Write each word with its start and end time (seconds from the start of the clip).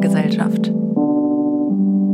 Gesellschaft. 0.00 0.66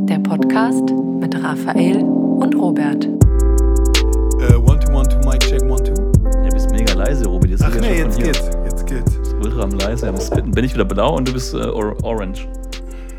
Der 0.08 0.18
Podcast 0.18 0.90
mit 1.20 1.34
Raphael 1.42 2.02
und 2.02 2.54
Robert. 2.56 3.04
Äh, 3.04 4.54
one 4.56 4.78
to 4.80 4.92
one 4.92 5.08
to 5.08 5.18
Mic 5.28 5.38
check 5.40 5.62
one 5.62 5.82
two. 5.82 5.94
Ja, 6.34 6.42
du 6.48 6.50
bist 6.52 6.70
mega 6.70 6.94
leise, 6.94 7.24
Robi. 7.26 7.50
Das 7.50 7.62
Ach 7.62 7.74
nee, 7.80 7.98
jetzt 7.98 8.18
geht's. 8.18 8.50
Jetzt 8.64 8.86
geht's. 8.86 9.16
Das 9.18 9.28
ist 9.28 9.34
ultra 9.34 9.62
am 9.62 9.70
leise. 9.70 10.08
am 10.08 10.20
Spitten. 10.20 10.50
Bin 10.50 10.64
ich 10.64 10.74
wieder 10.74 10.84
blau 10.84 11.16
und 11.16 11.28
du 11.28 11.32
bist 11.32 11.54
äh, 11.54 11.58
or 11.58 11.96
orange. 12.02 12.48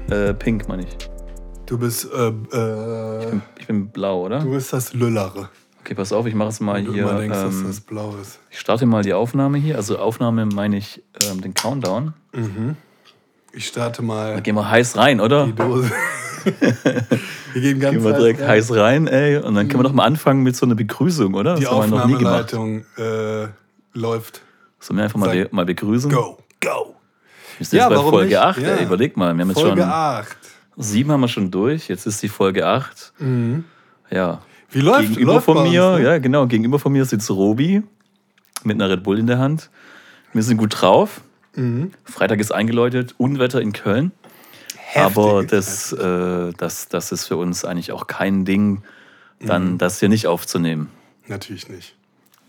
Äh, 0.09 0.34
pink, 0.34 0.68
meine 0.68 0.84
ich. 0.84 0.97
Du 1.65 1.77
bist 1.77 2.07
äh, 2.13 2.27
äh, 2.27 3.39
Ich 3.59 3.68
bin 3.68 3.88
blau, 3.89 4.25
oder? 4.25 4.39
du 4.39 4.52
bist 4.52 4.71
das 4.73 4.93
Lüllere. 4.93 5.49
Okay, 5.81 5.95
pass 5.95 6.11
auf, 6.11 6.25
ich 6.25 6.36
mache 6.36 6.49
es 6.49 6.59
mal 6.59 6.84
Du 6.84 6.93
hier. 6.93 7.04
immer 7.04 7.20
denkst, 7.20 7.38
dass 7.38 7.55
ähm, 7.55 7.63
das 7.68 7.79
blau 7.79 8.13
ist. 8.21 8.39
ich 8.49 8.59
starte 8.59 8.86
mal 8.86 9.04
die 9.04 9.13
Aufnahme 9.13 9.57
hier. 9.57 9.77
Also 9.77 9.97
Aufnahme 9.97 10.45
meine 10.45 10.77
ich 10.77 11.02
ähm, 11.31 11.40
den 11.41 11.54
Countdown. 11.54 12.13
Ich 13.57 13.67
starte 13.67 14.02
Da 14.03 14.07
mal 14.07 14.41
gehen 14.41 14.55
wir 14.55 14.70
heiß 14.70 14.97
rein, 14.97 15.20
oder? 15.20 15.45
die 15.47 15.53
Dose. 15.55 15.89
wir 17.53 17.61
gehen 17.61 17.79
ganz 17.79 17.95
Gehen 17.95 18.03
wir 18.03 18.13
direkt 18.13 18.39
rein. 18.41 18.48
heiß 18.49 18.71
rein, 18.75 19.07
ey. 19.07 19.38
Und 19.38 19.55
dann 19.55 19.67
können 19.67 19.79
wir 19.79 19.84
doch 19.88 19.93
mal 19.93 20.05
anfangen 20.05 20.43
mit 20.43 20.55
so 20.55 20.65
einer 20.65 20.75
Begrüßung, 20.75 21.34
oder? 21.34 21.55
Die 21.55 21.63
das 21.63 21.71
gemacht. 21.71 21.93
Aufnahmeleitung 22.03 22.85
äh, 22.98 23.48
läuft. 23.93 24.41
Sollen 24.79 24.98
wir 24.98 25.05
einfach 25.05 25.20
mal, 25.20 25.29
be 25.35 25.48
mal 25.51 25.65
begrüßen? 25.65 26.12
Go, 26.12 26.38
go. 26.62 26.95
Wir 27.57 27.65
sind 27.65 27.79
Ja, 27.79 27.89
jetzt 27.89 27.98
bei 28.03 28.09
Folge 28.09 28.27
nicht? 28.27 28.38
8, 28.38 28.57
Ja. 28.59 28.67
ey. 28.75 28.84
Überleg 28.85 29.17
mal, 29.17 29.34
wir 29.35 29.41
haben 29.41 29.49
jetzt 29.49 29.59
Folge 29.59 29.81
schon 29.81 29.89
8. 29.89 30.37
sieben 30.77 31.12
haben 31.12 31.21
wir 31.21 31.27
schon 31.27 31.49
durch. 31.49 31.87
Jetzt 31.87 32.05
ist 32.05 32.21
die 32.21 32.29
Folge 32.29 32.67
8. 32.67 33.13
Ja. 34.12 34.41
Wie 34.70 34.81
läuft 34.81 35.01
Gegenüber 35.09 35.34
läuft 35.34 35.45
von 35.45 35.55
bei 35.55 35.62
uns, 35.62 35.71
mir, 35.71 35.91
ne? 35.98 36.03
ja 36.03 36.17
genau, 36.20 36.45
gegenüber 36.45 36.77
von 36.77 36.91
mir 36.91 37.05
sitzt 37.05 37.31
Robi 37.31 37.81
mit 38.63 38.76
einer 38.76 38.89
Red 38.91 39.01
Bull 39.01 39.17
in 39.17 39.26
der 39.26 39.39
Hand. 39.39 39.70
Wir 40.34 40.43
sind 40.43 40.57
gut 40.57 40.79
drauf. 40.79 41.21
Mhm. 41.57 41.91
Freitag 42.05 42.40
ist 42.40 42.51
eingeläutet, 42.51 43.15
Unwetter 43.18 43.62
in 43.62 43.73
Köln. 43.73 44.12
Heftig. 44.77 45.01
Aber 45.18 45.43
das, 45.43 45.91
äh, 45.91 46.54
das, 46.57 46.87
das 46.87 47.12
ist 47.12 47.26
für 47.27 47.35
uns 47.37 47.65
eigentlich 47.65 47.91
auch 47.91 48.07
kein 48.07 48.45
Ding, 48.45 48.84
dann 49.40 49.73
Mhm. 49.73 49.77
das 49.77 49.99
hier 49.99 50.09
nicht 50.09 50.27
aufzunehmen. 50.27 50.90
Natürlich 51.27 51.67
nicht. 51.67 51.95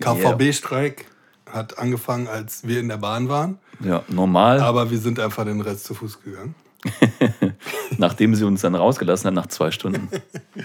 KVB-Streik 0.00 1.06
hat 1.50 1.78
angefangen, 1.78 2.28
als 2.28 2.66
wir 2.66 2.78
in 2.78 2.88
der 2.88 2.98
Bahn 2.98 3.28
waren. 3.28 3.58
Ja, 3.80 4.05
normal, 4.08 4.60
Aber 4.60 4.91
wir 4.91 4.98
sind 4.98 5.18
einfach 5.18 5.44
den 5.44 5.61
Rest 5.61 5.84
zu 5.84 5.94
Fuß 5.94 6.22
gegangen. 6.22 6.55
nachdem 7.98 8.34
sie 8.36 8.44
uns 8.44 8.61
dann 8.61 8.77
rausgelassen 8.77 9.27
hat 9.27 9.34
nach 9.34 9.48
zwei 9.48 9.70
Stunden. 9.72 10.08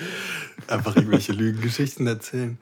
Einfach 0.67 0.95
irgendwelche 0.95 1.31
Lügengeschichten 1.33 2.05
erzählen. 2.05 2.57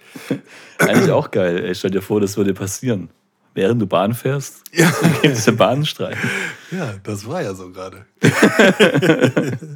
Eigentlich 0.80 1.12
auch 1.12 1.32
geil. 1.32 1.64
Ey, 1.66 1.76
stell 1.76 1.92
dir 1.92 2.02
vor, 2.02 2.22
das 2.22 2.38
würde 2.38 2.54
passieren. 2.54 3.10
Während 3.54 3.82
du 3.82 3.86
Bahn 3.88 4.14
fährst, 4.14 4.64
Ja. 4.72 4.92
gibt 5.22 5.36
es 5.38 5.48
einen 5.48 5.58
Bahnstreik. 5.58 6.18
Ja, 6.72 6.94
das 7.04 7.28
war 7.28 7.42
ja 7.42 7.54
so 7.54 7.70
gerade. 7.72 8.06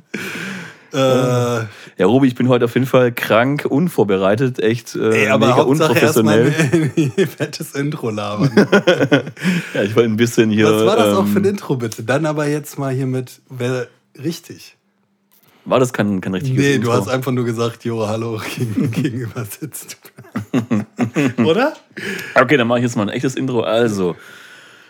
äh, 0.94 1.66
Ja, 1.98 2.06
Robi, 2.06 2.28
ich 2.28 2.36
bin 2.36 2.48
heute 2.48 2.66
auf 2.66 2.74
jeden 2.74 2.88
Fall 2.88 3.12
krank, 3.12 3.66
unvorbereitet, 3.66 4.60
echt 4.60 4.96
äh, 4.96 5.24
ey, 5.24 5.28
aber 5.30 5.48
mega 5.48 5.58
Hauptsache 5.58 5.90
unprofessionell. 5.92 6.54
ein 7.18 7.28
fettes 7.28 7.74
Intro 7.76 8.10
labern. 8.10 8.52
Ja, 9.74 9.84
ich 9.84 9.96
wollte 9.96 10.10
ein 10.10 10.18
bisschen 10.18 10.50
hier. 10.52 10.66
Was 10.72 10.86
war 10.86 10.96
das 10.96 11.16
auch 11.16 11.28
für 11.28 11.40
ein 11.40 11.46
ähm, 11.46 11.52
Intro, 11.52 11.76
bitte? 11.76 12.04
Dann 12.04 12.26
aber 12.26 12.48
jetzt 12.48 12.80
mal 12.80 12.94
hier 12.94 13.08
mit, 13.08 13.42
wer 13.50 13.88
richtig. 14.22 14.78
War 15.66 15.80
das 15.80 15.92
kein, 15.94 16.22
kein 16.22 16.34
richtiges 16.36 16.64
Nee, 16.64 16.76
Intro? 16.76 16.92
du 16.92 16.98
hast 16.98 17.08
einfach 17.08 17.32
nur 17.32 17.44
gesagt, 17.44 17.84
Jo, 17.86 18.08
hallo, 18.08 18.40
gegen, 18.58 18.92
gegenüber 18.92 19.44
sitzt. 19.46 19.98
Oder? 21.44 21.74
Okay, 22.36 22.58
dann 22.58 22.68
mache 22.68 22.80
ich 22.80 22.84
jetzt 22.84 22.96
mal 22.96 23.04
ein 23.04 23.10
echtes 23.10 23.36
Intro. 23.36 23.62
Also, 23.62 24.16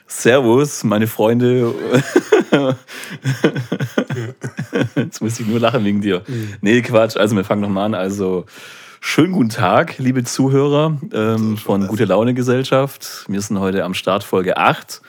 Servus, 0.07 0.83
meine 0.83 1.07
Freunde. 1.07 1.73
Jetzt 4.95 5.21
muss 5.21 5.39
ich 5.39 5.47
nur 5.47 5.59
lachen 5.59 5.83
wegen 5.83 6.01
dir. 6.01 6.21
Nee, 6.61 6.81
Quatsch. 6.81 7.17
Also, 7.17 7.35
wir 7.35 7.43
fangen 7.43 7.61
nochmal 7.61 7.85
an. 7.85 7.93
Also, 7.95 8.45
schönen 8.99 9.33
guten 9.33 9.49
Tag, 9.49 9.97
liebe 9.97 10.23
Zuhörer 10.23 10.97
ähm, 11.13 11.57
von 11.57 11.87
Gute 11.87 12.05
Laune 12.05 12.33
Gesellschaft. 12.33 13.25
Wir 13.27 13.41
sind 13.41 13.59
heute 13.59 13.83
am 13.83 13.93
Start 13.93 14.23
Folge 14.23 14.57
8. 14.57 15.01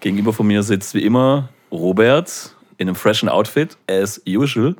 Gegenüber 0.00 0.32
von 0.32 0.46
mir 0.46 0.62
sitzt 0.62 0.94
wie 0.94 1.02
immer 1.04 1.48
Robert 1.72 2.54
in 2.80 2.88
einem 2.88 2.96
freshen 2.96 3.28
Outfit, 3.28 3.76
as 3.88 4.22
usual. 4.26 4.74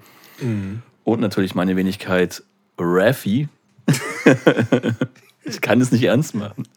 Und 1.05 1.21
natürlich 1.21 1.55
meine 1.55 1.77
Wenigkeit 1.77 2.43
Raffi. 2.79 3.49
ich 5.45 5.61
kann 5.61 5.81
es 5.83 5.93
nicht 5.93 6.05
ernst 6.05 6.35
machen. 6.35 6.65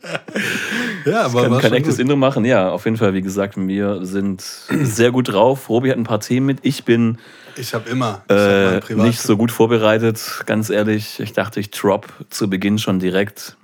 Ja, 1.06 1.24
aber 1.24 1.42
kann 1.44 1.52
war 1.52 1.60
kein 1.60 1.74
echtes 1.74 1.96
gut. 1.96 2.02
Intro 2.04 2.16
machen. 2.16 2.46
Ja, 2.46 2.70
auf 2.72 2.86
jeden 2.86 2.96
Fall, 2.96 3.14
wie 3.14 3.22
gesagt, 3.22 3.56
wir 3.58 4.06
sind 4.06 4.42
sehr 4.84 5.12
gut 5.12 5.28
drauf. 5.34 5.68
Robi 5.70 5.90
hat 5.90 5.98
ein 5.98 6.06
paar 6.06 6.22
Themen 6.22 6.46
mit. 6.46 6.60
Ich 6.62 6.86
bin 6.86 7.18
Ich 7.58 7.74
habe 7.74 7.90
immer 7.90 8.24
ich 8.30 8.34
hab 8.34 8.40
äh, 8.40 8.80
Privat- 8.80 9.06
nicht 9.08 9.20
so 9.20 9.36
gut 9.36 9.52
vorbereitet, 9.52 10.44
ganz 10.46 10.70
ehrlich. 10.70 11.20
Ich 11.20 11.34
dachte, 11.34 11.60
ich 11.60 11.72
drop 11.72 12.08
zu 12.30 12.50
Beginn 12.50 12.78
schon 12.80 13.00
direkt, 13.00 13.58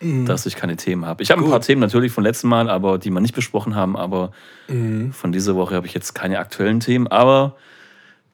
dass 0.00 0.44
ich 0.46 0.56
keine 0.56 0.76
Themen 0.76 1.06
habe. 1.06 1.22
Ich 1.22 1.30
habe 1.30 1.40
ein 1.42 1.46
Mhm. 1.46 1.50
Paar 1.50 1.60
Themen 1.62 1.80
natürlich 1.80 2.12
von 2.12 2.22
letztem 2.22 2.50
Mal, 2.50 2.68
aber 2.68 2.98
die 2.98 3.10
wir 3.10 3.20
nicht 3.20 3.34
besprochen 3.34 3.74
haben. 3.74 3.96
Aber 3.96 4.32
Mhm. 4.68 5.12
von 5.12 5.32
dieser 5.32 5.54
Woche 5.56 5.74
habe 5.74 5.86
ich 5.86 5.94
jetzt 5.94 6.14
keine 6.14 6.38
aktuellen 6.38 6.80
Themen. 6.80 7.06
Aber 7.06 7.56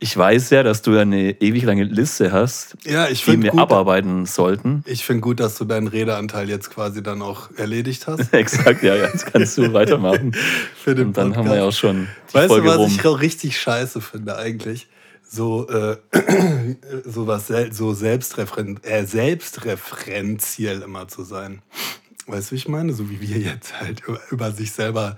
ich 0.01 0.17
weiß 0.17 0.51
ja, 0.51 0.65
dass 0.65 0.83
du 0.83 0.99
eine 0.99 1.41
ewig 1.41 1.63
lange 1.63 1.85
Liste 1.85 2.33
hast, 2.33 2.77
Ja, 2.85 3.07
die 3.07 3.15
finde 3.15 3.45
wir 3.45 3.51
gut, 3.53 3.61
abarbeiten 3.61 4.27
sollten. 4.27 4.83
ich 4.87 5.05
find 5.05 5.23
gut, 5.23 5.39
dass 5.39 5.57
du 5.57 5.65
deinen 5.65 5.87
Redeanteil 5.87 6.49
jetzt 6.49 6.71
quasi 6.71 7.01
dann 7.05 7.23
auch 7.23 7.51
erledigt 7.57 8.09
hast. 8.09 8.33
Exakt, 8.35 8.83
ja, 8.83 8.97
jetzt 8.97 9.33
kannst 9.33 9.57
du 9.59 9.73
weitermachen. 9.73 10.35
Für 10.75 10.97
den 10.97 11.09
Und 11.09 11.17
dann 11.17 11.37
haben 11.37 11.49
wir 11.49 11.57
ja 11.59 11.65
auch 11.65 11.73
schon 11.73 12.09
die 12.31 12.35
Weißt 12.35 12.49
Folge 12.49 12.67
du, 12.67 12.73
was 12.73 12.79
rum. 12.81 12.93
ich 12.99 13.07
auch 13.07 13.21
richtig 13.21 13.57
scheiße 13.61 14.01
finde 14.01 14.37
eigentlich? 14.37 14.89
So, 15.35 15.67
äh, 15.67 15.97
so 17.07 17.27
was 17.27 17.51
so 17.71 17.95
selbstreferen 17.95 18.83
äh, 18.83 19.07
selbstreferenziell 19.07 20.83
immer 20.83 21.09
zu 21.09 21.25
sein. 21.25 21.63
Weißt 22.27 22.51
du, 22.51 22.53
wie 22.53 22.57
ich 22.57 22.69
meine? 22.69 22.93
So 22.93 23.09
wie 23.09 23.19
wir 23.23 23.39
jetzt 23.39 23.81
halt 23.81 24.03
über, 24.07 24.21
über 24.31 24.53
sich 24.53 24.73
selber 24.73 25.17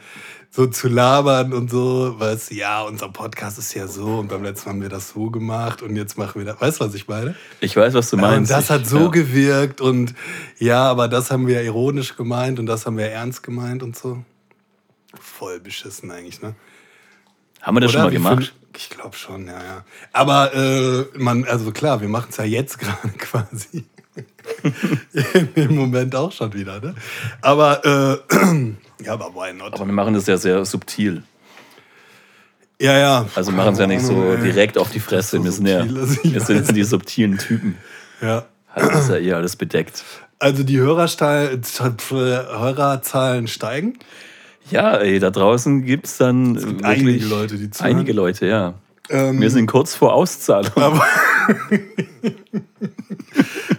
so 0.52 0.68
zu 0.68 0.86
labern 0.86 1.52
und 1.52 1.68
so, 1.68 2.16
du, 2.16 2.54
ja, 2.54 2.82
unser 2.82 3.08
Podcast 3.08 3.58
ist 3.58 3.74
ja 3.74 3.88
so 3.88 4.18
und 4.18 4.28
beim 4.28 4.44
letzten 4.44 4.68
Mal 4.68 4.74
haben 4.74 4.82
wir 4.82 4.88
das 4.88 5.08
so 5.08 5.30
gemacht 5.30 5.82
und 5.82 5.96
jetzt 5.96 6.16
machen 6.16 6.40
wir 6.40 6.44
das. 6.44 6.60
Weißt 6.60 6.80
du, 6.80 6.84
was 6.84 6.94
ich 6.94 7.08
meine? 7.08 7.34
Ich 7.60 7.76
weiß, 7.76 7.92
was 7.94 8.08
du 8.08 8.16
meinst. 8.16 8.52
und 8.52 8.56
das 8.56 8.70
hat 8.70 8.86
so 8.86 9.00
ja. 9.00 9.08
gewirkt 9.08 9.80
und 9.80 10.14
ja, 10.60 10.84
aber 10.84 11.08
das 11.08 11.32
haben 11.32 11.48
wir 11.48 11.60
ironisch 11.62 12.14
gemeint 12.14 12.60
und 12.60 12.66
das 12.66 12.86
haben 12.86 12.98
wir 12.98 13.10
ernst 13.10 13.42
gemeint 13.42 13.82
und 13.82 13.96
so. 13.96 14.24
Voll 15.20 15.58
beschissen 15.58 16.12
eigentlich, 16.12 16.40
ne? 16.40 16.54
Haben 17.64 17.76
wir 17.76 17.80
das 17.80 17.90
schon 17.92 18.02
Oder? 18.02 18.08
mal 18.08 18.12
Wie 18.12 18.16
gemacht? 18.16 18.54
Ich 18.76 18.90
glaube 18.90 19.16
schon, 19.16 19.46
ja, 19.46 19.54
ja. 19.54 19.84
Aber 20.12 20.54
äh, 20.54 21.06
man, 21.16 21.44
also 21.44 21.72
klar, 21.72 22.02
wir 22.02 22.08
machen 22.08 22.26
es 22.30 22.36
ja 22.36 22.44
jetzt 22.44 22.78
gerade 22.80 23.08
quasi. 23.16 23.84
Im 25.54 25.74
Moment 25.74 26.14
auch 26.14 26.30
schon 26.30 26.52
wieder, 26.52 26.78
ne? 26.80 26.94
Aber 27.40 27.82
äh, 27.84 28.18
ja, 29.02 29.14
aber 29.14 29.34
why 29.34 29.54
not? 29.54 29.72
Aber 29.74 29.86
wir 29.86 29.94
machen 29.94 30.12
das 30.12 30.26
ja 30.26 30.36
sehr 30.36 30.64
subtil. 30.66 31.22
ja, 32.78 32.98
ja. 32.98 33.26
Also 33.34 33.50
machen 33.50 33.72
es 33.72 33.78
ja 33.78 33.86
nicht 33.86 34.04
so 34.04 34.22
ey. 34.22 34.42
direkt 34.42 34.76
auf 34.76 34.90
die 34.90 35.00
Fresse. 35.00 35.38
so 35.38 35.44
Wir 35.44 35.52
sind 35.52 35.66
ja, 35.66 35.86
wir 35.88 36.40
sind 36.40 36.68
weiß. 36.68 36.74
die 36.74 36.84
subtilen 36.84 37.38
Typen. 37.38 37.78
Ja. 38.20 38.44
Also 38.74 38.90
ist 38.98 39.08
ja 39.08 39.16
eher 39.16 39.36
alles 39.36 39.56
bedeckt. 39.56 40.04
Also 40.38 40.64
die 40.64 40.78
Hörerzahlen 40.78 41.62
steigen. 43.48 43.98
Ja, 44.70 44.96
ey, 44.96 45.18
da 45.18 45.30
draußen 45.30 45.84
gibt 45.84 46.06
es 46.06 46.16
dann 46.16 46.54
gibt 46.54 46.66
wirklich 46.66 46.84
einige 46.86 47.24
Leute, 47.26 47.56
die 47.56 47.70
zuhören. 47.70 47.96
Einige 47.96 48.12
Leute, 48.12 48.46
ja. 48.46 48.74
Ähm, 49.10 49.40
Wir 49.40 49.50
sind 49.50 49.66
kurz 49.66 49.94
vor 49.94 50.14
Auszahlung. 50.14 50.72
Aber, 50.76 51.02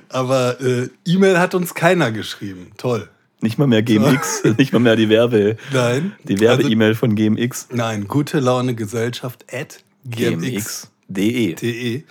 aber 0.10 0.62
äh, 0.62 0.90
E-Mail 1.06 1.40
hat 1.40 1.56
uns 1.56 1.74
keiner 1.74 2.12
geschrieben. 2.12 2.72
Toll. 2.78 3.10
Nicht 3.42 3.58
mal 3.58 3.68
mehr 3.68 3.84
GMX, 3.84 4.44
nicht 4.58 4.72
mal 4.74 4.80
mehr 4.80 4.96
die 4.96 5.10
Werbe, 5.10 5.58
Nein. 5.74 6.14
die 6.24 6.40
Werbe-E-Mail 6.40 6.96
von 6.96 7.16
GMX. 7.16 7.68
Also, 7.70 7.76
nein, 7.76 8.08
gute 8.08 8.40
Laune 8.40 8.76
Gesellschaft 8.76 9.46
at 9.52 9.84
gmx.de. 10.06 12.04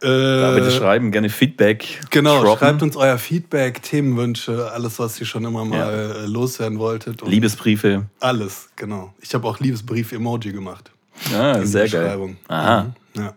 Da 0.00 0.52
bitte 0.54 0.68
Äh, 0.68 0.70
schreiben, 0.70 1.10
gerne 1.10 1.28
Feedback. 1.28 2.00
genau, 2.10 2.42
droppen. 2.42 2.58
schreibt 2.58 2.82
uns 2.82 2.96
euer 2.96 3.18
Feedback, 3.18 3.82
Themenwünsche, 3.82 4.70
alles, 4.72 4.98
was 4.98 5.20
ihr 5.20 5.26
schon 5.26 5.44
immer 5.44 5.64
mal 5.64 5.92
äh, 5.92 6.26
loswerden 6.26 6.78
wolltet. 6.78 7.20
Liebesbriefe. 7.26 8.06
Alles, 8.20 8.70
genau. 8.76 9.12
Ich 9.20 9.34
habe 9.34 9.46
auch 9.46 9.60
Liebesbrief-Emoji 9.60 10.52
gemacht. 10.52 10.90
Ah, 11.34 11.60
sehr 11.62 11.86
geil. 11.88 12.02
Beschreibung. 12.04 12.36
Aha. 12.48 12.94
Ja. 13.14 13.34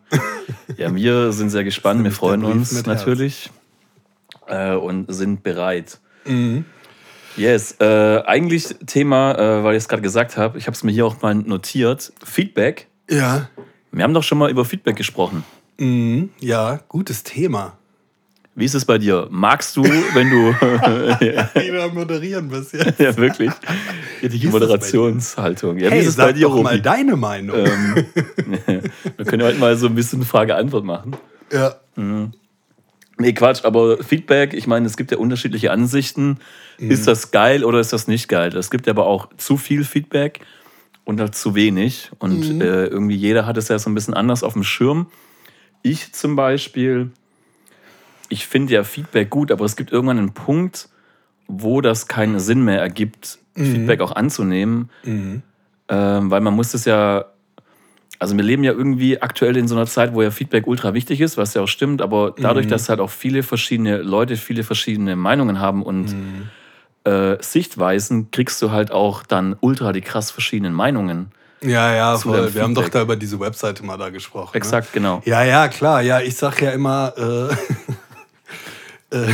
Ja, 0.78 0.96
wir 0.96 1.32
sind 1.34 1.50
sehr 1.50 1.64
gespannt, 1.66 2.04
wir 2.04 2.12
freuen 2.12 2.44
uns 2.46 2.86
natürlich 2.86 3.50
äh, 4.48 4.74
und 4.76 5.14
sind 5.14 5.44
bereit. 5.44 6.00
Mhm. 6.26 6.64
Yes, 7.36 7.76
äh, 7.82 8.22
eigentlich 8.26 8.68
Thema, 8.86 9.34
äh, 9.34 9.64
weil 9.64 9.76
ich 9.76 9.84
es 9.84 9.90
gerade 9.90 10.04
gesagt 10.04 10.38
habe, 10.38 10.58
ich 10.60 10.68
habe 10.68 10.76
es 10.76 10.84
mir 10.84 10.92
hier 10.92 11.06
auch 11.06 11.22
mal 11.22 11.34
notiert, 11.36 12.14
Feedback. 12.24 12.88
ja. 13.10 13.50
Wir 13.92 14.04
haben 14.04 14.14
doch 14.16 14.24
schon 14.24 14.40
mal 14.40 14.50
über 14.50 14.66
Feedback 14.66 14.96
gesprochen. 14.96 15.44
Mhm. 15.78 16.30
Ja, 16.40 16.80
gutes 16.88 17.24
Thema. 17.24 17.78
Wie 18.56 18.66
ist 18.66 18.76
es 18.76 18.86
bei 18.86 19.00
dir? 19.00 19.28
Magst 19.32 19.76
du, 19.76 19.84
wenn 19.84 20.30
du 20.30 20.54
Wieder 21.60 21.90
moderieren 21.92 22.46
ein 22.46 22.50
bisschen. 22.50 22.94
ja 23.00 23.18
wirklich 23.18 23.52
die 24.22 24.38
bei? 24.38 24.52
Moderationshaltung? 24.52 25.80
Ja, 25.80 25.90
wie 25.90 25.96
Hey, 25.96 26.02
ist 26.02 26.10
es 26.10 26.16
bei 26.18 26.28
sag 26.28 26.36
dir, 26.36 26.42
doch 26.44 26.62
mal 26.62 26.70
Robi? 26.74 26.82
deine 26.84 27.16
Meinung. 27.16 27.58
Ähm, 27.58 28.06
Wir 29.18 29.26
können 29.26 29.42
heute 29.44 29.58
mal 29.58 29.76
so 29.76 29.88
ein 29.88 29.96
bisschen 29.96 30.24
Frage-Antwort 30.24 30.86
machen. 30.86 31.16
Ja. 31.52 31.76
Nee, 33.18 33.34
Quatsch, 33.34 33.64
aber 33.66 34.04
Feedback, 34.04 34.54
ich 34.54 34.68
meine, 34.68 34.86
es 34.86 34.98
gibt 34.98 35.10
ja 35.12 35.18
unterschiedliche 35.18 35.72
Ansichten. 35.72 36.38
Ist 36.78 37.08
das 37.08 37.32
geil 37.32 37.64
oder 37.64 37.80
ist 37.80 37.92
das 37.94 38.08
nicht 38.08 38.28
geil? 38.28 38.56
Es 38.56 38.70
gibt 38.70 38.88
aber 38.88 39.08
auch 39.08 39.30
zu 39.38 39.58
viel 39.58 39.84
Feedback 39.84 40.42
und 41.06 41.20
halt 41.20 41.34
zu 41.34 41.56
wenig. 41.56 42.12
Und 42.20 42.62
äh, 42.62 42.86
irgendwie 42.86 43.16
jeder 43.16 43.46
hat 43.48 43.58
es 43.58 43.68
ja 43.68 43.80
so 43.80 43.90
ein 43.90 43.96
bisschen 43.96 44.14
anders 44.14 44.44
auf 44.44 44.54
dem 44.54 44.64
Schirm. 44.64 45.08
Ich 45.84 46.14
zum 46.14 46.36
Beispiel, 46.36 47.12
ich 48.30 48.48
finde 48.48 48.74
ja 48.74 48.84
Feedback 48.84 49.30
gut, 49.30 49.52
aber 49.52 49.66
es 49.66 49.76
gibt 49.76 49.92
irgendwann 49.92 50.18
einen 50.18 50.34
Punkt, 50.34 50.90
wo 51.48 51.82
das 51.82 52.08
keinen 52.08 52.40
Sinn 52.40 52.64
mehr 52.64 52.80
ergibt, 52.80 53.38
Feedback 53.56 54.00
auch 54.02 54.14
anzunehmen. 54.14 54.90
Ähm, 55.90 56.32
weil 56.32 56.42
man 56.42 56.56
muss 56.56 56.74
es 56.74 56.86
ja, 56.86 57.26
also 58.18 58.36
wir 58.38 58.44
leben 58.44 58.64
ja 58.64 58.72
irgendwie 58.72 59.22
aktuell 59.22 59.58
in 59.58 59.68
so 59.68 59.76
einer 59.76 59.86
Zeit, 59.86 60.14
wo 60.14 60.22
ja 60.22 60.32
Feedback 60.32 60.66
ultra 60.66 60.94
wichtig 60.94 61.20
ist, 61.20 61.38
was 61.38 61.54
ja 61.54 61.62
auch 61.62 61.68
stimmt, 61.68 62.02
aber 62.02 62.34
dadurch, 62.38 62.66
dass 62.68 62.88
halt 62.90 63.02
auch 63.02 63.10
viele 63.12 63.44
verschiedene 63.44 63.98
Leute 63.98 64.38
viele 64.38 64.64
verschiedene 64.64 65.18
Meinungen 65.18 65.60
haben 65.60 65.84
und 65.84 66.16
äh, 67.04 67.36
Sichtweisen, 67.44 68.32
kriegst 68.32 68.62
du 68.62 68.72
halt 68.72 68.92
auch 68.92 69.24
dann 69.24 69.58
ultra 69.60 69.92
die 69.92 70.00
krass 70.02 70.32
verschiedenen 70.32 70.74
Meinungen. 70.74 71.32
Ja, 71.64 71.94
ja, 71.94 72.18
voll. 72.18 72.54
Wir 72.54 72.64
haben 72.64 72.76
doch 72.76 72.90
da 72.90 73.02
über 73.02 73.16
diese 73.16 73.40
Webseite 73.40 73.84
mal 73.84 73.98
da 73.98 74.10
gesprochen. 74.10 74.56
Exakt, 74.56 74.92
genau. 74.94 75.18
Ne? 75.18 75.22
Ja, 75.26 75.44
ja, 75.44 75.68
klar. 75.68 76.02
Ja, 76.02 76.20
ich 76.20 76.36
sag 76.36 76.62
ja 76.62 76.72
immer, 76.72 77.14
äh, 77.18 79.16
äh, 79.16 79.32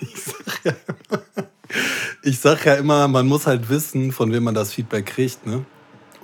ich, 0.00 0.22
sag 0.22 0.64
ja 0.64 0.72
immer 0.86 1.22
ich 2.22 2.38
sag 2.38 2.64
ja 2.64 2.74
immer, 2.74 3.08
man 3.08 3.26
muss 3.26 3.46
halt 3.46 3.68
wissen, 3.68 4.12
von 4.12 4.32
wem 4.32 4.44
man 4.44 4.54
das 4.54 4.72
Feedback 4.72 5.06
kriegt, 5.06 5.46
ne? 5.46 5.64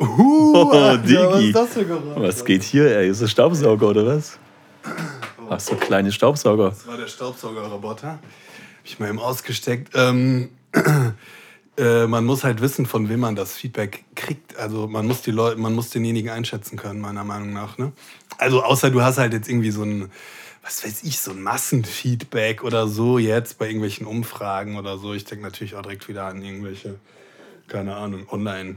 Uh, 0.00 0.38
Oh, 0.54 0.70
Alter, 0.70 1.02
was 1.02 1.38
Digi. 1.38 1.48
ist 1.48 1.54
das 1.56 1.68
für 1.70 1.84
Geräusch? 1.84 2.16
Was 2.16 2.44
geht 2.44 2.62
hier, 2.62 2.96
ey? 2.96 3.08
Ist 3.08 3.20
das 3.20 3.30
Staubsauger 3.30 3.88
oder 3.88 4.06
was? 4.06 4.38
Ach 5.50 5.60
so, 5.60 5.74
kleine 5.74 6.12
Staubsauger. 6.12 6.70
Das 6.70 6.86
war 6.86 6.96
der 6.96 7.08
Staubsaugerroboter. 7.08 8.12
Hab 8.12 8.20
ich 8.84 8.98
mal 8.98 9.08
eben 9.08 9.18
ausgesteckt. 9.18 9.92
Ähm, 9.94 10.50
äh, 11.78 12.06
man 12.06 12.24
muss 12.24 12.44
halt 12.44 12.60
wissen, 12.60 12.86
von 12.86 13.08
wem 13.08 13.20
man 13.20 13.36
das 13.36 13.54
Feedback 13.56 14.04
kriegt. 14.14 14.56
Also 14.56 14.86
man 14.88 15.06
muss 15.06 15.22
die 15.22 15.30
Leute, 15.30 15.58
man 15.60 15.74
muss 15.74 15.90
denjenigen 15.90 16.30
einschätzen 16.30 16.76
können, 16.76 17.00
meiner 17.00 17.24
Meinung 17.24 17.52
nach. 17.52 17.78
Ne? 17.78 17.92
Also 18.36 18.62
außer 18.62 18.90
du 18.90 19.02
hast 19.02 19.18
halt 19.18 19.32
jetzt 19.32 19.48
irgendwie 19.48 19.70
so 19.70 19.82
ein, 19.82 20.10
was 20.62 20.84
weiß 20.84 21.04
ich, 21.04 21.20
so 21.20 21.30
ein 21.30 21.42
Massenfeedback 21.42 22.62
oder 22.64 22.88
so 22.88 23.18
jetzt 23.18 23.58
bei 23.58 23.66
irgendwelchen 23.66 24.06
Umfragen 24.06 24.76
oder 24.76 24.98
so. 24.98 25.14
Ich 25.14 25.24
denke 25.24 25.44
natürlich 25.44 25.74
auch 25.76 25.82
direkt 25.82 26.08
wieder 26.08 26.24
an 26.24 26.42
irgendwelche, 26.42 26.96
keine 27.68 27.96
Ahnung, 27.96 28.26
online. 28.30 28.76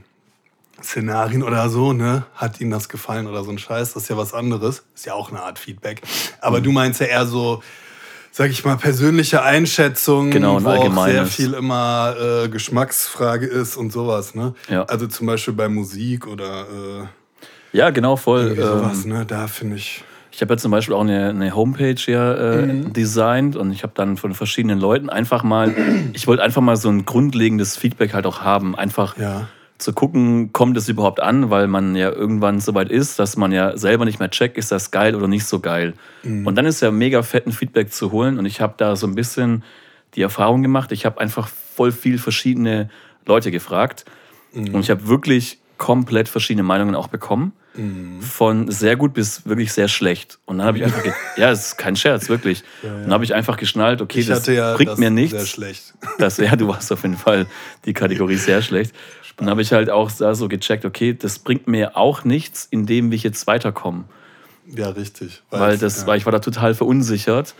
Szenarien 0.81 1.43
oder 1.43 1.69
so, 1.69 1.93
ne? 1.93 2.25
Hat 2.33 2.59
ihnen 2.59 2.71
das 2.71 2.89
gefallen 2.89 3.27
oder 3.27 3.43
so 3.43 3.51
ein 3.51 3.59
Scheiß? 3.59 3.93
Das 3.93 4.03
ist 4.03 4.09
ja 4.09 4.17
was 4.17 4.33
anderes. 4.33 4.83
Ist 4.95 5.05
ja 5.05 5.13
auch 5.13 5.29
eine 5.29 5.41
Art 5.43 5.59
Feedback. 5.59 6.01
Aber 6.39 6.59
Mhm. 6.59 6.63
du 6.63 6.71
meinst 6.71 6.99
ja 7.01 7.07
eher 7.07 7.25
so, 7.27 7.61
sag 8.31 8.49
ich 8.49 8.63
mal, 8.65 8.77
persönliche 8.77 9.43
Einschätzung, 9.43 10.31
Genau, 10.31 10.63
wo 10.63 10.69
auch 10.69 11.05
sehr 11.05 11.25
viel 11.25 11.53
immer 11.53 12.15
äh, 12.19 12.49
Geschmacksfrage 12.49 13.45
ist 13.45 13.75
und 13.77 13.91
sowas, 13.91 14.35
ne? 14.35 14.53
Ja. 14.69 14.83
Also 14.85 15.07
zum 15.07 15.27
Beispiel 15.27 15.53
bei 15.53 15.67
Musik 15.69 16.27
oder 16.27 16.61
äh, 16.61 17.77
Ja, 17.77 17.89
genau, 17.89 18.15
voll. 18.15 18.41
irgendwie 18.43 18.61
sowas, 18.63 19.05
Ähm, 19.05 19.11
ne? 19.11 19.25
Da 19.25 19.47
finde 19.47 19.75
ich. 19.75 20.03
ich 20.31 20.41
habe 20.41 20.53
ja 20.53 20.57
zum 20.57 20.71
Beispiel 20.71 20.95
auch 20.95 21.01
eine, 21.01 21.29
eine 21.29 21.53
Homepage 21.55 21.95
hier 21.97 22.37
äh, 22.37 22.65
Mhm. 22.73 22.93
designt 22.93 23.55
und 23.57 23.71
ich 23.71 23.83
habe 23.83 23.93
dann 23.95 24.15
von 24.17 24.33
verschiedenen 24.33 24.79
Leuten 24.79 25.09
einfach 25.09 25.43
mal, 25.43 25.75
ich 26.13 26.25
wollte 26.27 26.41
einfach 26.43 26.61
mal 26.61 26.77
so 26.77 26.89
ein 26.89 27.03
grundlegendes 27.05 27.75
Feedback 27.77 28.13
halt 28.13 28.25
auch 28.25 28.41
haben. 28.41 28.75
Einfach 28.77 29.17
Ja. 29.17 29.47
Zu 29.81 29.93
gucken, 29.93 30.53
kommt 30.53 30.77
es 30.77 30.87
überhaupt 30.87 31.19
an, 31.21 31.49
weil 31.49 31.67
man 31.67 31.95
ja 31.95 32.11
irgendwann 32.11 32.59
so 32.59 32.73
weit 32.75 32.89
ist, 32.89 33.19
dass 33.19 33.35
man 33.37 33.51
ja 33.51 33.77
selber 33.77 34.05
nicht 34.05 34.19
mehr 34.19 34.29
checkt, 34.29 34.57
ist 34.57 34.71
das 34.71 34.91
geil 34.91 35.15
oder 35.15 35.27
nicht 35.27 35.45
so 35.45 35.59
geil. 35.59 35.93
Mhm. 36.23 36.45
Und 36.47 36.55
dann 36.55 36.65
ist 36.65 36.81
ja 36.81 36.91
mega 36.91 37.23
fetten 37.23 37.51
Feedback 37.51 37.91
zu 37.91 38.11
holen 38.11 38.37
und 38.39 38.45
ich 38.45 38.61
habe 38.61 38.75
da 38.77 38.95
so 38.95 39.07
ein 39.07 39.15
bisschen 39.15 39.63
die 40.15 40.21
Erfahrung 40.21 40.61
gemacht, 40.61 40.91
ich 40.91 41.05
habe 41.05 41.19
einfach 41.19 41.47
voll 41.47 41.91
viel 41.91 42.17
verschiedene 42.17 42.89
Leute 43.25 43.51
gefragt 43.51 44.05
Mhm. 44.53 44.75
und 44.75 44.81
ich 44.81 44.89
habe 44.89 45.07
wirklich 45.07 45.59
komplett 45.77 46.27
verschiedene 46.29 46.63
Meinungen 46.63 46.93
auch 46.93 47.07
bekommen. 47.07 47.53
Mhm. 47.73 48.21
Von 48.21 48.69
sehr 48.69 48.97
gut 48.97 49.13
bis 49.13 49.45
wirklich 49.47 49.71
sehr 49.71 49.87
schlecht. 49.87 50.39
Und 50.45 50.57
dann 50.57 50.67
habe 50.67 50.77
ich 50.77 50.83
einfach, 50.83 51.05
ja, 51.37 51.51
es 51.51 51.67
ist 51.67 51.77
kein 51.77 51.95
Scherz, 51.95 52.27
wirklich. 52.27 52.63
Dann 52.83 53.13
habe 53.13 53.23
ich 53.23 53.33
einfach 53.33 53.55
geschnallt, 53.55 54.01
okay, 54.01 54.23
das 54.25 54.45
ja 54.47 54.75
bringt 54.75 54.91
das 54.91 54.99
mir 54.99 55.09
nichts. 55.09 55.37
sehr 55.37 55.45
schlecht. 55.45 55.93
Das, 56.17 56.35
ja, 56.35 56.53
du 56.57 56.67
warst 56.67 56.91
auf 56.91 57.03
jeden 57.03 57.15
Fall 57.15 57.47
die 57.85 57.93
Kategorie 57.93 58.35
sehr 58.49 58.61
schlecht. 58.61 58.93
Und 59.37 59.45
dann 59.45 59.49
habe 59.49 59.61
ich 59.61 59.71
halt 59.71 59.89
auch 59.89 60.11
da 60.11 60.35
so 60.35 60.47
gecheckt, 60.47 60.85
okay, 60.85 61.13
das 61.13 61.39
bringt 61.39 61.67
mir 61.67 61.97
auch 61.97 62.23
nichts, 62.23 62.67
indem 62.69 63.11
wir 63.11 63.17
jetzt 63.17 63.47
weiterkommen. 63.47 64.05
Ja, 64.67 64.89
richtig. 64.89 65.41
Weil, 65.49 65.77
das, 65.77 66.01
ja. 66.01 66.07
weil 66.07 66.17
ich 66.17 66.25
war 66.25 66.31
da 66.31 66.39
total 66.39 66.73
verunsichert 66.75 67.55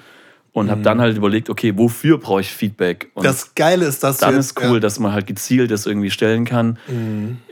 und 0.53 0.69
habe 0.69 0.81
dann 0.81 0.99
halt 0.99 1.15
überlegt, 1.15 1.49
okay, 1.49 1.77
wofür 1.77 2.17
brauche 2.17 2.41
ich 2.41 2.51
Feedback? 2.51 3.09
Und 3.13 3.25
das 3.25 3.55
Geile 3.55 3.85
ist, 3.85 4.03
dass 4.03 4.17
dann 4.17 4.33
du 4.33 4.39
ist 4.39 4.61
cool, 4.61 4.79
dass 4.79 4.99
man 4.99 5.13
halt 5.13 5.25
gezielt 5.25 5.71
das 5.71 5.85
irgendwie 5.85 6.11
stellen 6.11 6.43
kann. 6.43 6.77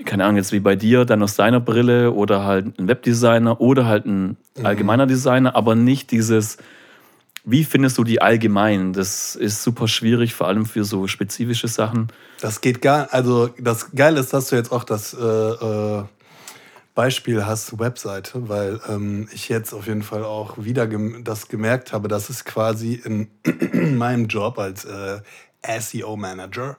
Keine 0.05 0.25
Ahnung, 0.25 0.35
jetzt 0.35 0.51
wie 0.51 0.59
bei 0.59 0.75
dir, 0.75 1.05
dann 1.05 1.23
aus 1.23 1.35
deiner 1.35 1.61
Brille 1.61 2.11
oder 2.11 2.43
halt 2.43 2.77
ein 2.77 2.87
Webdesigner 2.87 3.61
oder 3.61 3.85
halt 3.85 4.05
ein 4.05 4.37
allgemeiner 4.61 5.07
Designer, 5.07 5.55
aber 5.55 5.75
nicht 5.75 6.11
dieses, 6.11 6.57
wie 7.43 7.63
findest 7.63 7.97
du 7.97 8.03
die 8.03 8.21
allgemein? 8.21 8.93
Das 8.93 9.35
ist 9.35 9.63
super 9.63 9.87
schwierig, 9.87 10.33
vor 10.33 10.47
allem 10.47 10.65
für 10.65 10.83
so 10.83 11.07
spezifische 11.07 11.67
Sachen. 11.67 12.07
Das 12.41 12.61
geht 12.61 12.81
gar, 12.81 13.13
also 13.13 13.49
das 13.59 13.91
Geile 13.91 14.19
ist, 14.19 14.33
dass 14.33 14.49
du 14.49 14.55
jetzt 14.55 14.71
auch 14.71 14.83
das 14.83 15.13
äh, 15.13 15.23
äh, 15.23 16.03
Beispiel 16.95 17.45
hast, 17.45 17.79
Webseite, 17.79 18.49
weil 18.49 18.81
ähm, 18.89 19.29
ich 19.33 19.47
jetzt 19.47 19.73
auf 19.73 19.87
jeden 19.87 20.03
Fall 20.03 20.23
auch 20.23 20.57
wieder 20.57 20.85
gem 20.85 21.23
das 21.23 21.47
gemerkt 21.47 21.93
habe, 21.93 22.07
dass 22.09 22.29
es 22.29 22.43
quasi 22.43 22.93
in 22.93 23.29
meinem 23.97 24.27
Job 24.27 24.59
als 24.59 24.85
äh, 24.85 25.19
SEO-Manager 25.65 26.77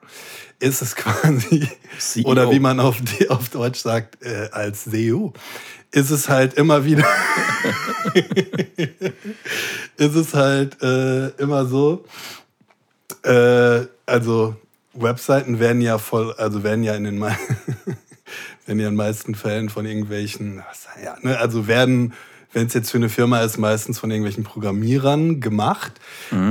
ist 0.59 0.82
es 0.82 0.97
quasi, 0.97 1.69
CEO. 1.99 2.29
oder 2.29 2.50
wie 2.50 2.61
man 2.61 2.81
auf, 2.81 2.97
auf 3.29 3.49
Deutsch 3.49 3.81
sagt, 3.81 4.23
äh, 4.25 4.49
als 4.53 4.85
SEO, 4.85 5.32
ist 5.93 6.11
es 6.11 6.29
halt 6.29 6.55
immer 6.55 6.85
wieder, 6.85 7.05
ist 9.97 10.15
es 10.15 10.35
halt 10.35 10.81
äh, 10.82 11.29
immer 11.31 11.67
so, 11.67 12.05
äh, 13.25 13.87
also 14.06 14.56
Webseiten 14.94 15.59
werden 15.59 15.82
ja 15.82 15.99
voll, 15.99 16.32
also 16.35 16.62
werden 16.62 16.85
ja 16.85 16.94
in 16.94 17.05
den 17.05 17.21
werden 17.21 17.37
ja 18.67 18.72
in 18.72 18.79
den 18.79 18.94
meisten 18.94 19.34
Fällen 19.34 19.69
von 19.69 19.84
irgendwelchen, 19.84 20.63
ja, 21.03 21.17
ne, 21.22 21.39
also 21.39 21.67
werden, 21.67 22.15
wenn 22.52 22.66
es 22.66 22.74
jetzt 22.74 22.90
für 22.90 22.98
eine 22.98 23.08
Firma 23.08 23.40
ist, 23.40 23.58
meistens 23.58 23.98
von 23.98 24.10
irgendwelchen 24.10 24.44
Programmierern 24.44 25.40
gemacht 25.40 25.92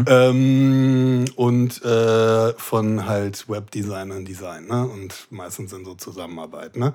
ähm, 0.08 1.26
und 1.36 1.84
äh, 1.84 2.54
von 2.54 3.06
halt 3.06 3.50
Webdesignern 3.50 4.26
Design, 4.26 4.68
ne? 4.68 4.88
Und 4.88 5.28
meistens 5.30 5.74
in 5.74 5.86
so 5.86 5.96
Zusammenarbeit, 5.96 6.78
ne? 6.78 6.94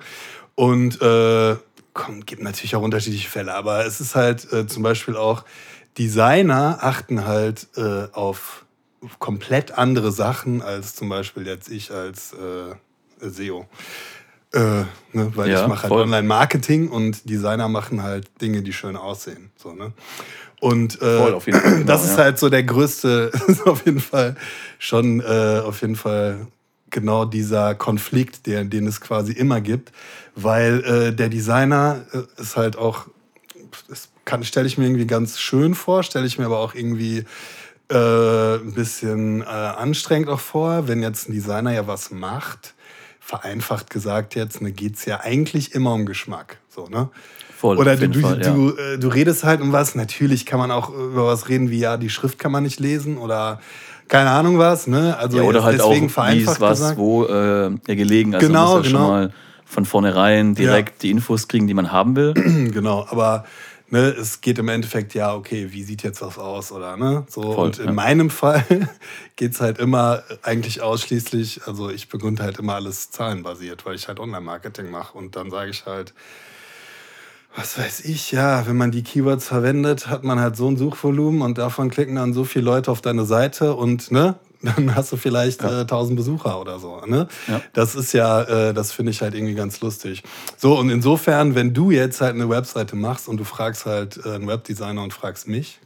Und 0.55 1.01
äh, 1.01 1.55
komm, 1.93 2.25
gibt 2.25 2.41
natürlich 2.41 2.75
auch 2.75 2.81
unterschiedliche 2.81 3.29
Fälle, 3.29 3.53
aber 3.53 3.85
es 3.85 4.01
ist 4.01 4.15
halt 4.15 4.51
äh, 4.51 4.67
zum 4.67 4.83
Beispiel 4.83 5.15
auch, 5.15 5.43
Designer 5.97 6.79
achten 6.81 7.25
halt 7.25 7.67
äh, 7.77 8.07
auf 8.11 8.65
komplett 9.19 9.77
andere 9.77 10.11
Sachen 10.11 10.61
als 10.61 10.95
zum 10.95 11.09
Beispiel 11.09 11.47
jetzt 11.47 11.69
ich 11.69 11.91
als 11.91 12.33
äh, 12.33 12.75
SEO. 13.29 13.67
Äh, 14.55 14.85
ne, 15.11 15.31
weil 15.35 15.51
Ja, 15.51 15.63
ich 15.63 15.67
mache 15.67 15.83
halt. 15.83 15.91
Online-Marketing 15.91 16.87
und 16.87 17.29
Designer 17.29 17.67
machen 17.67 18.01
halt 18.01 18.29
Dinge, 18.41 18.61
die 18.61 18.71
schön 18.71 18.95
aussehen. 18.95 19.51
So, 19.57 19.73
ne? 19.73 19.91
Und 20.61 21.01
äh, 21.01 21.17
Voll, 21.17 21.33
auf 21.33 21.45
jeden 21.45 21.59
Fall, 21.59 21.71
genau, 21.79 21.85
das 21.85 22.05
ist 22.05 22.17
halt 22.17 22.39
so 22.39 22.49
der 22.49 22.63
größte, 22.63 23.31
ist 23.47 23.67
auf 23.67 23.85
jeden 23.85 23.99
Fall 23.99 24.35
schon 24.79 25.19
äh, 25.19 25.61
auf 25.63 25.81
jeden 25.81 25.97
Fall 25.97 26.47
genau 26.89 27.25
dieser 27.25 27.75
Konflikt, 27.75 28.47
der, 28.47 28.63
den 28.63 28.87
es 28.87 29.01
quasi 29.01 29.33
immer 29.33 29.59
gibt, 29.59 29.91
weil 30.35 30.83
äh, 30.85 31.13
der 31.13 31.27
Designer 31.27 32.05
äh, 32.13 32.41
ist 32.41 32.55
halt 32.55 32.77
auch, 32.77 33.07
das 33.89 34.07
kann 34.23 34.45
stelle 34.45 34.67
ich 34.67 34.77
mir 34.77 34.85
irgendwie 34.85 35.05
ganz 35.05 35.37
schön 35.37 35.75
vor, 35.75 36.03
stelle 36.03 36.25
ich 36.25 36.39
mir 36.39 36.45
aber 36.45 36.59
auch 36.59 36.73
irgendwie 36.73 37.25
äh, 37.89 38.55
ein 38.55 38.73
bisschen 38.73 39.41
äh, 39.41 39.45
anstrengend 39.45 40.29
auch 40.29 40.39
vor, 40.39 40.87
wenn 40.87 41.01
jetzt 41.01 41.27
ein 41.27 41.33
Designer 41.33 41.73
ja 41.73 41.85
was 41.85 42.11
macht, 42.11 42.74
vereinfacht 43.25 43.89
gesagt 43.89 44.35
jetzt, 44.35 44.61
ne, 44.61 44.71
geht 44.71 44.97
es 44.97 45.05
ja 45.05 45.21
eigentlich 45.21 45.73
immer 45.73 45.93
um 45.93 46.05
Geschmack. 46.05 46.59
So, 46.69 46.87
ne? 46.87 47.09
Voll, 47.57 47.77
Oder 47.77 47.95
du, 47.95 48.07
du, 48.07 48.19
Fall, 48.19 48.39
ja. 48.39 48.51
du, 48.51 48.69
äh, 48.77 48.99
du 48.99 49.07
redest 49.07 49.43
halt 49.43 49.61
um 49.61 49.71
was. 49.71 49.95
Natürlich 49.95 50.45
kann 50.45 50.59
man 50.59 50.69
auch 50.69 50.89
über 50.91 51.25
was 51.25 51.49
reden 51.49 51.71
wie, 51.71 51.79
ja, 51.79 51.97
die 51.97 52.11
Schrift 52.11 52.37
kann 52.37 52.51
man 52.51 52.61
nicht 52.61 52.79
lesen 52.79 53.17
oder 53.17 53.59
keine 54.09 54.29
Ahnung 54.29 54.59
was. 54.59 54.85
Ne? 54.85 55.17
Also 55.17 55.37
Ja, 55.37 55.43
oder 55.43 55.63
halt 55.63 55.81
auch, 55.81 55.89
deswegen 55.89 56.05
wie 56.09 56.13
vereinfacht 56.13 56.57
ist 56.57 56.61
was, 56.61 56.79
gesagt. 56.79 56.99
wo 56.99 57.25
äh, 57.25 57.71
ja, 57.87 57.95
gelegen. 57.95 58.35
Also 58.35 58.45
Genau, 58.45 58.75
ja 58.75 58.81
genau. 58.83 58.99
schon 58.99 59.07
mal 59.07 59.33
von 59.65 59.85
vornherein 59.85 60.53
direkt 60.53 61.01
die 61.01 61.09
Infos 61.09 61.47
kriegen, 61.47 61.65
die 61.65 61.73
man 61.73 61.91
haben 61.91 62.15
will. 62.15 62.33
Genau, 62.71 63.07
aber 63.09 63.45
ne, 63.89 64.07
es 64.07 64.41
geht 64.41 64.59
im 64.59 64.69
Endeffekt 64.69 65.13
ja, 65.13 65.33
okay, 65.33 65.67
wie 65.71 65.83
sieht 65.83 66.03
jetzt 66.03 66.21
was 66.21 66.37
aus 66.37 66.71
oder 66.71 66.97
ne? 66.97 67.25
So, 67.29 67.53
Voll, 67.53 67.65
und 67.67 67.79
in 67.79 67.85
ja. 67.85 67.91
meinem 67.93 68.29
Fall 68.29 68.89
geht 69.35 69.53
es 69.53 69.61
halt 69.61 69.77
immer 69.77 70.23
eigentlich 70.41 70.81
ausschließlich, 70.81 71.61
also 71.65 71.89
ich 71.89 72.09
begründe 72.09 72.43
halt 72.43 72.59
immer 72.59 72.75
alles 72.75 73.11
zahlenbasiert, 73.11 73.85
weil 73.85 73.95
ich 73.95 74.07
halt 74.07 74.19
Online-Marketing 74.19 74.89
mache 74.89 75.17
und 75.17 75.35
dann 75.35 75.51
sage 75.51 75.71
ich 75.71 75.85
halt, 75.85 76.13
was 77.55 77.77
weiß 77.77 78.01
ich, 78.01 78.31
ja, 78.31 78.67
wenn 78.67 78.75
man 78.75 78.91
die 78.91 79.03
Keywords 79.03 79.47
verwendet, 79.47 80.07
hat 80.07 80.23
man 80.23 80.39
halt 80.39 80.57
so 80.57 80.67
ein 80.67 80.75
Suchvolumen 80.75 81.41
und 81.41 81.57
davon 81.57 81.89
klicken 81.89 82.15
dann 82.15 82.33
so 82.33 82.43
viele 82.43 82.65
Leute 82.65 82.91
auf 82.91 83.01
deine 83.01 83.25
Seite 83.25 83.75
und 83.75 84.11
ne, 84.11 84.35
dann 84.65 84.95
hast 84.95 85.11
du 85.11 85.17
vielleicht 85.17 85.63
ja. 85.63 85.79
äh, 85.79 85.81
1000 85.81 86.17
Besucher 86.17 86.59
oder 86.59 86.79
so. 86.79 87.01
Ne? 87.05 87.27
Ja. 87.47 87.61
Das 87.73 87.95
ist 87.95 88.13
ja, 88.13 88.41
äh, 88.41 88.73
das 88.73 88.91
finde 88.91 89.11
ich 89.11 89.21
halt 89.21 89.33
irgendwie 89.33 89.55
ganz 89.55 89.81
lustig. 89.81 90.23
So, 90.57 90.77
und 90.77 90.89
insofern, 90.89 91.55
wenn 91.55 91.73
du 91.73 91.91
jetzt 91.91 92.21
halt 92.21 92.35
eine 92.35 92.49
Webseite 92.49 92.95
machst 92.95 93.27
und 93.27 93.37
du 93.37 93.43
fragst 93.43 93.85
halt 93.85 94.19
äh, 94.25 94.35
einen 94.35 94.47
Webdesigner 94.47 95.01
und 95.01 95.13
fragst 95.13 95.47
mich, 95.47 95.79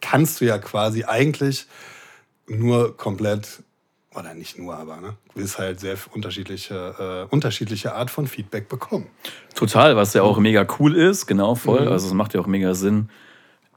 kannst 0.00 0.40
du 0.40 0.44
ja 0.44 0.58
quasi 0.58 1.04
eigentlich 1.04 1.66
nur 2.46 2.96
komplett 2.96 3.62
oder 4.14 4.34
nicht 4.34 4.58
nur, 4.58 4.76
aber 4.76 4.96
ne, 4.98 5.16
du 5.34 5.40
wirst 5.40 5.58
halt 5.58 5.80
sehr 5.80 5.96
unterschiedliche, 6.12 7.26
äh, 7.30 7.34
unterschiedliche 7.34 7.94
Art 7.94 8.10
von 8.10 8.26
Feedback 8.26 8.68
bekommen. 8.68 9.06
Total, 9.54 9.96
was 9.96 10.12
ja 10.14 10.22
auch 10.22 10.38
mega 10.38 10.66
cool 10.78 10.94
ist, 10.94 11.26
genau 11.26 11.54
voll. 11.54 11.86
Mhm. 11.86 11.92
Also 11.92 12.08
es 12.08 12.12
macht 12.12 12.34
ja 12.34 12.40
auch 12.40 12.46
mega 12.46 12.74
Sinn. 12.74 13.08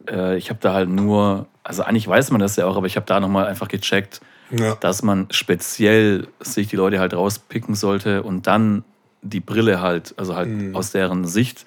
Äh, 0.10 0.38
ich 0.38 0.50
habe 0.50 0.60
da 0.62 0.74
halt 0.74 0.90
nur, 0.90 1.48
also 1.64 1.84
eigentlich 1.84 2.08
weiß 2.08 2.32
man 2.32 2.42
das 2.42 2.56
ja 2.56 2.66
auch, 2.66 2.76
aber 2.76 2.88
ich 2.88 2.96
habe 2.96 3.06
da 3.06 3.20
nochmal 3.20 3.48
einfach 3.48 3.68
gecheckt, 3.68 4.22
ja. 4.52 4.76
dass 4.76 5.04
man 5.04 5.28
speziell 5.32 6.28
sich 6.40 6.68
die 6.68 6.76
Leute 6.76 7.00
halt 7.00 7.14
rauspicken 7.14 7.76
sollte 7.76 8.24
und 8.24 8.48
dann 8.48 8.84
die 9.22 9.40
Brille 9.40 9.82
halt, 9.82 10.14
also 10.18 10.36
halt 10.36 10.50
mhm. 10.50 10.76
aus 10.76 10.92
deren 10.92 11.26
Sicht, 11.26 11.66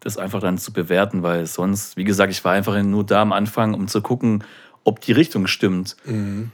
das 0.00 0.18
einfach 0.18 0.40
dann 0.40 0.58
zu 0.58 0.72
bewerten, 0.72 1.22
weil 1.22 1.46
sonst, 1.46 1.96
wie 1.96 2.04
gesagt, 2.04 2.32
ich 2.32 2.44
war 2.44 2.52
einfach 2.52 2.80
nur 2.82 3.04
da 3.04 3.22
am 3.22 3.32
Anfang, 3.32 3.74
um 3.74 3.88
zu 3.88 4.02
gucken, 4.02 4.44
ob 4.84 5.00
die 5.00 5.12
Richtung 5.12 5.46
stimmt. 5.46 5.96
Mhm. 6.04 6.50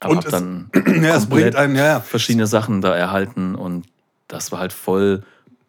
Aber 0.00 0.14
und 0.14 0.24
es, 0.24 0.30
dann 0.30 0.70
ja, 1.02 1.16
es 1.16 1.26
bringt 1.26 1.56
einen, 1.56 1.76
ja, 1.76 1.86
ja. 1.86 2.00
verschiedene 2.00 2.46
Sachen 2.46 2.80
da 2.80 2.94
erhalten 2.94 3.54
und 3.54 3.86
das 4.28 4.52
war 4.52 4.60
halt 4.60 4.72
voll 4.72 5.24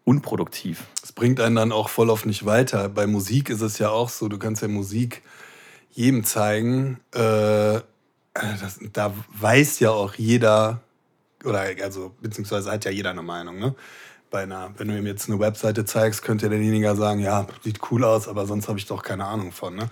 unproduktiv. 0.05 0.83
Es 1.01 1.11
bringt 1.11 1.39
einen 1.39 1.55
dann 1.55 1.71
auch 1.71 1.89
voll 1.89 2.09
auf 2.09 2.25
nicht 2.25 2.45
weiter. 2.45 2.89
Bei 2.89 3.07
Musik 3.07 3.49
ist 3.49 3.61
es 3.61 3.79
ja 3.79 3.89
auch 3.89 4.09
so, 4.09 4.27
du 4.27 4.37
kannst 4.37 4.61
ja 4.61 4.67
Musik 4.67 5.21
jedem 5.91 6.23
zeigen. 6.23 6.99
Äh, 7.13 7.81
das, 8.33 8.79
da 8.93 9.13
weiß 9.39 9.79
ja 9.79 9.91
auch 9.91 10.15
jeder, 10.15 10.81
oder 11.43 11.65
also 11.83 12.13
beziehungsweise 12.21 12.71
hat 12.71 12.85
ja 12.85 12.91
jeder 12.91 13.11
eine 13.11 13.21
Meinung, 13.21 13.59
ne? 13.59 13.75
Bei 14.29 14.43
einer, 14.43 14.71
wenn 14.77 14.87
du 14.87 14.97
ihm 14.97 15.05
jetzt 15.05 15.29
eine 15.29 15.39
Webseite 15.39 15.85
zeigst, 15.85 16.23
könnte 16.23 16.49
derjenige 16.49 16.95
sagen, 16.95 17.19
ja, 17.19 17.45
sieht 17.63 17.79
cool 17.91 18.03
aus, 18.03 18.27
aber 18.27 18.47
sonst 18.47 18.67
habe 18.67 18.79
ich 18.79 18.87
doch 18.87 19.03
keine 19.03 19.25
Ahnung 19.25 19.51
von. 19.51 19.75
Ne? 19.75 19.89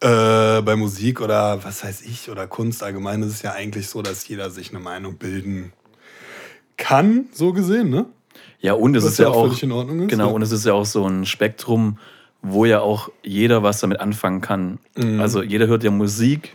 Äh, 0.00 0.60
bei 0.60 0.76
Musik 0.76 1.22
oder 1.22 1.64
was 1.64 1.82
weiß 1.82 2.02
ich 2.02 2.28
oder 2.28 2.46
Kunst 2.46 2.82
allgemein 2.82 3.22
ist 3.22 3.32
es 3.32 3.42
ja 3.42 3.52
eigentlich 3.52 3.88
so, 3.88 4.02
dass 4.02 4.28
jeder 4.28 4.50
sich 4.50 4.68
eine 4.68 4.80
Meinung 4.80 5.16
bilden 5.16 5.72
kann, 6.76 7.26
so 7.32 7.54
gesehen, 7.54 7.88
ne? 7.88 8.04
Ja, 8.60 8.74
und 8.74 8.94
es 8.94 9.04
ist 9.04 9.18
ja 9.18 9.28
auch, 9.28 9.50
ist, 9.50 9.60
genau, 9.60 9.86
ja. 10.10 10.24
und 10.26 10.42
es 10.42 10.52
ist 10.52 10.66
ja 10.66 10.74
auch 10.74 10.84
so 10.84 11.06
ein 11.06 11.24
Spektrum, 11.24 11.98
wo 12.42 12.66
ja 12.66 12.80
auch 12.80 13.10
jeder 13.22 13.62
was 13.62 13.80
damit 13.80 14.00
anfangen 14.00 14.42
kann. 14.42 14.78
Mhm. 14.96 15.20
Also 15.20 15.42
jeder 15.42 15.66
hört 15.66 15.84
ja 15.84 15.90
Musik. 15.90 16.54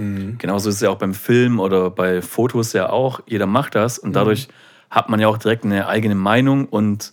Mhm. 0.00 0.38
Genauso 0.38 0.70
ist 0.70 0.76
es 0.76 0.80
ja 0.80 0.90
auch 0.90 0.98
beim 0.98 1.14
Film 1.14 1.60
oder 1.60 1.90
bei 1.90 2.22
Fotos 2.22 2.72
ja 2.72 2.88
auch. 2.88 3.20
Jeder 3.26 3.46
macht 3.46 3.74
das 3.74 3.98
und 3.98 4.14
dadurch 4.14 4.48
mhm. 4.48 4.52
hat 4.90 5.08
man 5.08 5.20
ja 5.20 5.28
auch 5.28 5.38
direkt 5.38 5.64
eine 5.64 5.86
eigene 5.88 6.14
Meinung 6.14 6.66
und 6.66 7.12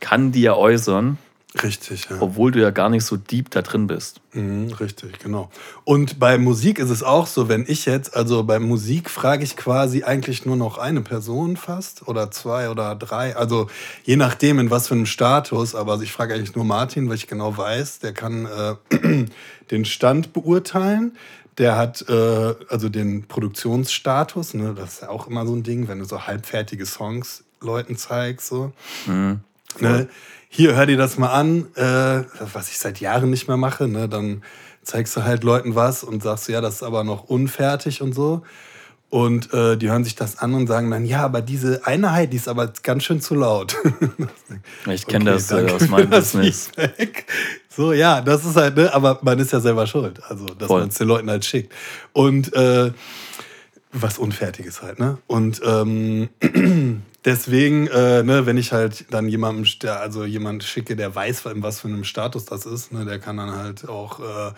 kann 0.00 0.32
die 0.32 0.42
ja 0.42 0.54
äußern. 0.54 1.16
Richtig, 1.62 2.06
ja. 2.08 2.16
Obwohl 2.20 2.50
du 2.50 2.62
ja 2.62 2.70
gar 2.70 2.88
nicht 2.88 3.04
so 3.04 3.16
deep 3.16 3.50
da 3.50 3.60
drin 3.60 3.86
bist. 3.86 4.22
Mhm, 4.32 4.72
richtig, 4.72 5.18
genau. 5.18 5.50
Und 5.84 6.18
bei 6.18 6.38
Musik 6.38 6.78
ist 6.78 6.88
es 6.88 7.02
auch 7.02 7.26
so, 7.26 7.48
wenn 7.48 7.66
ich 7.68 7.84
jetzt, 7.84 8.16
also 8.16 8.42
bei 8.44 8.58
Musik 8.58 9.10
frage 9.10 9.44
ich 9.44 9.54
quasi 9.54 10.02
eigentlich 10.02 10.46
nur 10.46 10.56
noch 10.56 10.78
eine 10.78 11.02
Person 11.02 11.58
fast 11.58 12.08
oder 12.08 12.30
zwei 12.30 12.70
oder 12.70 12.94
drei. 12.94 13.36
Also 13.36 13.68
je 14.04 14.16
nachdem, 14.16 14.58
in 14.60 14.70
was 14.70 14.88
für 14.88 14.94
einem 14.94 15.04
Status. 15.04 15.74
Aber 15.74 16.00
ich 16.00 16.12
frage 16.12 16.34
eigentlich 16.34 16.54
nur 16.54 16.64
Martin, 16.64 17.08
weil 17.08 17.16
ich 17.16 17.26
genau 17.26 17.54
weiß, 17.54 17.98
der 17.98 18.14
kann 18.14 18.46
äh, 18.46 19.26
den 19.70 19.84
Stand 19.84 20.32
beurteilen. 20.32 21.12
Der 21.58 21.76
hat 21.76 22.08
äh, 22.08 22.54
also 22.68 22.88
den 22.88 23.28
Produktionsstatus, 23.28 24.54
ne? 24.54 24.74
das 24.74 24.94
ist 24.94 25.02
ja 25.02 25.08
auch 25.10 25.26
immer 25.26 25.46
so 25.46 25.54
ein 25.54 25.62
Ding, 25.62 25.88
wenn 25.88 25.98
du 25.98 26.04
so 26.04 26.26
halbfertige 26.26 26.86
Songs 26.86 27.44
Leuten 27.60 27.96
zeigst. 27.96 28.48
So. 28.48 28.72
Mhm. 29.06 29.40
Ne? 29.80 30.08
hier, 30.48 30.74
hör 30.76 30.84
dir 30.84 30.98
das 30.98 31.16
mal 31.16 31.30
an, 31.30 31.66
äh, 31.76 32.24
was 32.52 32.68
ich 32.68 32.78
seit 32.78 33.00
Jahren 33.00 33.30
nicht 33.30 33.48
mehr 33.48 33.56
mache, 33.56 33.88
ne? 33.88 34.08
dann 34.08 34.42
zeigst 34.82 35.16
du 35.16 35.22
halt 35.24 35.44
Leuten 35.44 35.74
was 35.74 36.04
und 36.04 36.22
sagst, 36.22 36.48
ja, 36.48 36.60
das 36.60 36.76
ist 36.76 36.82
aber 36.82 37.04
noch 37.04 37.24
unfertig 37.24 38.02
und 38.02 38.14
so. 38.14 38.42
Und 39.12 39.52
äh, 39.52 39.76
die 39.76 39.90
hören 39.90 40.04
sich 40.04 40.14
das 40.14 40.38
an 40.38 40.54
und 40.54 40.66
sagen 40.66 40.90
dann, 40.90 41.04
ja, 41.04 41.22
aber 41.22 41.42
diese 41.42 41.86
Einheit, 41.86 42.32
die 42.32 42.38
ist 42.38 42.48
aber 42.48 42.72
ganz 42.82 43.04
schön 43.04 43.20
zu 43.20 43.34
laut. 43.34 43.76
ich 44.90 45.06
kenne 45.06 45.32
okay, 45.32 45.34
das 45.34 45.50
äh, 45.50 45.70
aus 45.70 45.88
meinem 45.88 46.08
Business. 46.08 46.70
So, 47.68 47.92
ja, 47.92 48.22
das 48.22 48.46
ist 48.46 48.56
halt, 48.56 48.74
ne, 48.74 48.90
aber 48.94 49.18
man 49.20 49.38
ist 49.38 49.52
ja 49.52 49.60
selber 49.60 49.86
schuld. 49.86 50.18
Also, 50.30 50.46
dass 50.46 50.66
man 50.70 50.88
es 50.88 50.94
den 50.94 51.08
Leuten 51.08 51.28
halt 51.28 51.44
schickt. 51.44 51.74
Und 52.14 52.54
äh, 52.54 52.90
was 53.92 54.16
Unfertiges 54.16 54.80
halt, 54.80 54.98
ne? 54.98 55.18
Und 55.26 55.60
ähm, 55.62 56.30
deswegen, 57.24 57.86
äh, 57.86 58.22
ne, 58.22 58.46
wenn 58.46 58.56
ich 58.56 58.72
halt 58.72 59.06
dann 59.10 59.28
jemandem, 59.28 59.66
also 59.88 60.24
jemand 60.24 60.64
schicke, 60.64 60.96
der 60.96 61.14
weiß, 61.14 61.46
in 61.46 61.62
was 61.62 61.80
für 61.80 61.88
einem 61.88 62.04
Status 62.04 62.44
das 62.44 62.66
ist, 62.66 62.92
ne, 62.92 63.04
der 63.04 63.18
kann 63.18 63.36
dann 63.36 63.54
halt 63.54 63.88
auch 63.88 64.20
äh, 64.20 64.52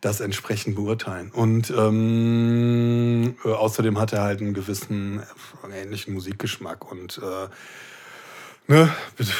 das 0.00 0.20
entsprechend 0.20 0.76
beurteilen. 0.76 1.30
Und 1.30 1.70
ähm, 1.70 3.36
äh, 3.44 3.48
außerdem 3.48 3.98
hat 3.98 4.12
er 4.12 4.22
halt 4.22 4.40
einen 4.40 4.54
gewissen 4.54 5.20
äh, 5.20 5.82
ähnlichen 5.82 6.14
Musikgeschmack 6.14 6.90
und 6.90 7.20
äh, 7.22 8.72
ne, 8.72 8.90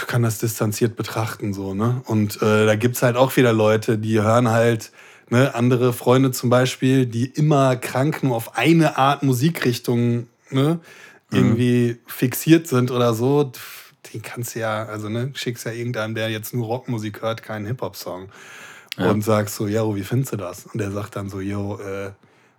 kann 0.07 0.23
das 0.23 0.39
distanziert 0.39 0.97
betrachten 0.97 1.53
so, 1.53 1.75
ne? 1.75 2.03
Und 2.07 2.41
äh, 2.43 2.67
da 2.67 2.75
gibt's 2.77 3.03
halt 3.03 3.17
auch 3.17 3.37
wieder 3.37 3.53
Leute, 3.53 3.99
die 3.99 4.21
hören 4.21 4.49
halt 4.49 4.91
ne, 5.31 5.55
andere 5.55 5.93
Freunde 5.93 6.33
zum 6.33 6.51
Beispiel, 6.51 7.07
die 7.07 7.27
immer 7.27 7.77
krank 7.77 8.23
nur 8.23 8.37
auf 8.37 8.57
eine 8.57 8.99
Art 8.99 9.23
Musikrichtung 9.23 10.29
ne. 10.51 10.81
Irgendwie 11.35 12.01
fixiert 12.07 12.67
sind 12.67 12.91
oder 12.91 13.15
so, 13.15 13.53
die 14.13 14.21
kannst 14.21 14.55
du 14.55 14.61
ja, 14.61 14.85
also 14.85 15.09
ne, 15.09 15.31
schickst 15.35 15.65
ja 15.67 15.73
irgendeinem, 15.73 16.15
der 16.15 16.31
jetzt 16.31 16.55
nur 16.55 16.67
Rockmusik 16.67 17.23
hört, 17.23 17.43
keinen 17.43 17.67
Hip-Hop-Song. 17.67 18.29
Ja. 18.97 19.11
Und 19.11 19.23
sagst 19.23 19.57
so, 19.57 19.67
ja, 19.67 19.83
wie 19.95 20.05
findest 20.05 20.33
du 20.35 20.37
das? 20.37 20.67
Und 20.67 20.81
der 20.81 20.93
sagt 20.93 21.17
dann 21.17 21.29
so, 21.29 21.41
yo, 21.41 21.79
äh, 21.81 22.13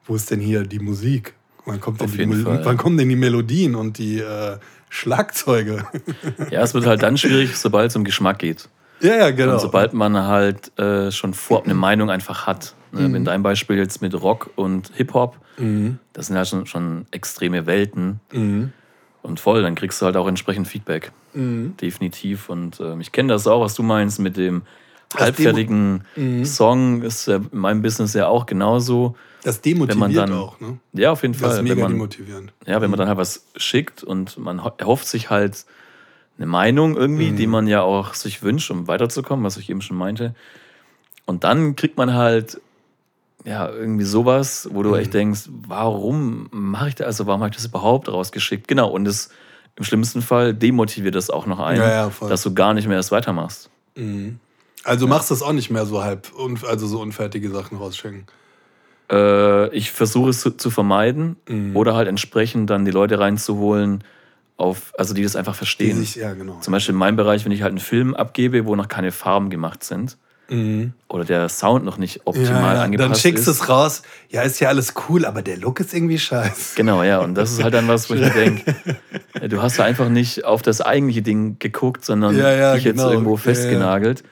wo 0.05 0.15
ist 0.15 0.29
denn 0.31 0.41
hier 0.41 0.63
die 0.63 0.79
Musik? 0.79 1.33
Wann 1.65 1.79
kommt, 1.79 2.01
denn 2.01 2.11
die, 2.11 2.43
Fall, 2.43 2.63
wann 2.63 2.77
kommen 2.77 2.97
denn 2.97 3.09
die 3.09 3.15
Melodien 3.15 3.73
und 3.73 3.97
die 3.97 4.19
äh, 4.19 4.57
Schlagzeuge? 4.89 5.85
Ja, 6.51 6.61
es 6.61 6.73
wird 6.73 6.85
halt 6.85 7.01
dann 7.01 7.17
schwierig, 7.17 7.57
sobald 7.57 7.89
es 7.89 7.95
um 7.95 8.03
Geschmack 8.03 8.39
geht. 8.39 8.69
Ja, 9.01 9.15
ja, 9.15 9.31
genau. 9.31 9.53
Und 9.53 9.61
sobald 9.61 9.93
man 9.93 10.15
halt 10.15 10.77
äh, 10.77 11.11
schon 11.11 11.33
vorab 11.33 11.65
eine 11.65 11.73
Meinung 11.73 12.09
einfach 12.09 12.45
hat. 12.45 12.75
Ne? 12.95 13.09
Mhm. 13.09 13.15
In 13.15 13.25
deinem 13.25 13.43
Beispiel 13.43 13.77
jetzt 13.77 14.01
mit 14.01 14.19
Rock 14.19 14.49
und 14.55 14.91
Hip-Hop, 14.95 15.37
mhm. 15.57 15.99
das 16.13 16.27
sind 16.27 16.35
ja 16.35 16.45
schon, 16.45 16.65
schon 16.65 17.05
extreme 17.11 17.65
Welten. 17.65 18.21
Mhm. 18.31 18.71
Und 19.21 19.39
voll, 19.39 19.61
dann 19.61 19.75
kriegst 19.75 20.01
du 20.01 20.05
halt 20.05 20.17
auch 20.17 20.27
entsprechend 20.27 20.67
Feedback. 20.67 21.11
Mhm. 21.33 21.75
Definitiv. 21.77 22.49
Und 22.49 22.79
äh, 22.79 22.97
ich 22.99 23.11
kenne 23.11 23.33
das 23.33 23.47
auch, 23.47 23.61
was 23.61 23.73
du 23.73 23.83
meinst 23.83 24.19
mit 24.19 24.37
dem 24.37 24.61
halbfertigen 25.15 26.03
mhm. 26.15 26.45
Song. 26.45 27.01
Ist 27.01 27.27
ja 27.27 27.37
in 27.37 27.49
meinem 27.51 27.81
Business 27.81 28.13
ja 28.13 28.27
auch 28.27 28.45
genauso. 28.45 29.15
Das 29.43 29.61
demotiviert 29.61 30.15
dann, 30.15 30.33
auch, 30.33 30.59
ne? 30.59 30.79
Ja, 30.93 31.11
auf 31.11 31.21
jeden 31.21 31.33
Fall. 31.33 31.49
Das 31.49 31.57
ist 31.57 31.63
mega 31.63 31.75
wenn 31.75 31.83
man, 31.83 31.91
demotivierend. 31.91 32.53
Ja, 32.65 32.81
wenn 32.81 32.89
man 32.89 32.97
mhm. 32.97 33.01
dann 33.01 33.07
halt 33.09 33.17
was 33.17 33.45
schickt 33.57 34.03
und 34.03 34.37
man 34.37 34.59
erhofft 34.77 35.07
sich 35.07 35.29
halt 35.29 35.65
eine 36.37 36.47
Meinung 36.47 36.97
irgendwie, 36.97 37.31
die 37.31 37.47
man 37.47 37.67
ja 37.67 37.81
auch 37.81 38.13
sich 38.13 38.43
wünscht, 38.43 38.69
um 38.69 38.87
weiterzukommen, 38.87 39.45
was 39.45 39.57
ich 39.57 39.69
eben 39.69 39.81
schon 39.81 39.97
meinte. 39.97 40.35
Und 41.25 41.43
dann 41.43 41.75
kriegt 41.75 41.97
man 41.97 42.13
halt 42.13 42.59
ja 43.45 43.69
irgendwie 43.69 44.05
sowas, 44.05 44.67
wo 44.71 44.83
du 44.83 44.89
mhm. 44.89 44.95
echt 44.95 45.13
denkst, 45.13 45.49
warum 45.67 46.47
mache 46.51 46.89
ich 46.89 46.95
das, 46.95 47.07
also 47.07 47.27
warum 47.27 47.41
habe 47.41 47.51
ich 47.51 47.55
das 47.55 47.65
überhaupt 47.65 48.09
rausgeschickt? 48.09 48.67
Genau, 48.67 48.89
und 48.89 49.07
es 49.07 49.29
im 49.77 49.83
schlimmsten 49.83 50.21
Fall 50.21 50.53
demotiviert 50.53 51.15
das 51.15 51.29
auch 51.29 51.45
noch 51.45 51.59
ein, 51.59 51.77
ja, 51.77 52.07
ja, 52.07 52.27
dass 52.27 52.43
du 52.43 52.53
gar 52.53 52.73
nicht 52.73 52.87
mehr 52.87 52.97
erst 52.97 53.11
weitermachst. 53.11 53.69
Mhm. 53.95 54.39
Also 54.83 55.07
machst 55.07 55.29
du 55.29 55.33
es 55.33 55.41
auch 55.41 55.53
nicht 55.53 55.69
mehr 55.69 55.85
so 55.85 56.03
halb, 56.03 56.31
also 56.67 56.87
so 56.87 57.01
unfertige 57.01 57.49
Sachen 57.49 57.77
rausschicken? 57.77 58.25
Äh, 59.11 59.69
ich 59.75 59.91
versuche 59.91 60.29
es 60.29 60.41
zu, 60.41 60.51
zu 60.51 60.69
vermeiden 60.69 61.35
mhm. 61.47 61.75
oder 61.75 61.95
halt 61.95 62.07
entsprechend 62.07 62.69
dann 62.69 62.85
die 62.85 62.91
Leute 62.91 63.19
reinzuholen, 63.19 64.03
auf, 64.57 64.93
also 64.97 65.13
die 65.13 65.23
das 65.23 65.35
einfach 65.35 65.55
verstehen. 65.55 65.97
Sich, 65.97 66.15
ja, 66.15 66.33
genau. 66.33 66.59
Zum 66.61 66.71
Beispiel 66.71 66.93
in 66.93 66.99
meinem 66.99 67.17
Bereich, 67.17 67.43
wenn 67.45 67.51
ich 67.51 67.61
halt 67.61 67.71
einen 67.71 67.79
Film 67.79 68.13
abgebe, 68.15 68.65
wo 68.65 68.75
noch 68.75 68.87
keine 68.87 69.11
Farben 69.11 69.49
gemacht 69.49 69.83
sind. 69.83 70.17
Mhm. 70.49 70.93
Oder 71.07 71.25
der 71.25 71.49
Sound 71.49 71.85
noch 71.85 71.97
nicht 71.97 72.21
optimal 72.25 72.75
ja, 72.75 72.83
angepasst 72.83 73.11
ist. 73.11 73.15
Dann 73.15 73.15
schickst 73.15 73.47
du 73.47 73.51
es 73.51 73.69
raus, 73.69 74.03
ja, 74.29 74.41
ist 74.41 74.59
ja 74.59 74.69
alles 74.69 74.93
cool, 75.07 75.25
aber 75.25 75.41
der 75.41 75.57
Look 75.57 75.79
ist 75.79 75.93
irgendwie 75.93 76.19
scheiße. 76.19 76.75
Genau, 76.75 77.03
ja, 77.03 77.19
und 77.19 77.35
das 77.35 77.53
ist 77.53 77.63
halt 77.63 77.73
dann 77.73 77.87
was, 77.87 78.09
wo 78.09 78.13
ich 78.13 78.21
mir 78.21 78.29
denke, 78.29 78.75
du 79.49 79.61
hast 79.61 79.79
da 79.79 79.83
einfach 79.83 80.09
nicht 80.09 80.45
auf 80.45 80.61
das 80.61 80.81
eigentliche 80.81 81.21
Ding 81.21 81.57
geguckt, 81.59 82.05
sondern 82.05 82.37
ja, 82.37 82.51
ja, 82.51 82.75
dich 82.75 82.83
genau. 82.83 83.03
jetzt 83.03 83.11
irgendwo 83.11 83.37
festgenagelt. 83.37 84.23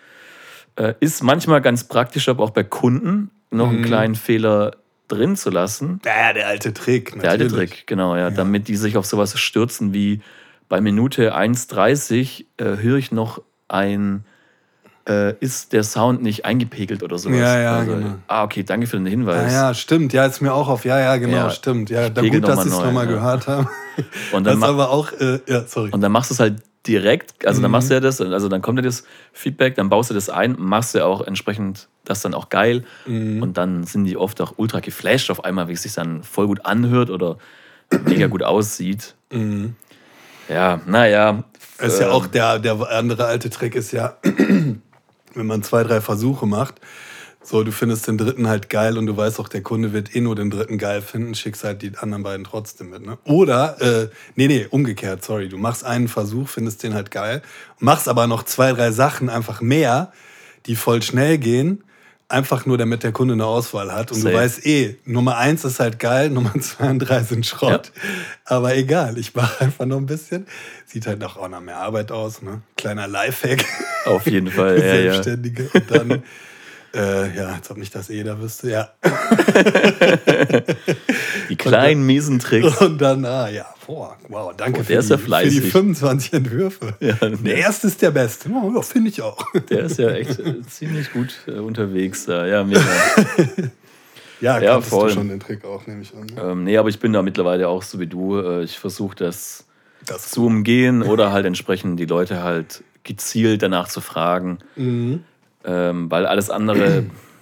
Äh, 0.76 0.94
ist 1.00 1.24
manchmal 1.24 1.62
ganz 1.62 1.84
praktisch, 1.84 2.30
aber 2.30 2.44
auch 2.44 2.52
bei 2.52 2.64
Kunden 2.64 3.32
noch 3.52 3.70
mhm. 3.70 3.78
einen 3.78 3.86
kleinen 3.86 4.16
Fehler 4.16 4.78
drin 5.08 5.36
zu 5.36 5.50
lassen. 5.50 6.00
Ja, 6.06 6.34
der 6.34 6.48
alte 6.48 6.74
Trick. 6.74 7.16
Natürlich. 7.16 7.22
Der 7.22 7.32
alte 7.32 7.48
Trick, 7.48 7.88
genau, 7.88 8.16
ja, 8.16 8.22
ja. 8.22 8.30
Damit 8.30 8.68
die 8.68 8.76
sich 8.76 8.98
auf 8.98 9.06
sowas 9.06 9.38
stürzen 9.40 9.94
wie 9.94 10.22
bei 10.70 10.82
Minute 10.82 11.36
1,30 11.36 12.46
äh, 12.58 12.78
höre 12.82 12.98
ich 12.98 13.12
noch 13.12 13.42
ein 13.68 14.26
äh, 15.08 15.34
ist 15.40 15.74
der 15.74 15.84
Sound 15.84 16.22
nicht 16.22 16.46
eingepegelt 16.46 17.04
oder 17.04 17.18
sowas. 17.18 17.38
Ja, 17.38 17.60
ja, 17.60 17.78
also, 17.80 17.92
genau. 17.96 18.16
Ah, 18.28 18.44
okay, 18.44 18.64
danke 18.64 18.88
für 18.88 18.98
den 18.98 19.06
Ja, 19.06 19.10
Hinweis. 19.12 19.52
ja, 19.52 19.74
stimmt. 19.74 20.14
Ja, 20.14 20.26
ist 20.26 20.42
mir 20.42 20.54
auch 20.54 20.68
auf. 20.70 20.86
Ja, 20.86 21.00
ja, 21.00 21.18
genau, 21.18 21.36
Ja, 21.36 21.50
stimmt. 21.50 21.90
Ja, 21.90 22.10
da 22.10 22.22
gut, 22.22 22.48
dass 22.48 22.66
ich 22.66 22.72
es 22.72 22.80
nochmal 22.80 23.06
ja. 23.06 23.12
gehört 23.12 23.48
habe. 23.48 23.68
Und 24.32 24.46
Das 24.46 24.54
dann, 24.54 24.60
ma 24.60 24.68
aber 24.68 24.90
auch, 24.90 25.12
äh, 25.14 25.40
ja, 25.48 25.66
sorry. 25.68 25.90
und 25.92 26.02
dann 26.02 26.12
machst 26.12 26.30
du 26.32 26.34
es 26.36 26.40
halt 26.40 26.62
direkt, 26.88 27.46
also 27.46 27.62
dann 27.62 27.70
Mhm. 27.70 27.74
machst 27.74 27.90
du 27.90 27.94
ja 27.94 28.00
das, 28.02 28.20
also 28.20 28.50
dann 28.50 28.62
kommt 28.62 28.78
dir 28.80 28.84
das 28.84 29.04
Feedback, 29.32 29.76
dann 29.76 29.88
baust 29.90 30.10
du 30.10 30.14
das 30.14 30.30
ein, 30.30 30.56
machst 30.60 30.96
du 30.96 31.06
auch 31.06 31.22
entsprechend 31.22 31.88
das 32.06 32.22
dann 32.22 32.34
auch 32.34 32.50
geil 32.50 32.84
Mhm. 33.06 33.42
und 33.42 33.58
dann 33.58 33.84
sind 33.86 34.04
die 34.06 34.18
oft 34.18 34.42
auch 34.42 34.54
ultra 34.58 34.80
geflasht 34.82 35.30
auf 35.32 35.46
einmal, 35.46 35.68
wie 35.70 35.74
es 35.74 35.84
sich 35.84 35.94
dann 35.94 36.24
voll 36.24 36.48
gut 36.48 36.66
anhört 36.66 37.10
oder 37.10 37.38
mega 38.06 38.28
gut 38.28 38.44
aussieht. 38.44 39.16
Mhm. 39.32 39.76
Ja, 40.50 40.82
naja. 40.86 41.44
Ist 41.80 42.00
ja 42.02 42.08
ähm, 42.08 42.12
auch 42.14 42.28
der, 42.28 42.60
der 42.60 42.74
andere 42.92 43.26
alte 43.26 43.50
Trick 43.50 43.76
ist 43.76 43.92
ja, 43.94 44.18
wenn 45.36 45.48
man 45.48 45.64
zwei, 45.64 45.84
drei 45.84 46.02
Versuche 46.02 46.46
macht, 46.46 46.82
so, 47.46 47.62
du 47.64 47.74
findest 47.74 48.08
den 48.08 48.18
dritten 48.18 48.48
halt 48.48 48.70
geil 48.70 48.98
und 48.98 49.06
du 49.06 49.18
weißt 49.18 49.38
auch, 49.42 49.50
der 49.50 49.62
Kunde 49.62 49.92
wird 49.92 50.16
eh 50.16 50.22
nur 50.22 50.34
den 50.34 50.50
dritten 50.50 50.78
geil 50.78 51.02
finden, 51.02 51.36
schickst 51.36 51.66
halt 51.66 51.82
die 51.82 51.92
anderen 51.98 52.24
beiden 52.24 52.46
trotzdem 52.46 52.90
mit. 52.90 53.06
Ne? 53.06 53.18
Oder, 53.26 53.82
äh, 53.82 54.10
nee, 54.36 54.48
nee, 54.48 54.66
umgekehrt, 54.70 55.26
sorry, 55.26 55.50
du 55.50 55.58
machst 55.58 55.84
einen 55.84 56.08
Versuch, 56.08 56.48
findest 56.48 56.84
den 56.84 56.94
halt 56.94 57.12
geil, 57.12 57.42
machst 57.80 58.08
aber 58.08 58.28
noch 58.28 58.44
zwei, 58.44 58.72
drei 58.72 58.92
Sachen 58.92 59.30
einfach 59.30 59.60
mehr, 59.60 60.14
die 60.68 60.78
voll 60.78 61.02
schnell 61.02 61.38
gehen, 61.38 61.84
einfach 62.34 62.66
nur 62.66 62.78
damit 62.78 63.04
der 63.04 63.12
Kunde 63.12 63.36
eine 63.36 63.46
Auswahl 63.46 63.94
hat. 63.94 64.12
Und 64.12 64.18
Safe. 64.18 64.32
du 64.32 64.38
weißt 64.38 64.66
eh, 64.66 64.98
Nummer 65.06 65.38
eins 65.38 65.64
ist 65.64 65.80
halt 65.80 66.00
geil, 66.00 66.30
Nummer 66.32 66.54
zwei 66.60 66.90
und 66.90 67.00
drei 67.00 67.22
sind 67.24 67.46
Schrott. 67.46 67.92
Aber 68.46 68.76
egal, 68.76 69.18
ich 69.18 69.34
mache 69.36 69.64
einfach 69.64 69.86
noch 69.86 69.98
ein 69.98 70.06
bisschen. 70.06 70.48
Sieht 70.86 71.08
halt 71.08 71.20
noch 71.20 71.38
auch 71.38 71.48
nach 71.48 71.62
mehr 71.62 71.78
Arbeit 71.78 72.12
aus, 72.12 72.42
ne? 72.42 72.62
Kleiner 72.76 73.08
Lifehack. 73.08 73.64
Auf 74.06 74.26
jeden 74.28 74.50
Fall, 74.50 74.80
ja, 74.80 74.86
ja. 74.86 75.14
Selbstständige. 75.14 75.70
Und 75.74 75.92
dann, 75.92 76.24
äh, 76.94 77.38
ja, 77.38 77.54
als 77.54 77.70
ob 77.72 77.78
nicht 77.78 77.96
das 77.96 78.10
jeder 78.10 78.40
wüsste, 78.42 78.72
ja. 78.72 78.90
Kleinen 81.70 82.06
miesen 82.06 82.40
Tricks. 82.40 82.78
Und 82.82 83.00
dann, 83.00 83.26
ah, 83.26 83.50
ja, 83.50 83.66
boah, 83.88 84.16
wow, 84.30 84.54
danke 84.56 84.80
Oh, 84.82 84.84
für, 84.84 84.94
der 84.94 85.02
die, 85.02 85.08
für 85.08 85.18
die 85.18 85.24
fleißig. 85.24 85.72
25 85.72 86.34
Entwürfe. 86.34 86.96
Ja, 87.00 87.14
der 87.16 87.56
erste 87.58 87.88
ist 87.88 88.02
der 88.02 88.12
beste. 88.12 88.50
Ja, 88.50 88.82
finde 88.82 89.10
ich 89.10 89.22
auch. 89.22 89.46
Der 89.70 89.82
ist 89.86 89.98
ja 90.00 90.10
echt 90.12 90.40
äh, 90.40 90.62
ziemlich 90.70 91.12
gut 91.14 91.36
äh, 91.48 91.52
unterwegs 91.60 92.26
da. 92.26 92.46
Ja, 92.46 92.64
mega. 92.64 92.82
Ja, 94.42 94.60
Ja, 94.60 94.82
voll. 94.82 95.08
du 95.10 95.14
schon 95.16 95.30
den 95.30 95.40
Trick 95.40 95.64
auch, 95.66 95.88
nehme 95.88 96.02
ich 96.02 96.14
an. 96.14 96.26
Ne? 96.26 96.42
ähm, 96.42 96.64
nee, 96.66 96.78
aber 96.78 96.90
ich 96.90 97.00
bin 97.00 97.14
da 97.14 97.22
mittlerweile 97.22 97.68
auch 97.70 97.84
so 97.84 98.00
wie 98.00 98.08
du. 98.08 98.40
Äh, 98.40 98.64
ich 98.64 98.78
versuche 98.78 99.16
das 99.16 99.66
Das 100.06 100.32
zu 100.32 100.46
umgehen 100.46 101.02
oder 101.02 101.32
halt 101.32 101.46
entsprechend 101.46 102.00
die 102.00 102.06
Leute 102.06 102.44
halt 102.44 102.84
gezielt 103.04 103.62
danach 103.62 103.88
zu 103.88 104.02
fragen, 104.02 104.60
Mhm. 104.76 105.24
ähm, 105.66 106.12
weil 106.12 106.26
alles 106.26 106.50
andere 106.50 107.06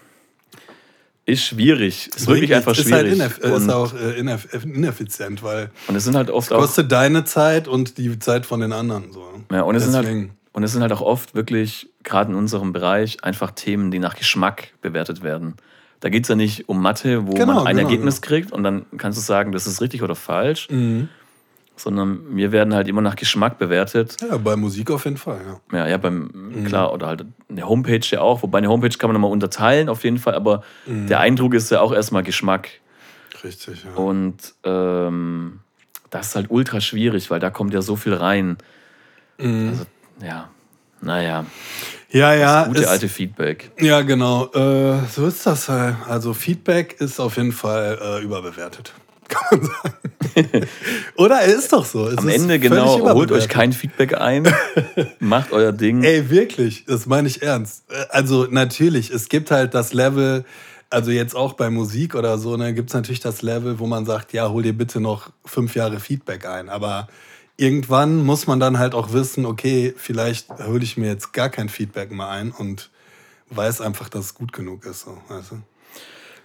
ist 1.32 1.44
schwierig. 1.44 2.08
Ist 2.16 2.26
Bringt 2.26 2.42
wirklich 2.42 2.56
einfach 2.56 2.76
schwierig. 2.76 3.14
Ist, 3.14 3.22
halt 3.22 3.38
ist 3.62 3.70
auch 3.70 3.94
äh, 3.94 4.20
ineff 4.20 4.48
ineffizient, 4.64 5.42
weil 5.44 5.70
und 5.88 5.96
es 5.96 6.04
sind 6.04 6.16
halt 6.16 6.30
oft 6.30 6.52
auch 6.54 6.60
kostet 6.60 6.92
deine 6.92 7.24
Zeit 7.26 7.68
und 7.68 7.98
die 7.98 8.18
Zeit 8.20 8.46
von 8.46 8.60
den 8.60 8.74
anderen. 8.74 9.12
So. 9.12 9.24
Ja, 9.52 9.62
und 9.64 9.76
es, 9.76 9.84
sind 9.84 9.96
halt, 9.96 10.06
Deswegen. 10.08 10.32
und 10.54 10.64
es 10.64 10.72
sind 10.72 10.82
halt 10.82 10.92
auch 10.92 11.02
oft 11.02 11.34
wirklich, 11.36 11.90
gerade 12.04 12.32
in 12.32 12.38
unserem 12.38 12.74
Bereich, 12.74 13.24
einfach 13.24 13.52
Themen, 13.52 13.92
die 13.92 14.00
nach 14.00 14.16
Geschmack 14.16 14.74
bewertet 14.82 15.24
werden. 15.24 15.56
Da 16.00 16.10
geht 16.10 16.24
es 16.24 16.30
ja 16.30 16.36
nicht 16.36 16.68
um 16.68 16.82
Mathe, 16.82 17.28
wo 17.28 17.34
Genau, 17.34 17.54
man 17.54 17.68
ein 17.68 17.76
genau, 17.78 17.88
Ergebnis 17.90 18.22
kriegt 18.22 18.52
und 18.52 18.64
dann 18.64 18.86
kannst 18.98 19.20
du 19.20 19.24
sagen, 19.24 19.52
das 19.52 19.68
ist 19.68 19.82
richtig 19.82 20.02
oder 20.02 20.16
falsch, 20.16 20.68
Mhm. 20.72 21.10
Sondern 21.84 22.36
wir 22.36 22.52
werden 22.52 22.74
halt 22.74 22.88
immer 22.88 23.02
nach 23.02 23.16
Geschmack 23.16 23.58
bewertet. 23.58 24.18
Ja, 24.22 24.38
bei 24.38 24.56
Musik 24.56 24.90
auf 24.92 25.06
jeden 25.06 25.18
Fall, 25.18 25.40
ja. 25.72 25.80
Ja, 25.80 25.88
ja, 25.88 25.98
beim, 25.98 26.30
Mhm. 26.34 26.64
klar, 26.66 26.94
oder 26.94 27.08
halt 27.08 27.26
eine 27.50 27.68
Homepage 27.68 28.00
ja 28.10 28.22
auch, 28.22 28.44
wobei 28.44 28.60
eine 28.60 28.70
Homepage 28.70 28.96
kann 28.98 29.10
man 29.10 29.14
nochmal 29.16 29.32
unterteilen 29.32 29.90
auf 29.90 30.04
jeden 30.04 30.18
Fall, 30.20 30.36
aber 30.36 30.64
Mhm. 30.86 31.08
der 31.08 31.20
Eindruck 31.20 31.54
ist 31.54 31.72
ja 31.72 31.82
auch 31.82 31.92
erstmal 31.94 32.24
Geschmack. 32.24 32.70
Richtig, 33.44 33.84
ja. 33.84 33.92
Und 34.00 34.54
ähm, 34.64 35.60
das 36.10 36.28
ist 36.28 36.36
halt 36.36 36.48
ultra 36.50 36.80
schwierig, 36.82 37.32
weil 37.32 37.40
da 37.40 37.50
kommt 37.50 37.74
ja 37.74 37.82
so 37.82 37.96
viel 37.96 38.14
rein. 38.14 38.58
Mhm. 39.40 39.70
Also, 39.70 39.84
ja, 40.24 40.50
naja, 41.02 41.46
ja, 42.12 42.34
ja. 42.36 42.66
gute 42.66 42.82
ist- 42.82 42.88
alte 42.88 43.08
Feedback. 43.10 43.72
Ja, 43.80 44.02
genau. 44.02 44.46
Äh, 44.54 45.00
so 45.10 45.26
ist 45.26 45.46
das 45.48 45.68
halt. 45.70 45.96
Also 46.08 46.34
Feedback 46.34 46.98
ist 47.00 47.20
auf 47.20 47.38
jeden 47.38 47.54
Fall 47.54 47.98
äh, 48.02 48.22
überbewertet. 48.24 48.94
Kann 49.32 49.60
man 49.60 49.70
sagen. 49.70 50.68
Oder? 51.18 51.44
Ist 51.44 51.74
doch 51.74 51.86
so. 51.86 52.08
Es 52.08 52.18
Am 52.18 52.28
Ende 52.28 52.60
genau, 52.60 53.14
holt 53.14 53.32
euch 53.32 53.48
kein 53.48 53.74
Feedback 53.74 54.20
ein, 54.20 54.48
macht 55.20 55.52
euer 55.52 55.72
Ding. 55.72 56.04
Ey, 56.04 56.30
wirklich, 56.30 56.86
das 56.86 57.06
meine 57.06 57.28
ich 57.28 57.42
ernst. 57.42 57.84
Äh, 57.90 58.06
Also 58.10 58.48
natürlich, 58.50 59.10
es 59.10 59.30
gibt 59.30 59.52
halt 59.52 59.74
das 59.74 59.94
Level, 59.94 60.46
also 60.90 61.12
jetzt 61.12 61.36
auch 61.36 61.54
bei 61.54 61.70
Musik 61.70 62.16
oder 62.16 62.38
so, 62.38 62.58
ne, 62.58 62.74
gibt 62.74 62.90
es 62.90 62.94
natürlich 62.94 63.22
das 63.22 63.42
Level, 63.42 63.80
wo 63.80 63.88
man 63.88 64.06
sagt, 64.06 64.34
ja, 64.34 64.50
hol 64.50 64.62
dir 64.62 64.74
bitte 64.74 65.00
noch 65.00 65.32
fünf 65.46 65.76
Jahre 65.76 66.00
Feedback 66.00 66.46
ein. 66.46 66.70
Aber 66.70 67.08
irgendwann 67.58 68.24
muss 68.24 68.48
man 68.48 68.60
dann 68.60 68.78
halt 68.78 68.94
auch 68.94 69.14
wissen, 69.14 69.46
okay, 69.46 69.94
vielleicht 69.96 70.50
hole 70.66 70.84
ich 70.84 70.98
mir 70.98 71.08
jetzt 71.08 71.34
gar 71.34 71.50
kein 71.50 71.70
Feedback 71.70 72.12
mehr 72.12 72.28
ein 72.28 72.52
und 72.52 72.90
weiß 73.50 73.82
einfach, 73.82 74.10
dass 74.10 74.26
es 74.26 74.34
gut 74.34 74.52
genug 74.54 74.86
ist. 74.86 75.02
So, 75.02 75.18
weißt 75.30 75.52
du? 75.52 75.62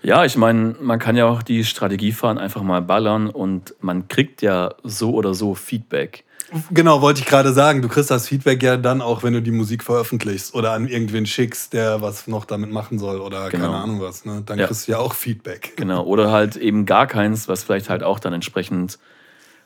Ja, 0.07 0.25
ich 0.25 0.37
meine, 0.37 0.77
man 0.81 1.01
kann 1.01 1.17
ja 1.17 1.27
auch 1.27 1.43
die 1.43 1.65
Strategie 1.65 2.13
fahren, 2.13 2.39
einfach 2.39 2.63
mal 2.63 2.81
ballern 2.81 3.29
und 3.29 3.75
man 3.81 4.07
kriegt 4.07 4.41
ja 4.41 4.73
so 4.85 5.13
oder 5.13 5.35
so 5.35 5.57
Feedback. 5.57 6.23
Genau, 6.71 7.03
wollte 7.03 7.19
ich 7.23 7.27
gerade 7.27 7.53
sagen. 7.53 7.83
Du 7.83 7.89
kriegst 7.89 8.09
das 8.13 8.29
Feedback 8.29 8.63
ja 8.63 8.77
dann 8.77 9.03
auch, 9.03 9.25
wenn 9.25 9.33
du 9.33 9.43
die 9.43 9.51
Musik 9.51 9.83
veröffentlichst 9.83 10.55
oder 10.55 10.71
an 10.75 10.87
irgendwen 10.87 11.27
schickst, 11.27 11.73
der 11.73 12.03
was 12.03 12.29
noch 12.29 12.45
damit 12.45 12.71
machen 12.71 13.01
soll 13.01 13.21
oder 13.21 13.51
Genau. 13.51 13.65
keine 13.65 13.77
Ahnung 13.79 14.01
was. 14.01 14.25
Ne? 14.25 14.45
Dann 14.47 14.61
Ja. 14.61 14.69
kriegst 14.69 14.87
du 14.87 14.93
ja 14.93 14.99
auch 14.99 15.13
Feedback. 15.13 15.73
Genau. 15.77 16.05
Oder 16.05 16.31
halt 16.31 16.55
eben 16.55 16.87
gar 16.87 17.09
keins, 17.09 17.49
was 17.49 17.65
vielleicht 17.65 17.91
halt 17.91 18.05
auch 18.05 18.21
dann 18.21 18.33
entsprechend 18.33 19.01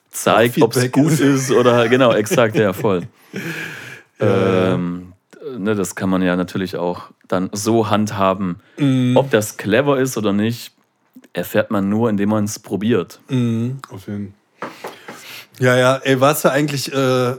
zeigt, 0.08 0.62
ob 0.62 0.74
es 0.74 0.90
gut 0.90 1.12
ist. 1.12 1.20
ist 1.20 1.50
oder 1.50 1.86
genau, 1.90 2.12
exakt, 2.14 2.56
ja, 2.56 2.72
voll. 2.72 3.02
Ja. 4.18 4.74
Ähm, 4.74 5.09
ne, 5.58 5.74
das 5.74 5.94
kann 5.94 6.08
man 6.10 6.22
ja 6.22 6.36
natürlich 6.36 6.76
auch 6.76 7.10
dann 7.28 7.50
so 7.52 7.90
handhaben. 7.90 8.60
Mhm. 8.78 9.16
Ob 9.16 9.30
das 9.30 9.56
clever 9.56 9.98
ist 9.98 10.16
oder 10.16 10.32
nicht, 10.32 10.72
erfährt 11.32 11.70
man 11.70 11.88
nur, 11.88 12.10
indem 12.10 12.30
man 12.30 12.44
es 12.44 12.58
probiert. 12.58 13.20
Mhm, 13.28 13.78
auf 13.90 14.06
jeden 14.06 14.34
Fall. 14.60 14.70
Ja, 15.58 15.76
ja, 15.76 15.96
ey, 15.96 16.18
warst 16.20 16.44
du 16.44 16.50
eigentlich, 16.50 16.90
äh, 16.92 17.30
äh, 17.32 17.36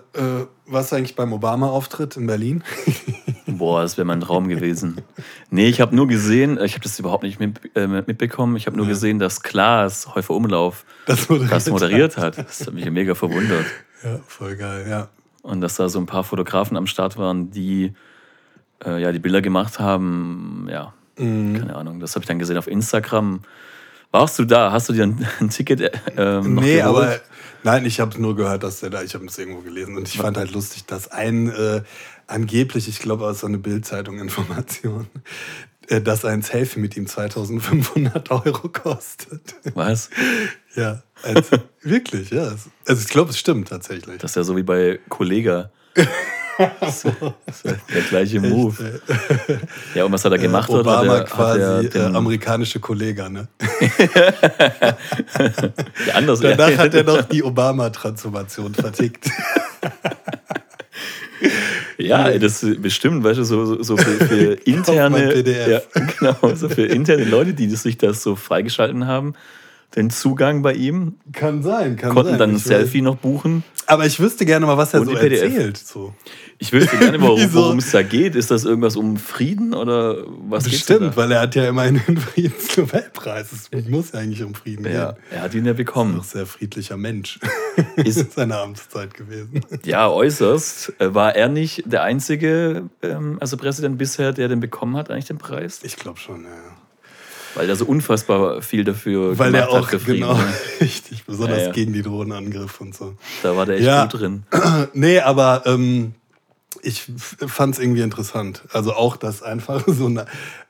warst 0.68 0.92
du 0.92 0.96
eigentlich 0.96 1.16
beim 1.16 1.34
Obama-Auftritt 1.34 2.18
in 2.18 2.28
Berlin? 2.28 2.64
Boah, 3.48 3.82
das 3.82 3.98
wäre 3.98 4.06
mein 4.06 4.22
Traum 4.22 4.48
gewesen. 4.48 5.02
Nee, 5.50 5.68
ich 5.68 5.82
habe 5.82 5.96
nur 5.96 6.08
gesehen, 6.08 6.60
ich 6.64 6.74
habe 6.74 6.84
das 6.84 7.00
überhaupt 7.00 7.24
nicht 7.24 7.40
mit, 7.40 7.60
äh, 7.76 7.88
mitbekommen, 7.88 8.56
ich 8.58 8.68
habe 8.68 8.78
nur 8.78 8.86
gesehen, 8.86 9.18
dass 9.18 9.42
Klaas 9.42 10.14
Häufer 10.14 10.36
Umlauf 10.36 10.86
Das 11.08 11.28
moderiert. 11.30 11.52
das 11.52 11.70
moderiert 11.70 12.18
hat. 12.18 12.38
Das 12.38 12.62
hat 12.68 12.74
mich 12.76 12.90
mega 12.92 13.16
verwundert. 13.16 13.66
Ja, 14.04 14.20
voll 14.28 14.56
geil, 14.56 14.86
ja. 14.88 15.10
Und 15.42 15.62
dass 15.62 15.76
da 15.76 15.90
so 15.90 16.00
ein 16.00 16.06
paar 16.06 16.24
Fotografen 16.24 16.78
am 16.78 16.88
Start 16.88 17.18
waren, 17.18 17.50
die 17.52 17.94
äh, 18.86 19.02
ja, 19.02 19.12
die 19.12 19.20
Bilder 19.20 19.42
gemacht 19.42 19.80
haben. 19.80 20.68
Ja, 20.70 20.94
Mhm. 21.18 21.58
keine 21.60 21.76
Ahnung. 21.76 22.00
Das 22.00 22.16
habe 22.16 22.24
ich 22.24 22.28
dann 22.28 22.40
gesehen 22.40 22.58
auf 22.58 22.68
Instagram. 22.68 23.42
Warst 24.12 24.40
du 24.40 24.46
da? 24.46 24.72
Hast 24.72 24.90
du 24.90 24.94
dir 24.94 25.04
ein, 25.04 25.28
ein 25.40 25.50
Ticket 25.50 25.82
äh, 25.82 25.92
ähm, 26.18 26.56
noch 26.56 26.62
Nee, 26.64 26.78
geholt? 26.78 26.86
aber 27.04 27.20
nein, 27.64 27.86
ich 27.86 28.00
habe 28.00 28.20
nur 28.22 28.36
gehört, 28.36 28.64
dass 28.64 28.80
der 28.80 28.90
da, 28.90 29.02
ich 29.04 29.14
habe 29.14 29.26
es 29.26 29.38
irgendwo 29.38 29.62
gelesen 29.62 29.98
und 29.98 30.08
ich 30.08 30.18
fand 30.18 30.38
halt 30.38 30.52
lustig, 30.54 30.86
dass 30.86 31.12
ein 31.12 31.50
äh, 31.50 31.82
angeblich, 32.28 32.88
ich 32.88 33.00
glaube 33.00 33.26
aus 33.26 33.42
so 33.42 33.48
eine 33.48 33.58
Bildzeitung 33.58 34.20
Information, 34.20 35.08
dass 36.00 36.24
ein 36.24 36.42
Selfie 36.42 36.80
mit 36.80 36.96
ihm 36.96 37.08
2500 37.08 38.32
Euro 38.32 38.70
kostet. 38.70 39.56
Was? 39.74 40.10
ja, 40.76 41.04
also, 41.24 41.58
wirklich, 41.82 42.30
ja. 42.30 42.54
Also 42.88 43.02
ich 43.02 43.08
glaube, 43.08 43.32
es 43.32 43.40
stimmt 43.40 43.68
tatsächlich. 43.68 44.20
Das 44.20 44.32
ist 44.32 44.36
ja 44.36 44.44
so 44.44 44.56
wie 44.56 44.64
bei 44.64 45.00
Kollega. 45.10 45.72
Das 46.80 47.06
ist 47.06 47.66
der 47.66 48.02
gleiche 48.10 48.40
Move. 48.40 49.02
Ja, 49.96 50.06
und 50.06 50.12
was 50.12 50.24
hat 50.24 50.32
er 50.32 50.38
gemacht? 50.38 50.70
äh? 50.70 50.74
Obama 50.74 51.14
Hat 51.14 51.20
er, 51.22 51.24
quasi 51.24 51.60
hat 51.62 51.68
er 51.68 51.80
äh, 51.80 51.90
den, 51.90 52.16
amerikanische 52.16 52.80
Kollege, 52.80 53.32
ne? 53.32 53.48
der 56.06 56.16
anders, 56.16 56.40
Danach 56.40 56.78
hat 56.78 56.94
er 56.94 57.04
noch 57.04 57.24
die 57.24 57.42
Obama-Transformation 57.42 58.76
vertickt. 58.76 59.32
Ja, 62.08 62.38
das 62.38 62.66
bestimmt, 62.80 63.24
weißt 63.24 63.40
du, 63.40 63.44
so, 63.44 63.66
so, 63.66 63.84
so 63.84 63.98
für, 63.98 64.26
für 64.26 64.54
interne, 64.66 65.44
ja, 65.70 65.82
genau, 66.20 66.56
so 66.56 66.70
für 66.70 66.86
interne 66.86 67.26
Leute, 67.26 67.54
die 67.54 67.70
sich 67.70 67.98
das 67.98 68.24
so 68.24 68.36
freigeschalten 68.36 69.08
haben, 69.08 69.34
den 69.96 70.10
Zugang 70.10 70.62
bei 70.62 70.74
ihm. 70.74 71.16
Kann 71.34 71.64
sein, 71.64 71.98
kann 71.98 72.14
Konnten 72.14 72.32
sein. 72.32 72.40
dann 72.40 72.50
ein 72.52 72.58
Selfie 72.58 73.02
noch 73.02 73.18
buchen. 73.18 73.64
Aber 73.88 74.06
ich 74.06 74.20
wüsste 74.22 74.46
gerne 74.46 74.66
mal, 74.66 74.78
was 74.78 74.94
er 74.94 75.04
so 75.04 75.12
PDF. 75.12 75.42
erzählt. 75.44 75.78
So. 75.78 76.14
Ich 76.60 76.72
wüsste 76.72 76.96
gerne, 76.98 77.20
worum 77.22 77.40
Wieso? 77.40 77.54
worum 77.64 77.78
es 77.80 77.92
da 77.92 78.02
geht. 78.04 78.36
Ist 78.36 78.52
das 78.52 78.64
irgendwas 78.64 78.96
um 78.96 79.18
Frieden 79.18 79.74
oder 79.74 80.18
was 80.48 80.64
Bestimmt, 80.64 81.18
weil 81.18 81.32
er 81.34 81.42
hat 81.42 81.56
ja 81.56 81.68
immerhin 81.68 82.00
den 82.08 82.18
Friedensnobelpreis. 82.76 83.68
Es 83.72 83.90
muss 83.90 84.12
ja 84.14 84.20
eigentlich 84.20 84.44
um 84.44 84.54
Frieden 84.56 84.86
Ja, 84.86 85.12
gehen. 85.14 85.22
er 85.32 85.42
hat 85.42 85.54
ihn 85.54 85.66
ja 85.66 85.74
bekommen. 85.74 86.22
sehr 86.24 86.46
friedlicher 86.46 86.98
Mensch. 86.98 87.40
Ist- 87.98 88.18
Ist 88.18 88.34
seine 88.34 88.58
Amtszeit 88.60 89.14
gewesen. 89.14 89.62
Ja, 89.84 90.10
äußerst. 90.10 90.94
Äh, 91.00 91.14
War 91.14 91.36
er 91.36 91.50
nicht 91.50 91.84
der 91.86 92.04
einzige, 92.04 92.90
ähm, 93.02 93.38
also 93.42 93.58
Präsident 93.58 93.98
bisher, 93.98 94.32
der 94.32 94.48
den 94.48 94.60
bekommen 94.62 94.96
hat, 94.96 95.10
eigentlich 95.12 95.26
den 95.26 95.38
Preis? 95.38 95.80
Ich 95.84 95.98
glaube 95.98 96.20
schon, 96.20 96.44
ja. 96.44 96.50
Weil 97.56 97.70
er 97.70 97.76
so 97.76 97.86
unfassbar 97.86 98.62
viel 98.62 98.84
dafür 98.84 99.38
Weil 99.38 99.54
er 99.56 99.66
gemacht 99.68 99.84
auch, 99.84 99.92
hat 99.92 100.06
genau, 100.06 100.34
ne? 100.34 100.54
richtig, 100.82 101.24
besonders 101.26 101.58
Ja, 101.60 101.66
ja. 101.66 101.72
gegen 101.72 101.94
die 101.94 102.02
Drohnenangriffe 102.02 102.84
und 102.84 102.96
so. 102.96 103.16
Da 103.44 103.56
war 103.56 103.66
der 103.66 103.76
echt 103.78 103.86
Ja. 103.86 104.04
gut 104.06 104.20
drin. 104.20 104.44
Nee, 104.94 105.20
aber 105.20 105.64
ähm, 105.66 106.14
ich 106.84 107.12
fand 107.48 107.76
es 107.76 107.82
irgendwie 107.82 108.02
interessant. 108.02 108.64
Also 108.72 108.94
auch, 108.94 109.18
dass 109.18 109.44
einfach 109.44 109.84
so 109.88 110.08
ein 110.08 110.22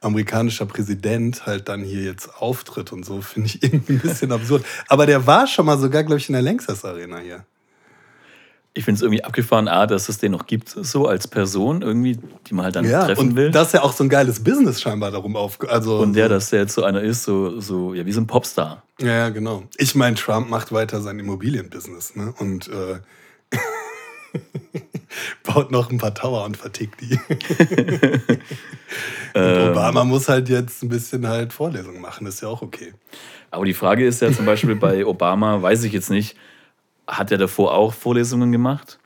amerikanischer 0.02 0.66
Präsident 0.66 1.46
halt 1.46 1.70
dann 1.70 1.84
hier 1.84 2.02
jetzt 2.02 2.30
auftritt 2.42 2.92
und 2.92 3.06
so, 3.06 3.22
finde 3.22 3.48
ich 3.48 3.64
irgendwie 3.64 3.94
ein 3.94 4.00
bisschen 4.00 4.32
absurd. 4.32 4.66
Aber 4.88 5.06
der 5.06 5.26
war 5.28 5.48
schon 5.48 5.66
mal 5.66 5.78
sogar, 5.78 6.04
glaube 6.04 6.20
ich, 6.20 6.30
in 6.30 6.34
der 6.34 6.42
Lanxess 6.42 6.84
Arena 6.84 7.20
hier. 7.20 7.46
Ich 8.74 8.86
finde 8.86 8.98
es 8.98 9.02
irgendwie 9.02 9.24
abgefahren, 9.24 9.68
A, 9.68 9.86
dass 9.86 10.08
es 10.08 10.18
den 10.18 10.32
noch 10.32 10.46
gibt, 10.46 10.70
so 10.70 11.06
als 11.06 11.28
Person, 11.28 11.82
irgendwie, 11.82 12.18
die 12.48 12.54
man 12.54 12.64
halt 12.66 12.78
dann 12.78 12.90
Ja, 12.90 13.06
treffen 13.06 13.20
und 13.32 13.36
will. 13.36 13.52
dass 13.52 13.74
er 13.74 13.84
auch 13.84 13.92
so 13.92 14.06
ein 14.06 14.10
geiles 14.10 14.42
Business 14.42 14.80
scheinbar 14.82 15.12
darum 15.12 15.36
auf... 15.36 15.60
Also, 15.68 16.00
und 16.00 16.14
der, 16.14 16.30
dass 16.30 16.52
der 16.52 16.62
jetzt 16.62 16.74
so 16.74 16.84
einer 16.84 17.02
ist, 17.02 17.24
so, 17.24 17.60
so 17.60 17.94
ja, 17.94 18.06
wie 18.06 18.14
so 18.14 18.22
ein 18.22 18.28
Popstar. 18.28 18.84
Ja, 19.02 19.08
ja, 19.08 19.30
genau. 19.30 19.64
Ich 19.78 19.94
meine, 19.96 20.16
Trump 20.16 20.50
macht 20.50 20.72
weiter 20.72 21.02
sein 21.02 21.20
Immobilienbusiness 21.20 22.16
ne? 22.16 22.34
und 22.40 22.70
äh, 22.70 23.00
baut 25.44 25.72
noch 25.72 25.92
ein 25.92 25.98
paar 25.98 26.14
Tower 26.14 26.46
und 26.46 26.56
vertickt 26.56 27.02
die. 27.02 27.20
und 29.34 29.70
Obama 29.70 30.04
muss 30.06 30.30
halt 30.30 30.48
jetzt 30.50 30.84
ein 30.84 30.90
bisschen 30.90 31.28
halt 31.28 31.52
Vorlesungen 31.52 32.02
machen, 32.02 32.26
ist 32.28 32.42
ja 32.42 32.48
auch 32.48 32.62
okay. 32.62 32.94
Aber 33.50 33.66
die 33.66 33.74
Frage 33.74 34.06
ist 34.06 34.22
ja 34.22 34.32
zum 34.32 34.46
Beispiel 34.46 34.76
bei 34.76 35.06
Obama, 35.06 35.62
weiß 35.62 35.84
ich 35.84 35.92
jetzt 35.92 36.10
nicht, 36.10 36.38
hat 37.12 37.32
er 37.32 37.38
davor 37.38 37.74
auch 37.74 37.94
Vorlesungen 37.94 38.52
gemacht? 38.52 38.98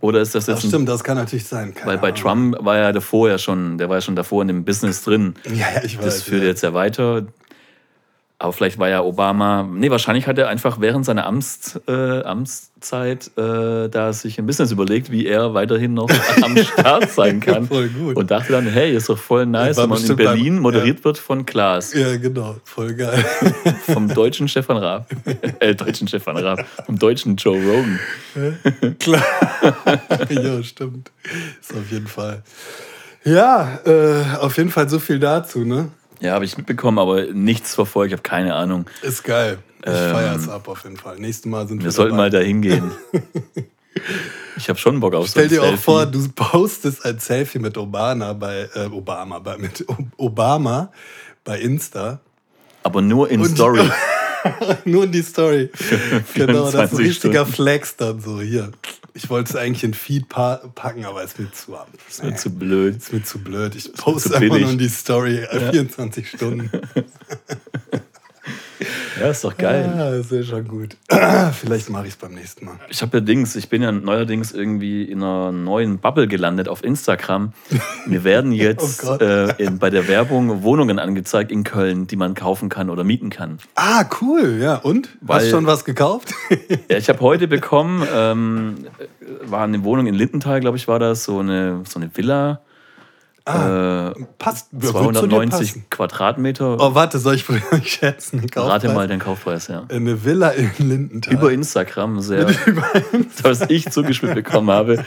Oder 0.00 0.20
ist 0.20 0.34
das 0.34 0.46
Das 0.46 0.56
jetzt 0.56 0.64
ein, 0.64 0.68
stimmt, 0.68 0.88
das 0.88 1.02
kann 1.02 1.16
natürlich 1.16 1.46
sein. 1.46 1.74
Keine 1.74 1.90
Weil 1.90 1.98
bei 1.98 2.08
Ahnung. 2.08 2.20
Trump 2.20 2.56
war 2.60 2.76
er 2.76 2.92
davor 2.92 3.28
ja 3.28 3.38
schon, 3.38 3.78
der 3.78 3.88
war 3.88 3.96
ja 3.96 4.00
schon 4.00 4.16
davor 4.16 4.42
in 4.42 4.48
dem 4.48 4.64
Business 4.64 5.02
drin. 5.02 5.34
Ja, 5.44 5.72
ja, 5.74 5.84
ich 5.84 5.98
weiß. 5.98 6.04
Das 6.04 6.22
führt 6.22 6.42
ja. 6.42 6.48
jetzt 6.48 6.62
ja 6.62 6.74
weiter. 6.74 7.26
Aber 8.40 8.52
vielleicht 8.52 8.78
war 8.78 8.88
ja 8.88 9.02
Obama, 9.02 9.64
nee, 9.68 9.90
wahrscheinlich 9.90 10.28
hat 10.28 10.38
er 10.38 10.48
einfach 10.48 10.80
während 10.80 11.04
seiner 11.04 11.26
Amts, 11.26 11.80
äh, 11.88 12.22
Amtszeit 12.22 13.32
äh, 13.36 13.88
da 13.88 14.12
sich 14.12 14.38
ein 14.38 14.46
Business 14.46 14.70
überlegt, 14.70 15.10
wie 15.10 15.26
er 15.26 15.54
weiterhin 15.54 15.94
noch 15.94 16.08
am 16.42 16.56
Start 16.56 17.10
sein 17.10 17.40
kann. 17.40 17.66
Voll 17.66 17.88
gut. 17.88 18.14
Und 18.14 18.30
dachte 18.30 18.52
dann, 18.52 18.64
hey, 18.68 18.94
ist 18.94 19.08
doch 19.08 19.18
voll 19.18 19.44
nice, 19.44 19.76
wenn 19.76 19.88
man 19.88 19.98
in 19.98 20.02
bestimmt 20.02 20.18
beim- 20.18 20.26
Berlin 20.36 20.58
moderiert 20.60 21.04
wird 21.04 21.18
von 21.18 21.46
Klaas, 21.46 21.92
Ja, 21.94 22.16
genau. 22.16 22.54
Voll 22.62 22.94
geil. 22.94 23.24
vom 23.92 24.06
deutschen 24.06 24.46
Stefan 24.46 24.76
Raab. 24.76 25.08
äh, 25.58 25.74
deutschen 25.74 26.06
Stefan 26.06 26.36
Raab, 26.36 26.64
vom 26.86 26.96
deutschen 26.96 27.34
Joe 27.34 27.58
Rogan. 27.60 27.98
Klar. 29.00 29.24
ja, 30.30 30.62
stimmt. 30.62 31.10
Ist 31.60 31.72
auf 31.74 31.90
jeden 31.90 32.06
Fall. 32.06 32.44
Ja, 33.24 33.80
äh, 33.84 34.36
auf 34.40 34.56
jeden 34.58 34.70
Fall 34.70 34.88
so 34.88 35.00
viel 35.00 35.18
dazu, 35.18 35.64
ne? 35.64 35.88
Ja, 36.20 36.32
habe 36.34 36.44
ich 36.44 36.56
mitbekommen, 36.56 36.98
aber 36.98 37.26
nichts 37.32 37.74
verfolgt, 37.74 38.08
ich 38.08 38.18
habe 38.18 38.22
keine 38.28 38.54
Ahnung. 38.54 38.86
Ist 39.02 39.22
geil. 39.24 39.58
Ich 39.82 39.86
Ähm, 39.88 40.10
feier's 40.10 40.48
ab 40.48 40.66
auf 40.68 40.82
jeden 40.84 40.96
Fall. 40.96 41.18
Nächstes 41.18 41.46
Mal 41.46 41.68
sind 41.68 41.78
wir 41.78 41.84
Wir 41.84 41.90
sollten 41.92 42.16
dabei. 42.16 42.24
mal 42.24 42.30
da 42.30 42.38
hingehen. 42.40 42.90
Ich 44.56 44.68
habe 44.68 44.78
schon 44.78 45.00
Bock 45.00 45.14
auf 45.14 45.26
so 45.26 45.30
Stell 45.32 45.44
ein 45.44 45.48
dir 45.50 45.60
auch 45.62 45.66
Selfie. 45.66 45.82
vor, 45.82 46.06
du 46.06 46.28
postest 46.34 47.04
ein 47.04 47.18
Selfie 47.18 47.58
mit 47.58 47.76
Obama 47.76 48.32
bei 48.32 48.68
äh, 48.74 48.86
Obama, 48.86 49.38
bei, 49.40 49.56
mit 49.58 49.84
Obama 50.16 50.92
bei 51.44 51.58
Insta. 51.60 52.20
Aber 52.84 53.00
nur 53.02 53.28
in 53.30 53.40
Und- 53.40 53.48
Story. 53.56 53.80
Nur 54.84 55.02
in 55.04 55.12
die 55.12 55.22
Story. 55.22 55.68
genau, 56.34 56.70
das 56.70 56.74
ist 56.74 56.80
ein 56.80 56.88
24 56.88 56.98
richtiger 57.00 57.32
Stunden. 57.40 57.52
Flex 57.52 57.96
dann 57.96 58.20
so. 58.20 58.40
Hier. 58.40 58.70
Ich 59.18 59.28
wollte 59.30 59.50
es 59.50 59.56
eigentlich 59.56 59.82
in 59.82 59.94
Feed 59.94 60.28
pa 60.28 60.58
packen, 60.76 61.04
aber 61.04 61.24
es 61.24 61.32
ist 61.32 61.40
mir 61.40 61.50
zu 61.50 61.76
ab. 61.76 61.88
Das 62.06 62.22
wird 62.22 62.38
zu 62.38 62.50
blöd. 62.50 62.96
ist 62.96 63.12
mir 63.12 63.24
zu 63.24 63.40
blöd. 63.40 63.74
Ich 63.74 63.92
mir 63.92 63.92
poste 63.92 64.36
einfach 64.36 64.60
nur 64.60 64.76
die 64.76 64.88
Story 64.88 65.38
äh, 65.38 65.70
24 65.72 66.30
Stunden. 66.30 66.70
Ja, 69.20 69.30
ist 69.30 69.42
doch 69.44 69.56
geil. 69.56 69.90
Ah, 69.96 70.10
das 70.10 70.30
ist 70.30 70.48
schon 70.48 70.66
gut. 70.68 70.96
Vielleicht 71.52 71.90
mache 71.90 72.04
ich 72.06 72.10
es 72.10 72.16
beim 72.16 72.34
nächsten 72.34 72.66
Mal. 72.66 72.76
Ich 72.88 73.02
habe 73.02 73.18
ja 73.18 73.20
Dings, 73.20 73.56
ich 73.56 73.68
bin 73.68 73.82
ja 73.82 73.90
neuerdings 73.90 74.52
irgendwie 74.52 75.02
in 75.04 75.22
einer 75.22 75.50
neuen 75.52 75.98
Bubble 75.98 76.28
gelandet 76.28 76.68
auf 76.68 76.84
Instagram. 76.84 77.52
Mir 78.06 78.22
werden 78.24 78.52
jetzt 78.58 79.04
Oh 79.04 79.14
äh, 79.16 79.52
in, 79.62 79.78
bei 79.78 79.90
der 79.90 80.06
Werbung 80.08 80.62
Wohnungen 80.62 80.98
angezeigt 80.98 81.50
in 81.50 81.64
Köln, 81.64 82.06
die 82.06 82.16
man 82.16 82.34
kaufen 82.34 82.68
kann 82.68 82.90
oder 82.90 83.02
mieten 83.04 83.30
kann. 83.30 83.58
Ah, 83.74 84.04
cool. 84.20 84.58
Ja, 84.60 84.76
und? 84.76 85.08
Hast 85.08 85.28
Weil- 85.28 85.44
du 85.44 85.50
schon 85.50 85.66
was 85.66 85.84
gekauft? 85.84 86.32
Ja, 86.90 86.96
ich 86.98 87.08
habe 87.08 87.20
heute 87.20 87.48
bekommen, 87.48 88.06
ähm, 88.14 88.86
war 89.44 89.64
eine 89.64 89.82
Wohnung 89.84 90.06
in 90.06 90.14
Lindenthal, 90.14 90.60
glaube 90.60 90.76
ich, 90.76 90.86
war 90.88 90.98
das, 90.98 91.24
so 91.24 91.38
eine, 91.40 91.82
so 91.88 91.98
eine 91.98 92.10
Villa. 92.16 92.60
Ah, 93.48 94.08
äh, 94.16 94.24
Passt. 94.38 94.68
wird 94.72 94.92
zu 94.92 94.98
dir 94.98 95.12
290 95.12 95.50
passen. 95.68 95.84
Quadratmeter. 95.90 96.76
Oh, 96.80 96.94
warte, 96.94 97.18
soll 97.18 97.34
ich 97.36 97.44
schätzen? 97.84 98.40
Den 98.40 98.50
Rate 98.62 98.88
mal 98.92 99.08
den 99.08 99.18
Kaufpreis, 99.20 99.68
ja. 99.68 99.84
Eine 99.88 100.24
Villa 100.24 100.50
in 100.50 100.70
Lindenthal. 100.78 101.34
Über 101.34 101.50
Instagram 101.52 102.20
sehr, 102.20 102.46
was 103.42 103.62
ich 103.68 103.90
zugeschmiert 103.90 104.34
bekommen 104.34 104.70
habe. 104.70 105.04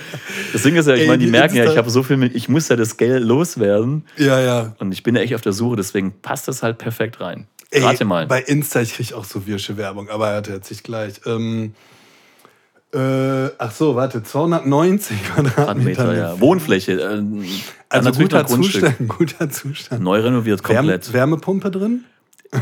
Das 0.54 0.64
Ding 0.64 0.76
ist 0.76 0.88
ja, 0.88 0.96
ich 0.96 1.08
meine, 1.08 1.20
die 1.20 1.26
die 1.26 1.32
merken 1.32 1.56
ja, 1.56 1.64
Insta- 1.66 1.72
ich 1.72 1.78
habe 1.78 1.90
so 1.90 2.04
viel, 2.04 2.18
mit, 2.18 2.36
ich 2.36 2.50
muss 2.50 2.68
ja 2.70 2.76
das 2.76 2.98
Geld 2.98 3.24
loswerden 3.24 4.06
Ja, 4.18 4.40
ja. 4.40 4.76
und 4.80 4.92
ich 4.92 5.04
bin 5.04 5.16
ja 5.16 5.22
echt 5.22 5.36
auf 5.36 5.42
der 5.42 5.54
Suche, 5.54 5.76
deswegen 5.76 6.14
passt 6.22 6.48
das 6.48 6.64
halt 6.64 6.78
perfekt 6.78 7.20
rein. 7.22 7.48
Ey, 7.70 7.82
Rate 7.84 8.04
mal. 8.06 8.28
Bei 8.28 8.42
Insta, 8.42 8.82
ich 8.82 8.94
kriege 8.96 9.16
auch 9.16 9.24
so 9.24 9.46
wirsche 9.48 9.78
Werbung, 9.78 10.10
aber 10.10 10.30
er 10.32 10.38
hat 10.38 10.48
jetzt 10.50 10.70
nicht 10.72 10.84
gleich. 10.84 11.22
Ähm, 11.26 11.74
äh, 12.94 13.50
ach 13.58 13.72
so, 13.72 13.96
warte, 13.96 14.24
290 14.24 15.24
Quadratmeter. 15.24 15.54
Quadratmeter, 15.54 16.14
ja. 16.18 16.40
Wohnfläche. 16.40 16.94
Äh, 16.94 17.24
Also 17.90 18.12
guter. 18.12 18.46
Zustand, 18.46 19.08
guter 19.08 19.50
Zustand. 19.50 20.04
Neu 20.04 20.20
renoviert 20.22 20.64
Wärme, 20.64 20.78
komplett. 20.80 21.14
Wärmepumpe 21.14 21.72
drin? 21.72 22.06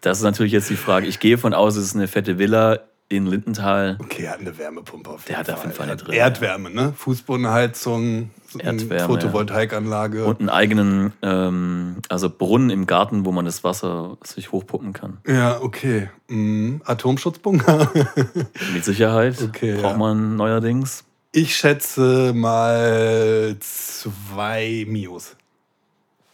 Das 0.00 0.18
ist 0.18 0.24
natürlich 0.24 0.52
jetzt 0.52 0.68
die 0.68 0.76
Frage. 0.76 1.06
Ich 1.06 1.20
gehe 1.20 1.38
von 1.38 1.54
aus, 1.54 1.76
es 1.76 1.84
ist 1.86 1.94
eine 1.94 2.08
fette 2.08 2.38
Villa 2.38 2.80
in 3.08 3.26
Lindenthal. 3.26 3.98
Okay, 4.00 4.24
er 4.24 4.32
hat 4.32 4.40
eine 4.40 4.56
Wärmepumpe 4.58 5.10
auf 5.10 5.24
Der 5.26 5.36
jeden 5.36 5.48
hat 5.48 5.54
auf 5.56 5.62
jeden 5.64 5.76
Fall 5.76 5.86
eine 5.86 5.96
drin, 5.96 6.12
Erdwärme, 6.14 6.70
ne? 6.70 6.92
Fußbodenheizung, 6.96 8.30
Erdwärme, 8.60 9.06
Photovoltaikanlage. 9.06 10.24
Und 10.24 10.40
einen 10.40 10.48
eigenen, 10.48 11.12
ähm, 11.22 11.96
also 12.08 12.30
Brunnen 12.30 12.70
im 12.70 12.86
Garten, 12.86 13.24
wo 13.24 13.32
man 13.32 13.44
das 13.44 13.64
Wasser 13.64 14.16
sich 14.24 14.52
hochpumpen 14.52 14.92
kann. 14.92 15.18
Ja, 15.26 15.60
okay. 15.60 16.10
Mhm. 16.28 16.82
Atomschutzbunker. 16.84 17.90
Mit 18.74 18.84
Sicherheit 18.84 19.40
Okay, 19.42 19.74
braucht 19.80 19.92
ja. 19.92 19.98
man 19.98 20.36
neuerdings. 20.36 21.04
Ich 21.32 21.56
schätze 21.56 22.32
mal 22.34 23.56
zwei 23.60 24.84
Mios. 24.88 25.36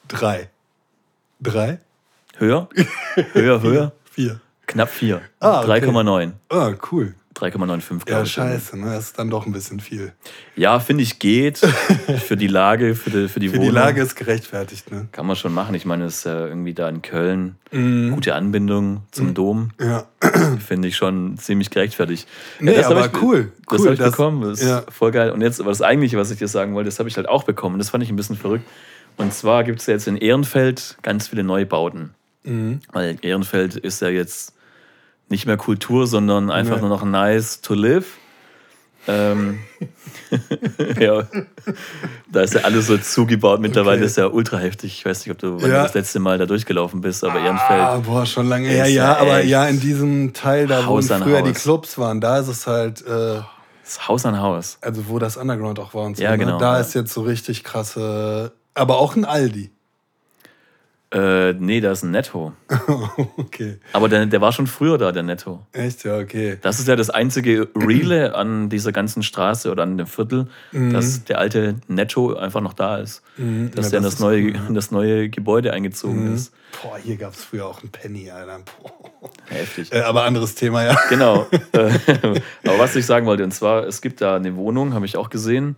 Drei. 0.08 0.50
Drei? 1.40 1.78
Höher? 2.38 2.68
Höher, 3.32 3.62
höher? 3.62 3.92
Vier. 4.10 4.40
Knapp 4.66 4.90
4. 4.90 5.22
Ah, 5.40 5.60
okay. 5.62 5.86
3,9. 5.86 6.32
Ah, 6.50 6.72
cool. 6.92 7.14
3,95 7.38 7.90
Ja, 8.00 8.04
glaube 8.04 8.24
ich. 8.26 8.32
scheiße, 8.32 8.78
ne? 8.78 8.86
Das 8.92 9.04
ist 9.04 9.18
dann 9.18 9.30
doch 9.30 9.46
ein 9.46 9.52
bisschen 9.52 9.80
viel. 9.80 10.12
Ja, 10.56 10.80
finde 10.80 11.02
ich 11.04 11.18
geht. 11.18 11.58
Für 12.26 12.36
die 12.36 12.46
Lage, 12.48 12.94
für 12.94 13.10
die, 13.10 13.28
für 13.28 13.38
die 13.40 13.48
Für 13.48 13.54
Wohnung. 13.58 13.68
die 13.68 13.74
Lage 13.74 14.02
ist 14.02 14.16
gerechtfertigt, 14.16 14.90
ne? 14.90 15.08
Kann 15.12 15.26
man 15.26 15.36
schon 15.36 15.54
machen. 15.54 15.74
Ich 15.74 15.84
meine, 15.86 16.04
es 16.06 16.18
ist 16.18 16.24
ja 16.24 16.46
irgendwie 16.46 16.74
da 16.74 16.88
in 16.88 17.00
Köln. 17.02 17.56
Mhm. 17.70 18.10
Gute 18.14 18.34
Anbindung 18.34 19.02
zum 19.12 19.34
Dom. 19.34 19.70
Ja. 19.80 20.06
Finde 20.66 20.88
ich 20.88 20.96
schon 20.96 21.36
ziemlich 21.38 21.70
gerechtfertigt. 21.70 22.26
Nee, 22.60 22.74
das 22.74 22.86
hab 22.86 22.92
aber 22.96 23.06
ich, 23.06 23.22
cool. 23.22 23.52
Das 23.68 23.80
Cool, 23.80 23.86
habe 23.86 23.94
ich 23.94 24.00
das- 24.00 24.10
bekommen. 24.10 24.42
Das 24.42 24.60
ist 24.60 24.68
ja. 24.68 24.82
voll 24.90 25.10
geil. 25.12 25.30
Und 25.30 25.40
jetzt, 25.42 25.64
was 25.64 25.80
eigentlich, 25.82 26.16
was 26.16 26.30
ich 26.30 26.38
dir 26.38 26.48
sagen 26.48 26.74
wollte, 26.74 26.88
das 26.88 26.98
habe 26.98 27.08
ich 27.08 27.16
halt 27.16 27.28
auch 27.28 27.44
bekommen. 27.44 27.78
Das 27.78 27.90
fand 27.90 28.02
ich 28.02 28.10
ein 28.10 28.16
bisschen 28.16 28.36
verrückt. 28.36 28.64
Und 29.16 29.32
zwar 29.34 29.64
gibt 29.64 29.80
es 29.80 29.86
ja 29.86 29.94
jetzt 29.94 30.06
in 30.08 30.16
Ehrenfeld 30.16 30.96
ganz 31.02 31.28
viele 31.28 31.44
Neubauten. 31.44 32.14
Mhm. 32.44 32.80
Weil 32.92 33.18
Ehrenfeld 33.22 33.76
ist 33.76 34.00
ja 34.00 34.08
jetzt 34.08 34.54
nicht 35.30 35.46
mehr 35.46 35.56
Kultur, 35.56 36.06
sondern 36.06 36.50
einfach 36.50 36.76
Nee. 36.76 36.80
nur 36.82 36.90
noch 36.90 37.04
nice 37.04 37.60
to 37.60 37.74
live. 37.74 38.06
Ähm, 39.06 39.60
ja, 41.00 41.22
da 42.30 42.40
ist 42.42 42.52
ja 42.54 42.60
alles 42.62 42.86
so 42.88 42.98
zugebaut. 42.98 43.60
Mittlerweile 43.60 43.98
Okay. 43.98 44.06
ist 44.06 44.16
ja 44.18 44.26
ultra 44.26 44.58
heftig. 44.58 44.92
Ich 44.98 45.04
weiß 45.06 45.24
nicht, 45.24 45.30
ob 45.32 45.38
du 45.38 45.58
Ja. 45.66 45.84
das 45.84 45.94
letzte 45.94 46.20
Mal 46.20 46.36
da 46.38 46.44
durchgelaufen 46.46 47.00
bist, 47.00 47.24
aber 47.24 47.40
Ehrenfeld. 47.40 47.80
Ah, 47.80 47.98
boah, 48.04 48.26
schon 48.26 48.48
lange 48.48 48.68
her. 48.68 48.86
Ja, 48.86 49.04
ja 49.12 49.16
aber 49.16 49.42
ja, 49.44 49.66
in 49.66 49.80
diesem 49.80 50.34
Teil, 50.34 50.66
da 50.66 50.82
wo 50.82 50.96
Haus 50.96 51.06
früher 51.08 51.42
die 51.42 51.50
Haus. 51.50 51.62
Clubs 51.62 51.96
waren, 51.98 52.20
da 52.20 52.38
ist 52.38 52.48
es 52.48 52.66
halt, 52.66 53.00
äh, 53.06 53.40
Das 53.82 54.08
Haus 54.08 54.26
an 54.26 54.38
Haus. 54.40 54.76
also 54.82 55.08
wo 55.08 55.18
das 55.18 55.38
Underground 55.38 55.78
auch 55.78 55.94
war 55.94 56.02
und 56.02 56.18
so. 56.18 56.22
Ja, 56.22 56.32
ne? 56.32 56.38
genau, 56.38 56.58
Da 56.58 56.74
ja. 56.74 56.80
ist 56.80 56.94
jetzt 56.94 57.14
so 57.14 57.22
richtig 57.22 57.64
krasse, 57.64 58.52
aber 58.74 58.98
auch 58.98 59.16
ein 59.16 59.24
Aldi. 59.24 59.70
Äh, 61.10 61.54
nee, 61.54 61.80
da 61.80 61.92
ist 61.92 62.02
ein 62.02 62.10
Netto. 62.10 62.52
okay. 63.36 63.78
Aber 63.94 64.10
der, 64.10 64.26
der 64.26 64.40
war 64.42 64.52
schon 64.52 64.66
früher 64.66 64.98
da, 64.98 65.10
der 65.10 65.22
Netto. 65.22 65.66
Echt, 65.72 66.04
ja, 66.04 66.18
okay. 66.18 66.58
Das 66.60 66.78
ist 66.80 66.88
ja 66.88 66.96
das 66.96 67.08
einzige 67.08 67.68
Reale 67.74 68.34
an 68.34 68.68
dieser 68.68 68.92
ganzen 68.92 69.22
Straße 69.22 69.70
oder 69.70 69.84
an 69.84 69.96
dem 69.96 70.06
Viertel, 70.06 70.48
dass 70.72 71.24
der 71.24 71.38
alte 71.38 71.76
Netto 71.88 72.34
einfach 72.34 72.60
noch 72.60 72.74
da 72.74 72.98
ist. 72.98 73.22
Dass 73.36 73.44
Mhm. 73.44 73.70
Ja, 73.74 73.88
der 73.88 73.98
in 73.98 74.02
das 74.02 74.18
neue, 74.18 74.42
cool, 74.42 74.60
in 74.68 74.74
das 74.74 74.90
neue 74.90 75.28
Gebäude 75.28 75.72
eingezogen 75.72 76.34
ist. 76.34 76.52
Boah, 76.82 76.98
hier 76.98 77.16
gab 77.16 77.32
es 77.32 77.44
früher 77.44 77.66
auch 77.66 77.80
einen 77.80 77.90
Penny, 77.90 78.30
Alter. 78.30 78.60
Boah. 78.82 79.30
Heftig. 79.46 79.92
Äh, 79.92 80.00
aber 80.00 80.24
anderes 80.24 80.54
Thema, 80.54 80.84
ja. 80.84 80.98
Genau. 81.08 81.46
Äh, 81.72 81.90
Aber 82.64 82.78
was 82.78 82.96
ich 82.96 83.04
sagen 83.04 83.26
wollte, 83.26 83.44
und 83.44 83.52
zwar, 83.52 83.86
es 83.86 84.00
gibt 84.00 84.20
da 84.20 84.36
eine 84.36 84.56
Wohnung, 84.56 84.94
habe 84.94 85.04
ich 85.04 85.16
auch 85.16 85.28
gesehen, 85.28 85.76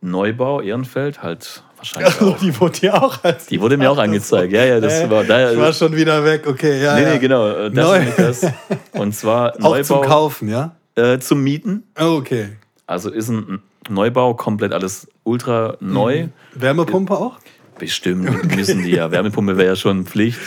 Neubau, 0.00 0.60
Ehrenfeld, 0.60 1.22
halt 1.22 1.62
wahrscheinlich 1.78 2.12
Achso, 2.12 2.30
auch. 2.30 2.38
die 2.38 2.60
wurde 2.60 2.78
dir 2.80 3.02
auch 3.02 3.24
als. 3.24 3.46
Die 3.46 3.60
wurde 3.60 3.76
mir 3.76 3.90
auch 3.90 3.98
angezeigt. 3.98 4.52
Ja, 4.52 4.64
ja, 4.64 4.80
das 4.80 5.00
Äh, 5.00 5.10
war 5.10 5.24
daher. 5.24 5.52
Ich 5.52 5.58
war 5.58 5.72
schon 5.72 5.94
wieder 5.96 6.24
weg, 6.24 6.46
okay, 6.46 6.82
ja. 6.82 6.94
nee, 6.96 7.02
ja. 7.02 7.12
nee, 7.14 7.18
genau. 7.18 7.48
äh, 7.48 7.70
Das 7.70 7.86
Neu. 7.86 8.04
das. 8.16 8.46
Und 8.92 9.14
zwar 9.14 9.54
Auch 9.56 9.58
Neubau 9.70 9.82
zum 9.82 10.02
Kaufen, 10.02 10.48
ja? 10.48 10.76
Äh, 10.94 11.18
zum 11.20 11.42
Mieten. 11.42 11.84
Oh, 11.98 12.16
okay. 12.18 12.50
Also 12.86 13.10
ist 13.10 13.28
ein 13.28 13.62
Neubau, 13.88 14.34
komplett 14.34 14.72
alles 14.72 15.08
ultra 15.24 15.76
neu. 15.80 16.24
Mhm. 16.24 16.32
Wärmepumpe 16.54 17.16
auch? 17.16 17.38
Bestimmt 17.78 18.56
müssen 18.56 18.82
die 18.82 18.90
ja. 18.90 19.10
Wärmepumpe 19.10 19.56
wäre 19.56 19.68
ja 19.68 19.76
schon 19.76 20.04
Pflicht. 20.04 20.38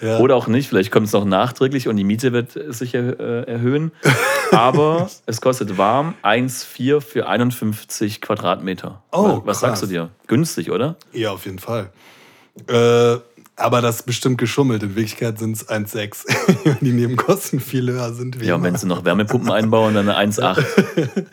Ja. 0.00 0.18
Oder 0.18 0.36
auch 0.36 0.46
nicht. 0.46 0.68
Vielleicht 0.68 0.90
kommt 0.92 1.06
es 1.06 1.12
noch 1.12 1.24
nachträglich 1.24 1.88
und 1.88 1.96
die 1.96 2.04
Miete 2.04 2.32
wird 2.32 2.52
sich 2.74 2.94
äh, 2.94 3.42
erhöhen. 3.42 3.92
Aber 4.52 5.10
es 5.26 5.40
kostet 5.40 5.76
warm 5.76 6.14
1,4 6.22 7.00
für 7.00 7.26
51 7.28 8.20
Quadratmeter. 8.20 9.02
Oh, 9.12 9.40
Was 9.44 9.60
krass. 9.60 9.60
sagst 9.60 9.82
du 9.82 9.86
dir? 9.86 10.10
Günstig, 10.26 10.70
oder? 10.70 10.96
Ja, 11.12 11.32
auf 11.32 11.44
jeden 11.44 11.58
Fall. 11.58 11.90
Äh, 12.68 13.18
aber 13.58 13.80
das 13.82 13.96
ist 13.96 14.02
bestimmt 14.06 14.38
geschummelt. 14.38 14.82
In 14.82 14.90
Wirklichkeit 14.96 15.38
sind 15.38 15.56
es 15.56 15.68
1,6. 15.68 16.78
die 16.80 16.92
Nebenkosten 16.92 17.60
viel 17.60 17.90
höher 17.90 18.12
sind. 18.12 18.40
Wie 18.40 18.46
Ja, 18.46 18.54
und 18.54 18.62
wenn 18.62 18.76
sie 18.76 18.86
noch 18.86 19.04
Wärmepumpen 19.04 19.50
einbauen, 19.50 19.94
dann 19.94 20.08
eine 20.08 20.30
1,8. 20.32 20.58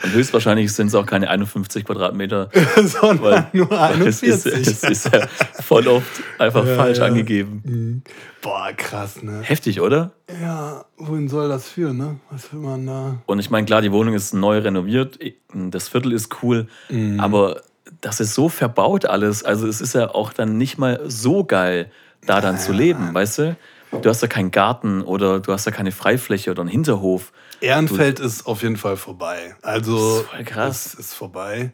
Und 0.03 0.11
höchstwahrscheinlich 0.13 0.73
sind 0.73 0.87
es 0.87 0.95
auch 0.95 1.05
keine 1.05 1.29
51 1.29 1.85
Quadratmeter. 1.85 2.49
Sondern 2.83 3.21
Weil, 3.21 3.47
nur 3.53 3.69
weil 3.69 4.01
es, 4.03 4.23
ist, 4.23 4.45
41. 4.47 4.89
ist 4.89 5.13
ja 5.13 5.27
voll 5.61 5.87
oft 5.87 6.07
einfach 6.39 6.65
Ja, 6.65 6.75
falsch 6.75 6.97
ja. 6.97 7.05
angegeben. 7.05 7.61
Mhm. 7.65 8.01
Boah, 8.41 8.69
krass, 8.75 9.23
ne? 9.23 9.39
Heftig, 9.41 9.81
oder? 9.81 10.11
Ja, 10.41 10.85
wohin 10.97 11.27
soll 11.29 11.47
das 11.49 11.67
führen, 11.67 11.97
ne? 11.97 12.19
Was 12.29 12.51
will 12.53 12.59
man 12.59 12.85
da? 12.85 13.17
Und 13.25 13.39
ich 13.39 13.49
meine, 13.49 13.65
klar, 13.65 13.81
die 13.81 13.91
Wohnung 13.91 14.13
ist 14.13 14.33
neu 14.33 14.59
renoviert, 14.59 15.17
das 15.53 15.87
Viertel 15.89 16.11
ist 16.13 16.29
cool, 16.43 16.67
Mhm. 16.89 17.19
aber 17.19 17.61
das 18.01 18.19
ist 18.19 18.33
so 18.35 18.49
verbaut 18.49 19.05
alles. 19.05 19.43
Also 19.43 19.67
es 19.67 19.81
ist 19.81 19.93
ja 19.95 20.09
auch 20.13 20.33
dann 20.33 20.57
nicht 20.57 20.77
mal 20.77 20.99
so 21.07 21.43
geil, 21.43 21.91
da 22.25 22.41
dann 22.41 22.57
zu 22.57 22.71
leben, 22.71 23.13
weißt 23.13 23.37
du? 23.39 23.57
Du 24.01 24.09
hast 24.09 24.21
ja 24.21 24.27
keinen 24.27 24.51
Garten 24.51 25.01
oder 25.01 25.39
du 25.39 25.53
hast 25.53 25.65
ja 25.65 25.71
keine 25.71 25.91
Freifläche 25.91 26.51
oder 26.51 26.61
einen 26.61 26.69
Hinterhof. 26.69 27.31
Ehrenfeld 27.61 28.19
ist 28.19 28.45
auf 28.45 28.61
jeden 28.61 28.77
Fall 28.77 28.97
vorbei. 28.97 29.55
Also, 29.61 30.19
ist 30.19 30.27
voll 30.27 30.43
krass. 30.43 30.85
Es 30.87 30.93
ist 30.95 31.13
vorbei. 31.13 31.71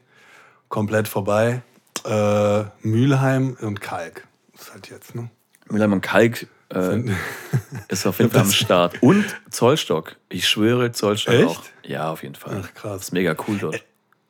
Komplett 0.70 1.08
vorbei. 1.08 1.64
Äh, 2.06 2.64
Mülheim 2.82 3.58
und 3.60 3.82
Kalk. 3.82 4.28
Ist 4.54 4.72
halt 4.74 4.90
jetzt, 4.90 5.16
ne? 5.16 5.30
Mülheim 5.70 5.94
und 5.94 6.02
Kalk 6.02 6.48
äh, 6.70 7.04
ist 7.88 8.06
auf 8.06 8.20
jeden 8.20 8.32
Fall 8.32 8.42
am 8.42 8.52
Start. 8.52 9.02
Und 9.02 9.26
Zollstock. 9.50 10.16
Ich 10.30 10.48
schwöre, 10.48 10.92
Zollstock 10.92 11.34
Echt? 11.34 11.46
auch. 11.46 11.64
Ja, 11.84 12.12
auf 12.12 12.24
jeden 12.24 12.36
Fall. 12.36 12.62
Ach, 12.64 12.74
krass. 12.74 13.04
Ist 13.04 13.14
mega 13.14 13.36
cool 13.48 13.58
dort. 13.58 13.84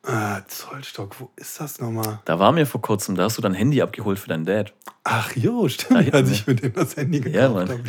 Ah, 0.04 0.42
Zollstock, 0.48 1.20
wo 1.20 1.30
ist 1.36 1.60
das 1.60 1.80
nochmal? 1.80 2.20
Da 2.26 2.40
war 2.40 2.52
mir 2.52 2.66
vor 2.66 2.82
kurzem, 2.82 3.16
da 3.16 3.24
hast 3.24 3.38
du 3.38 3.42
dein 3.42 3.54
Handy 3.54 3.82
abgeholt 3.84 4.18
für 4.18 4.30
deinen 4.30 4.46
Dad. 4.46 4.74
Ach 5.04 5.36
jo, 5.36 5.68
stimmt, 5.68 6.14
als 6.14 6.30
ne? 6.30 6.34
ich 6.36 6.48
mit 6.48 6.64
dem 6.64 6.74
das 6.74 6.96
Handy 6.98 7.20
gekauft 7.20 7.36
Ja, 7.36 7.50
Mann. 7.50 7.70
habe. 7.70 7.84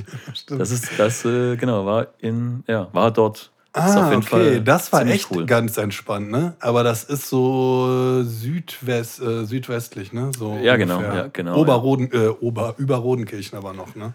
Ja. 0.48 0.56
Das 0.58 0.70
ist, 0.70 0.90
das, 0.98 1.24
äh, 1.24 1.56
genau, 1.56 1.86
war 1.86 2.08
in, 2.18 2.64
ja, 2.66 2.88
war 2.92 3.10
dort. 3.10 3.50
Ah, 3.74 4.04
auf 4.04 4.10
jeden 4.10 4.22
okay, 4.22 4.28
Fall 4.28 4.60
das 4.60 4.92
war 4.92 5.06
echt 5.06 5.30
cool. 5.30 5.46
ganz 5.46 5.78
entspannt, 5.78 6.30
ne? 6.30 6.54
Aber 6.60 6.82
das 6.84 7.04
ist 7.04 7.30
so 7.30 8.22
Südwest, 8.22 9.22
äh, 9.22 9.46
südwestlich, 9.46 10.12
ne? 10.12 10.30
So 10.36 10.58
Ja, 10.62 10.76
genau, 10.76 11.00
ja, 11.00 11.28
genau, 11.28 11.56
Oberroden, 11.56 12.12
äh, 12.12 12.28
Ober, 12.28 12.74
über 12.76 12.96
Rodenkirchen 12.96 13.56
aber 13.56 13.72
noch, 13.72 13.94
ne? 13.94 14.12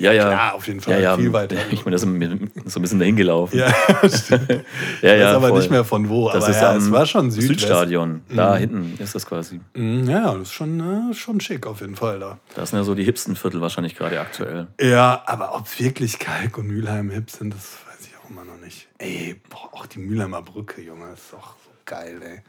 Ja, 0.00 0.12
ja. 0.12 0.24
Klar, 0.28 0.54
auf 0.54 0.66
jeden 0.66 0.80
Fall, 0.80 0.94
Ja, 0.94 1.00
ja, 1.00 1.16
viel 1.16 1.32
weiter. 1.32 1.56
Ich 1.70 1.84
meine, 1.84 1.94
da 1.94 1.98
sind 1.98 2.18
wir 2.18 2.28
so 2.66 2.78
ein 2.78 2.82
bisschen 2.82 2.98
dahin 2.98 3.16
gelaufen. 3.16 3.58
Ja, 3.58 3.68
stimmt. 4.08 4.50
ja, 5.02 5.14
Ich 5.14 5.20
weiß 5.22 5.34
aber 5.34 5.48
voll. 5.48 5.58
nicht 5.58 5.70
mehr 5.70 5.84
von 5.84 6.08
wo. 6.08 6.30
Das 6.30 6.44
aber 6.44 6.50
ist 6.50 6.60
ja, 6.62 6.74
es 6.76 6.90
war 6.90 7.06
schon 7.06 7.30
Südwest. 7.30 7.48
Südstadion. 7.60 8.22
Da 8.34 8.56
hinten 8.56 8.94
ist 8.98 9.14
das 9.14 9.26
quasi. 9.26 9.60
Mhm, 9.74 10.08
Ja, 10.08 10.32
das 10.32 10.42
ist 10.42 10.52
schon, 10.52 11.10
äh, 11.10 11.14
schon 11.14 11.38
schick 11.40 11.66
auf 11.66 11.80
jeden 11.82 11.96
Fall 11.96 12.18
da. 12.18 12.38
Das 12.54 12.70
sind 12.70 12.78
ja 12.78 12.84
so 12.84 12.94
die 12.94 13.04
hipsten 13.04 13.36
Viertel 13.36 13.60
wahrscheinlich 13.60 13.94
gerade 13.94 14.18
aktuell. 14.20 14.68
Ja, 14.80 15.22
aber 15.26 15.54
ob 15.54 15.66
wirklich 15.78 16.18
Kalk 16.18 16.56
und 16.58 16.66
Mülheim 16.68 17.10
hip 17.10 17.30
sind, 17.30 17.52
das 17.54 17.60
weiß 17.86 18.06
ich 18.08 18.12
auch 18.16 18.30
immer 18.30 18.44
noch 18.44 18.58
nicht. 18.64 18.88
Ey, 18.98 19.40
boah, 19.50 19.68
auch 19.72 19.86
die 19.86 19.98
Mülheimer 19.98 20.40
Brücke, 20.42 20.80
Junge, 20.80 21.12
ist 21.12 21.32
doch 21.32 21.56
so 21.64 21.70
geil, 21.84 22.20
ey. 22.24 22.40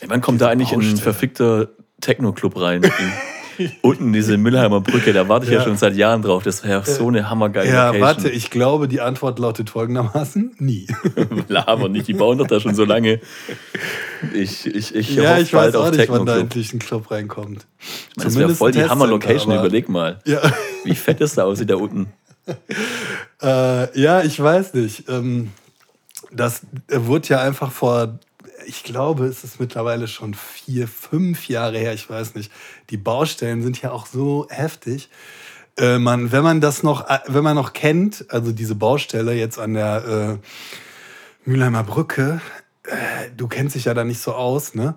Ey, 0.00 0.10
Wann 0.10 0.20
kommt 0.20 0.42
da 0.42 0.48
eigentlich 0.48 0.72
ein 0.72 0.80
Baustelle. 0.80 1.00
verfickter 1.00 1.68
Techno-Club 2.02 2.60
rein? 2.60 2.82
Unten 3.82 4.12
diese 4.12 4.36
Müllheimer 4.38 4.80
Brücke, 4.80 5.12
da 5.12 5.28
warte 5.28 5.46
ich 5.46 5.52
ja, 5.52 5.58
Ja. 5.58 5.64
schon 5.64 5.76
seit 5.76 5.94
Jahren 5.96 6.22
drauf. 6.22 6.42
Das 6.42 6.64
wäre 6.64 6.84
so 6.84 7.08
eine 7.08 7.28
hammergeile 7.30 7.68
Ja, 7.68 7.86
Location. 7.86 8.02
warte, 8.06 8.28
ich 8.30 8.50
glaube, 8.50 8.88
die 8.88 9.00
Antwort 9.00 9.38
lautet 9.38 9.70
folgendermaßen: 9.70 10.56
Nie. 10.58 10.86
Laber 11.48 11.88
nicht, 11.88 12.08
die 12.08 12.14
bauen 12.14 12.38
doch 12.38 12.46
da 12.46 12.60
schon 12.60 12.74
so 12.74 12.84
lange. 12.84 13.20
Ich, 14.34 14.66
ich, 14.66 14.94
ich 14.94 15.14
ja, 15.14 15.30
hoffe 15.32 15.42
ich 15.42 15.52
weiß 15.52 15.72
bald 15.72 15.76
auch 15.76 15.88
auf 15.88 15.96
nicht, 15.96 16.08
wann 16.08 16.26
da 16.26 16.38
endlich 16.38 16.72
ein 16.72 16.78
Club 16.78 17.10
reinkommt. 17.10 17.66
Das 18.16 18.38
wäre 18.38 18.54
voll 18.54 18.72
die 18.72 18.84
Hammer-Location, 18.84 19.54
überleg 19.54 19.88
mal. 19.88 20.18
Ja, 20.26 20.40
Wie 20.84 20.94
fett 20.94 21.20
es 21.20 21.34
da 21.34 21.44
aussieht 21.44 21.70
da 21.70 21.76
unten. 21.76 22.06
äh, 23.42 24.00
ja, 24.00 24.22
ich 24.22 24.40
weiß 24.40 24.74
nicht. 24.74 25.08
Ähm, 25.08 25.50
das 26.32 26.62
wurde 26.90 27.28
ja 27.28 27.40
einfach 27.42 27.70
vor, 27.72 28.18
ich 28.66 28.84
glaube, 28.84 29.26
es 29.26 29.44
ist 29.44 29.60
mittlerweile 29.60 30.08
schon 30.08 30.34
vier, 30.34 30.88
fünf 30.88 31.48
Jahre 31.48 31.78
her, 31.78 31.92
ich 31.92 32.08
weiß 32.08 32.34
nicht. 32.34 32.50
Die 32.90 32.96
Baustellen 32.96 33.62
sind 33.62 33.80
ja 33.82 33.92
auch 33.92 34.06
so 34.06 34.46
heftig. 34.50 35.10
Äh, 35.78 35.98
man, 35.98 36.32
wenn 36.32 36.42
man 36.42 36.60
das 36.60 36.82
noch, 36.82 37.08
äh, 37.08 37.18
wenn 37.26 37.44
man 37.44 37.56
noch 37.56 37.72
kennt, 37.72 38.24
also 38.30 38.52
diese 38.52 38.74
Baustelle 38.74 39.34
jetzt 39.34 39.58
an 39.58 39.74
der 39.74 40.40
äh, 41.44 41.48
Mülheimer 41.48 41.84
Brücke, 41.84 42.40
äh, 42.84 43.30
du 43.36 43.46
kennst 43.46 43.74
dich 43.74 43.84
ja 43.84 43.94
da 43.94 44.04
nicht 44.04 44.20
so 44.20 44.32
aus, 44.32 44.74
ne? 44.74 44.94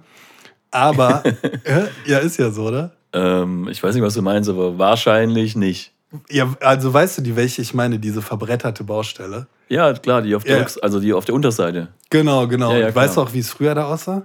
Aber, 0.72 1.24
äh, 1.64 1.88
ja, 2.06 2.20
ist 2.20 2.38
ja 2.38 2.52
so, 2.52 2.68
oder? 2.68 2.92
Ähm, 3.12 3.68
ich 3.70 3.82
weiß 3.82 3.94
nicht, 3.96 4.04
was 4.04 4.14
du 4.14 4.22
meinst, 4.22 4.50
aber 4.50 4.78
wahrscheinlich 4.78 5.56
nicht. 5.56 5.94
Ja, 6.30 6.56
also 6.62 6.94
weißt 6.94 7.18
du, 7.18 7.22
die 7.22 7.36
welche 7.36 7.62
ich 7.62 7.74
meine, 7.74 8.00
diese 8.00 8.22
verbretterte 8.22 8.84
Baustelle? 8.84 9.48
Ja, 9.70 9.94
klar, 9.94 10.22
die 10.24 10.36
auf 10.36 10.44
der, 10.44 10.58
Ja. 10.58 10.64
Rücks- 10.64 10.78
also 10.80 11.00
die 11.00 11.14
auf 11.14 11.26
der 11.26 11.36
Unterseite. 11.36 11.90
Genau, 12.10 12.48
genau. 12.48 12.72
Ja, 12.74 12.80
ja, 12.90 12.96
weißt 12.96 13.18
du 13.18 13.22
auch, 13.22 13.34
wie 13.34 13.40
es 13.40 13.50
früher 13.52 13.76
da 13.76 13.86
aussah? 13.86 14.24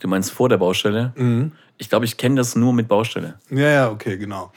Du 0.00 0.08
meinst 0.08 0.32
vor 0.32 0.48
der 0.48 0.56
Baustelle? 0.56 1.12
Mhm. 1.16 1.52
Ich 1.78 1.88
glaube, 1.88 2.04
ich 2.06 2.16
kenne 2.16 2.36
das 2.36 2.56
nur 2.56 2.72
mit 2.72 2.88
Baustelle. 2.88 3.38
Ja, 3.50 3.68
ja, 3.68 3.90
okay, 3.90 4.16
genau. 4.16 4.52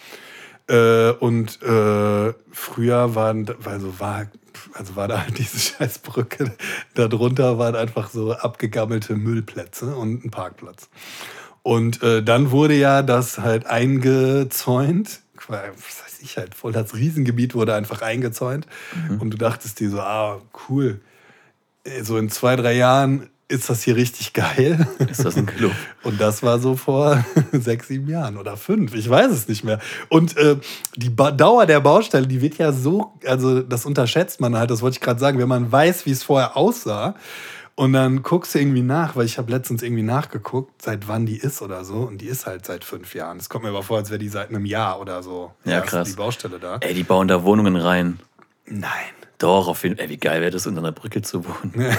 Äh, 0.67 1.11
und 1.11 1.61
äh, 1.61 2.33
früher 2.51 3.13
waren, 3.13 3.45
also 3.65 3.99
war, 3.99 4.25
also 4.73 4.95
war 4.95 5.07
da 5.07 5.21
halt 5.21 5.37
diese 5.37 5.59
Scheißbrücke. 5.59 6.53
Darunter 6.95 7.59
waren 7.59 7.75
einfach 7.75 8.09
so 8.09 8.31
abgegammelte 8.33 9.15
Müllplätze 9.15 9.95
und 9.95 10.23
ein 10.25 10.31
Parkplatz. 10.31 10.89
Und 11.61 12.01
äh, 12.03 12.23
dann 12.23 12.51
wurde 12.51 12.75
ja 12.75 13.01
das 13.01 13.39
halt 13.39 13.65
eingezäunt. 13.67 15.21
Was 15.47 16.04
weiß 16.25 16.31
ich 16.31 16.37
halt, 16.37 16.55
voll 16.55 16.71
das 16.71 16.95
Riesengebiet 16.95 17.55
wurde 17.55 17.73
einfach 17.75 18.01
eingezäunt. 18.01 18.67
Und 19.19 19.31
du 19.31 19.37
dachtest 19.37 19.79
dir 19.79 19.89
so, 19.89 19.99
ah, 19.99 20.41
cool. 20.69 20.99
Äh, 21.83 22.03
So 22.03 22.17
in 22.17 22.29
zwei, 22.29 22.55
drei 22.55 22.73
Jahren 22.73 23.29
ist 23.47 23.69
das 23.69 23.83
hier 23.83 23.95
richtig 23.95 24.33
geil. 24.33 24.87
Ist 25.07 25.23
das 25.23 25.37
ein 25.37 25.45
Club? 25.45 25.71
Und 26.03 26.19
das 26.19 26.41
war 26.41 26.57
so 26.59 26.75
vor 26.75 27.23
sechs, 27.51 27.89
sieben 27.89 28.09
Jahren 28.09 28.37
oder 28.37 28.57
fünf. 28.57 28.95
Ich 28.95 29.07
weiß 29.07 29.31
es 29.31 29.47
nicht 29.47 29.63
mehr. 29.63 29.79
Und 30.09 30.35
äh, 30.35 30.57
die 30.95 31.11
ba 31.11 31.29
Dauer 31.31 31.67
der 31.67 31.79
Baustelle, 31.79 32.25
die 32.25 32.41
wird 32.41 32.57
ja 32.57 32.71
so, 32.71 33.13
also 33.23 33.61
das 33.61 33.85
unterschätzt 33.85 34.41
man 34.41 34.57
halt, 34.57 34.71
das 34.71 34.81
wollte 34.81 34.95
ich 34.95 35.01
gerade 35.01 35.19
sagen, 35.19 35.37
wenn 35.37 35.47
man 35.47 35.71
weiß, 35.71 36.07
wie 36.07 36.11
es 36.11 36.23
vorher 36.23 36.57
aussah. 36.57 37.13
Und 37.77 37.91
dann 37.91 38.23
guckst 38.23 38.55
du 38.55 38.59
irgendwie 38.59 38.81
nach, 38.81 39.17
weil 39.17 39.25
ich 39.25 39.37
habe 39.37 39.51
letztens 39.51 39.83
irgendwie 39.83 40.01
nachgeguckt, 40.03 40.81
seit 40.81 41.09
wann 41.09 41.25
die 41.25 41.35
ist 41.35 41.61
oder 41.61 41.83
so. 41.83 41.95
Und 41.95 42.19
die 42.19 42.27
ist 42.27 42.45
halt 42.45 42.65
seit 42.65 42.85
fünf 42.85 43.13
Jahren. 43.13 43.37
Es 43.37 43.49
kommt 43.49 43.65
mir 43.65 43.69
aber 43.69 43.83
vor, 43.83 43.97
als 43.97 44.09
wäre 44.09 44.17
die 44.19 44.29
seit 44.29 44.47
einem 44.49 44.65
Jahr 44.65 45.01
oder 45.01 45.21
so. 45.21 45.51
Ja, 45.65 45.81
krass. 45.81 46.07
Die 46.07 46.15
Baustelle 46.15 46.57
da. 46.57 46.77
Ey, 46.79 46.93
die 46.93 47.03
bauen 47.03 47.27
da 47.27 47.43
Wohnungen 47.43 47.75
rein. 47.75 48.19
Nein. 48.65 48.89
Doch, 49.39 49.67
auf 49.67 49.83
jeden 49.83 49.97
Fall. 49.97 50.05
Ey, 50.05 50.09
wie 50.09 50.17
geil 50.17 50.39
wäre 50.39 50.51
das, 50.51 50.65
unter 50.67 50.79
einer 50.79 50.93
Brücke 50.93 51.21
zu 51.21 51.43
wohnen. 51.45 51.97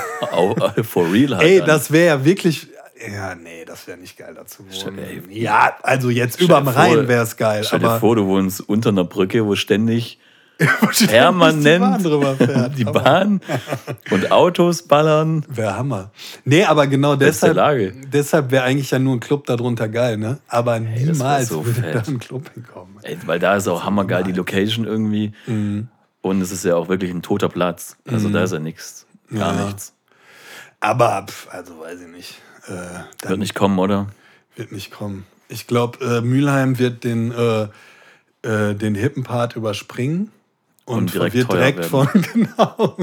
For 0.84 1.12
real 1.12 1.36
halt. 1.36 1.46
Ey, 1.46 1.58
dann. 1.58 1.66
das 1.66 1.92
wäre 1.92 2.06
ja 2.06 2.24
wirklich. 2.24 2.68
Ja, 3.12 3.34
nee, 3.34 3.66
das 3.66 3.86
wäre 3.86 3.98
nicht 3.98 4.16
geil 4.16 4.32
dazu 4.34 4.64
wohnen. 4.66 4.98
Ey, 4.98 5.22
Ja, 5.28 5.76
also 5.82 6.08
jetzt 6.08 6.40
überm 6.40 6.68
Rhein 6.68 7.06
wäre 7.06 7.22
es 7.22 7.36
geil. 7.36 7.62
Stell 7.64 7.80
dir 7.80 8.00
vor, 8.00 8.16
du 8.16 8.26
wohnst 8.26 8.66
unter 8.66 8.88
einer 8.88 9.04
Brücke, 9.04 9.44
wo 9.44 9.54
ständig 9.54 10.18
permanent 11.08 11.64
die 11.66 11.78
Bahn 11.78 12.02
drüber 12.02 12.34
fährt. 12.36 12.78
die. 12.78 12.84
Bahn 12.84 13.40
und 14.10 14.32
Autos 14.32 14.82
ballern. 14.82 15.44
Wäre 15.48 15.76
Hammer. 15.76 16.10
Nee, 16.44 16.64
aber 16.64 16.86
genau 16.86 17.14
deshalb, 17.16 17.56
deshalb 18.10 18.50
wäre 18.50 18.64
eigentlich 18.64 18.90
ja 18.90 18.98
nur 18.98 19.16
ein 19.16 19.20
Club 19.20 19.46
darunter 19.46 19.88
geil, 19.88 20.16
ne? 20.16 20.38
Aber 20.48 20.72
wär 20.74 20.80
niemals 20.80 21.48
so 21.48 21.64
würde 21.66 21.80
fett. 21.82 21.94
da 21.94 22.02
ein 22.06 22.18
Club 22.18 22.50
hinkommen. 22.54 22.96
Ey, 23.02 23.18
weil 23.26 23.38
da 23.38 23.56
ist 23.56 23.68
auch 23.68 23.84
hammergeil 23.84 24.24
die 24.24 24.32
Location 24.32 24.86
irgendwie. 24.86 25.32
Mhm. 25.46 25.88
Und 26.22 26.40
es 26.40 26.50
ist 26.50 26.64
ja 26.64 26.74
auch 26.74 26.88
wirklich 26.88 27.10
ein 27.12 27.22
toter 27.22 27.48
Platz. 27.48 27.96
Also 28.10 28.28
da 28.30 28.42
ist 28.44 28.52
ja 28.52 28.58
nichts. 28.58 29.06
Gar 29.32 29.54
Ja. 29.54 29.64
nichts. 29.66 29.92
Aber, 30.80 31.26
also 31.50 31.80
weiß 31.80 32.00
ich 32.00 32.08
nicht. 32.08 32.34
Äh, 32.68 33.28
Wird 33.28 33.38
nicht 33.38 33.54
kommen, 33.54 33.78
oder? 33.78 34.06
wird 34.56 34.72
nicht 34.72 34.90
kommen. 34.90 35.26
Ich 35.48 35.66
glaube, 35.66 36.02
äh, 36.04 36.20
Mülheim 36.22 36.78
wird 36.78 37.04
den, 37.04 37.30
äh, 37.30 37.68
äh, 38.42 38.74
den 38.74 38.94
hippen 38.94 39.22
Part 39.22 39.54
überspringen. 39.54 40.32
Und, 40.86 40.98
Und 40.98 41.14
direkt 41.14 41.34
wird 41.34 41.52
direkt 41.52 41.84
von, 41.84 42.08
genau, 42.32 42.96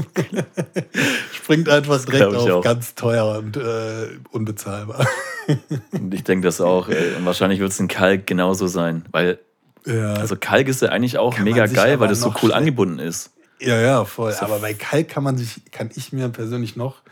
springt 1.34 1.68
einfach 1.68 2.02
direkt 2.04 2.34
auf 2.34 2.50
auch. 2.50 2.62
ganz 2.64 2.94
teuer 2.94 3.38
und 3.38 3.58
äh, 3.58 4.08
unbezahlbar. 4.30 5.06
Und 5.92 6.14
ich 6.14 6.24
denke 6.24 6.46
das 6.46 6.62
auch. 6.62 6.88
Ey. 6.88 7.14
Und 7.16 7.26
wahrscheinlich 7.26 7.60
wird 7.60 7.70
es 7.70 7.78
in 7.78 7.88
Kalk 7.88 8.26
genauso 8.26 8.66
sein. 8.66 9.04
Weil, 9.12 9.38
Ja, 9.84 10.14
also 10.14 10.34
Kalk 10.36 10.68
ist 10.68 10.80
ja 10.80 10.88
eigentlich 10.88 11.18
auch 11.18 11.34
Kann 11.34 11.44
mega 11.44 11.66
geil, 11.66 12.00
weil 12.00 12.08
das 12.08 12.20
so 12.20 12.32
cool 12.42 12.54
angebunden 12.54 12.98
ist. 12.98 13.30
ja, 13.60 13.78
ja, 13.78 14.06
voll. 14.06 14.34
Aber 14.40 14.60
bei 14.60 14.72
Kalk 14.72 15.10
kann 15.10 15.22
man 15.22 15.36
sich, 15.36 15.70
kann 15.70 15.90
ich 15.94 16.10
mir 16.14 16.30
persönlich 16.30 16.76
noch 16.76 17.02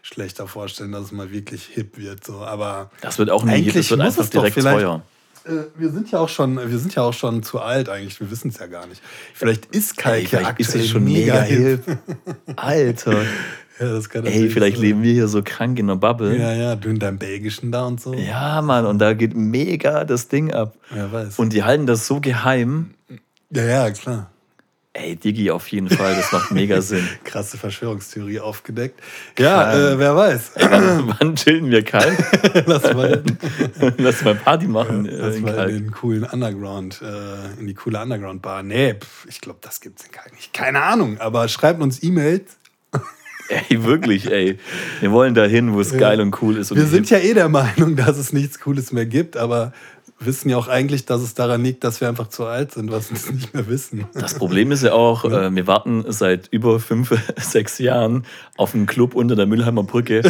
schlechter 0.00 0.48
vorstellen, 0.48 0.92
dass 0.92 1.04
es 1.04 1.12
mal 1.12 1.30
wirklich 1.30 1.64
hip 1.66 1.98
wird. 1.98 2.24
So. 2.24 2.38
Aber 2.38 2.90
Das 3.02 3.18
wird 3.18 3.28
auch 3.28 3.44
nie, 3.44 3.52
Eigentlich 3.52 3.74
das 3.74 3.90
wird 3.90 4.00
einfach 4.00 4.28
direkt 4.30 4.58
teuer. 4.58 5.02
Äh, 5.46 5.64
wir 5.76 5.90
sind 5.90 6.10
ja 6.10 6.18
auch 6.18 6.28
schon, 6.28 6.56
wir 6.56 6.78
sind 6.78 6.94
ja 6.94 7.02
auch 7.02 7.12
schon 7.12 7.42
zu 7.42 7.60
alt 7.60 7.88
eigentlich. 7.88 8.20
Wir 8.20 8.30
wissen 8.30 8.48
es 8.48 8.58
ja 8.58 8.66
gar 8.66 8.86
nicht. 8.86 9.02
Vielleicht 9.34 9.66
ist 9.66 9.96
Kalk 9.96 10.32
Ey, 10.32 10.40
ja 10.40 10.48
aktuell 10.48 10.80
ist 10.80 10.90
schon 10.90 11.04
mega 11.04 11.40
hip. 11.42 11.82
Alter. 12.56 13.22
Ja, 13.80 13.98
Ey, 14.22 14.48
vielleicht 14.48 14.76
sein. 14.76 14.84
leben 14.84 15.02
wir 15.02 15.12
hier 15.12 15.26
so 15.26 15.42
krank 15.42 15.76
in 15.76 15.88
der 15.88 15.96
Bubble. 15.96 16.38
Ja, 16.38 16.52
ja, 16.52 16.76
du 16.76 16.88
in 16.88 17.00
deinem 17.00 17.18
Belgischen 17.18 17.72
da 17.72 17.86
und 17.86 18.00
so. 18.00 18.14
Ja, 18.14 18.62
Mann, 18.62 18.86
und 18.86 19.00
da 19.00 19.12
geht 19.12 19.34
mega 19.34 20.04
das 20.04 20.28
Ding 20.28 20.52
ab. 20.52 20.76
Wer 20.90 21.10
weiß. 21.10 21.38
Und 21.40 21.52
die 21.52 21.64
halten 21.64 21.86
das 21.86 22.06
so 22.06 22.20
geheim. 22.20 22.94
ja, 23.50 23.64
ja, 23.64 23.90
klar. 23.90 24.30
Ey, 24.94 25.16
Digi, 25.16 25.50
auf 25.50 25.68
jeden 25.68 25.88
Fall, 25.88 26.14
das 26.14 26.32
macht 26.32 26.50
mega 26.50 26.82
Sinn. 26.82 27.08
Krasse 27.24 27.56
Verschwörungstheorie 27.56 28.40
aufgedeckt. 28.40 29.00
Ja, 29.38 29.72
äh, 29.72 29.98
wer 29.98 30.14
weiß. 30.14 30.52
Wann, 30.56 31.14
wann 31.18 31.34
chillen 31.36 31.70
wir 31.70 31.82
kalt? 31.82 32.18
Lass 32.66 32.92
mal, 32.92 33.22
Lass 33.96 34.22
mal 34.22 34.34
Party 34.34 34.66
machen 34.66 35.06
äh, 35.06 35.16
lass 35.16 35.36
in 35.36 35.42
mal 35.42 35.48
in 35.50 35.56
Kalk. 35.56 35.68
den 35.70 35.90
coolen 35.92 36.24
Underground, 36.24 37.00
äh, 37.00 37.58
in 37.58 37.66
die 37.68 37.74
coole 37.74 38.02
Underground-Bar. 38.02 38.62
Nee, 38.64 38.94
pf, 38.94 39.26
ich 39.28 39.40
glaube, 39.40 39.60
das 39.62 39.80
gibt's 39.80 40.04
in 40.04 40.12
Kalk 40.12 40.34
nicht. 40.34 40.52
Keine 40.52 40.82
Ahnung, 40.82 41.18
aber 41.20 41.48
schreibt 41.48 41.80
uns 41.80 42.02
E-Mails. 42.02 42.58
Ey, 43.48 43.84
wirklich, 43.84 44.30
ey. 44.30 44.58
Wir 45.00 45.10
wollen 45.10 45.34
dahin, 45.34 45.74
wo 45.74 45.80
es 45.80 45.96
geil 45.98 46.20
und 46.20 46.40
cool 46.40 46.56
ist. 46.56 46.70
Und 46.70 46.78
Wir 46.78 46.86
sind 46.86 47.10
ja 47.10 47.18
eh 47.18 47.34
der 47.34 47.48
Meinung, 47.50 47.96
dass 47.96 48.16
es 48.16 48.32
nichts 48.32 48.60
Cooles 48.60 48.92
mehr 48.92 49.04
gibt, 49.04 49.36
aber 49.36 49.72
wissen 50.26 50.48
ja 50.48 50.56
auch 50.56 50.68
eigentlich, 50.68 51.06
dass 51.06 51.22
es 51.22 51.34
daran 51.34 51.62
liegt, 51.62 51.84
dass 51.84 52.00
wir 52.00 52.08
einfach 52.08 52.28
zu 52.28 52.44
alt 52.44 52.72
sind, 52.72 52.90
was 52.90 53.10
wir 53.10 53.16
es 53.16 53.30
nicht 53.30 53.54
mehr 53.54 53.66
wissen. 53.68 54.06
Das 54.14 54.34
Problem 54.34 54.72
ist 54.72 54.82
ja 54.82 54.92
auch, 54.92 55.24
äh, 55.24 55.54
wir 55.54 55.66
warten 55.66 56.04
seit 56.08 56.48
über 56.48 56.80
fünf, 56.80 57.14
sechs 57.36 57.78
Jahren 57.78 58.24
auf 58.56 58.74
einen 58.74 58.86
Club 58.86 59.14
unter 59.14 59.36
der 59.36 59.46
Mülheimer 59.46 59.82
Brücke. 59.82 60.22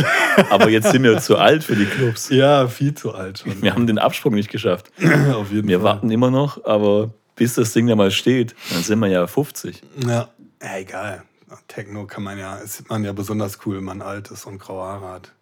Aber 0.50 0.68
jetzt 0.68 0.90
sind 0.90 1.02
wir 1.02 1.18
zu 1.18 1.36
alt 1.38 1.64
für 1.64 1.76
die 1.76 1.86
Clubs. 1.86 2.28
Ja, 2.30 2.68
viel 2.68 2.94
zu 2.94 3.14
alt 3.14 3.40
schon. 3.40 3.62
Wir 3.62 3.74
haben 3.74 3.86
den 3.86 3.98
Absprung 3.98 4.34
nicht 4.34 4.50
geschafft. 4.50 4.90
Auf 5.34 5.50
jeden 5.50 5.68
Wir 5.68 5.78
Fall. 5.80 5.84
warten 5.84 6.10
immer 6.10 6.30
noch, 6.30 6.64
aber 6.64 7.10
bis 7.36 7.54
das 7.54 7.72
Ding 7.72 7.86
da 7.86 7.96
mal 7.96 8.10
steht, 8.10 8.54
dann 8.70 8.82
sind 8.82 8.98
wir 8.98 9.08
ja 9.08 9.26
50. 9.26 9.82
Ja, 10.06 10.28
ja 10.62 10.76
egal. 10.78 11.24
Techno 11.68 12.06
kann 12.06 12.22
man 12.22 12.38
ja, 12.38 12.56
ist 12.56 12.88
man 12.88 13.04
ja 13.04 13.12
besonders 13.12 13.58
cool, 13.66 13.76
wenn 13.76 13.84
man 13.84 14.02
alt 14.02 14.30
ist 14.30 14.46
und 14.46 14.58
graue 14.58 14.84
Haare 14.84 15.08
hat. 15.08 15.32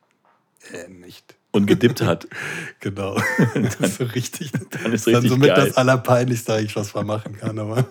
Äh, 0.72 0.88
nicht. 0.88 1.36
Und 1.52 1.66
gedippt 1.66 2.02
hat. 2.02 2.28
Genau. 2.80 3.16
das 3.54 3.76
ist 3.76 3.98
so 3.98 4.04
richtig. 4.04 4.52
Dann 4.52 4.92
ist 4.92 5.06
dann 5.06 5.14
richtig 5.16 5.30
somit 5.30 5.48
geil. 5.54 5.66
das 5.66 5.76
Allerpeinlichste 5.76 6.54
eigentlich, 6.54 6.76
was 6.76 6.94
man 6.94 7.06
machen 7.06 7.36
kann. 7.38 7.58
Aber 7.58 7.84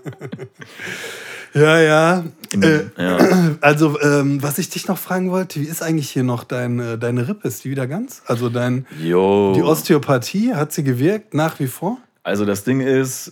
ja, 1.54 1.80
ja. 1.80 2.24
Äh, 2.60 2.82
ja. 2.98 3.18
also, 3.62 4.00
ähm, 4.02 4.42
was 4.42 4.58
ich 4.58 4.70
dich 4.70 4.88
noch 4.88 4.98
fragen 4.98 5.30
wollte, 5.32 5.60
wie 5.60 5.66
ist 5.66 5.84
eigentlich 5.84 6.10
hier 6.10 6.24
noch 6.24 6.44
dein, 6.44 6.80
äh, 6.80 6.98
deine 6.98 7.28
Rippe? 7.28 7.48
Ist 7.48 7.64
die 7.64 7.70
wieder 7.70 7.86
ganz? 7.88 8.22
Also 8.26 8.50
dein, 8.50 8.88
Jo. 9.00 9.54
die 9.56 9.62
Osteopathie, 9.62 10.54
hat 10.56 10.72
sie 10.72 10.84
gewirkt 10.84 11.34
nach 11.34 11.60
wie 11.60 11.68
vor? 11.68 11.98
Also 12.24 12.46
das 12.46 12.64
Ding 12.64 12.82
ist 12.82 13.32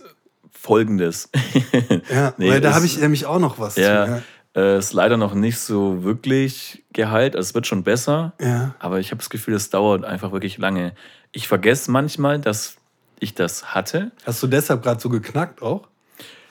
folgendes. 0.52 1.30
Ja, 2.14 2.34
Nee, 2.38 2.50
weil 2.52 2.62
da 2.62 2.74
habe 2.74 2.86
ich 2.86 3.00
nämlich 3.00 3.26
auch 3.26 3.40
noch 3.40 3.60
was 3.60 3.76
Ja, 3.76 4.06
zu. 4.06 4.24
Äh, 4.58 4.80
ist 4.80 4.92
leider 4.92 5.18
noch 5.18 5.36
nicht 5.36 5.60
so 5.60 6.04
wirklich 6.04 6.84
geheilt. 6.92 7.36
Also 7.36 7.50
es 7.50 7.54
wird 7.54 7.68
schon 7.68 7.84
besser. 7.84 8.34
Ja. 8.42 8.76
Aber 8.80 9.00
ich 9.00 9.12
habe 9.12 9.20
das 9.20 9.30
Gefühl, 9.30 9.54
es 9.54 9.70
dauert 9.70 10.04
einfach 10.04 10.32
wirklich 10.32 10.58
lange. 10.58 10.94
Ich 11.32 11.48
vergesse 11.48 11.92
manchmal, 11.92 12.40
dass 12.40 12.78
ich 13.20 13.36
das 13.36 13.76
hatte. 13.76 14.12
Hast 14.26 14.42
du 14.42 14.48
deshalb 14.48 14.82
gerade 14.84 15.00
so 15.00 15.10
geknackt 15.10 15.62
auch? 15.62 15.88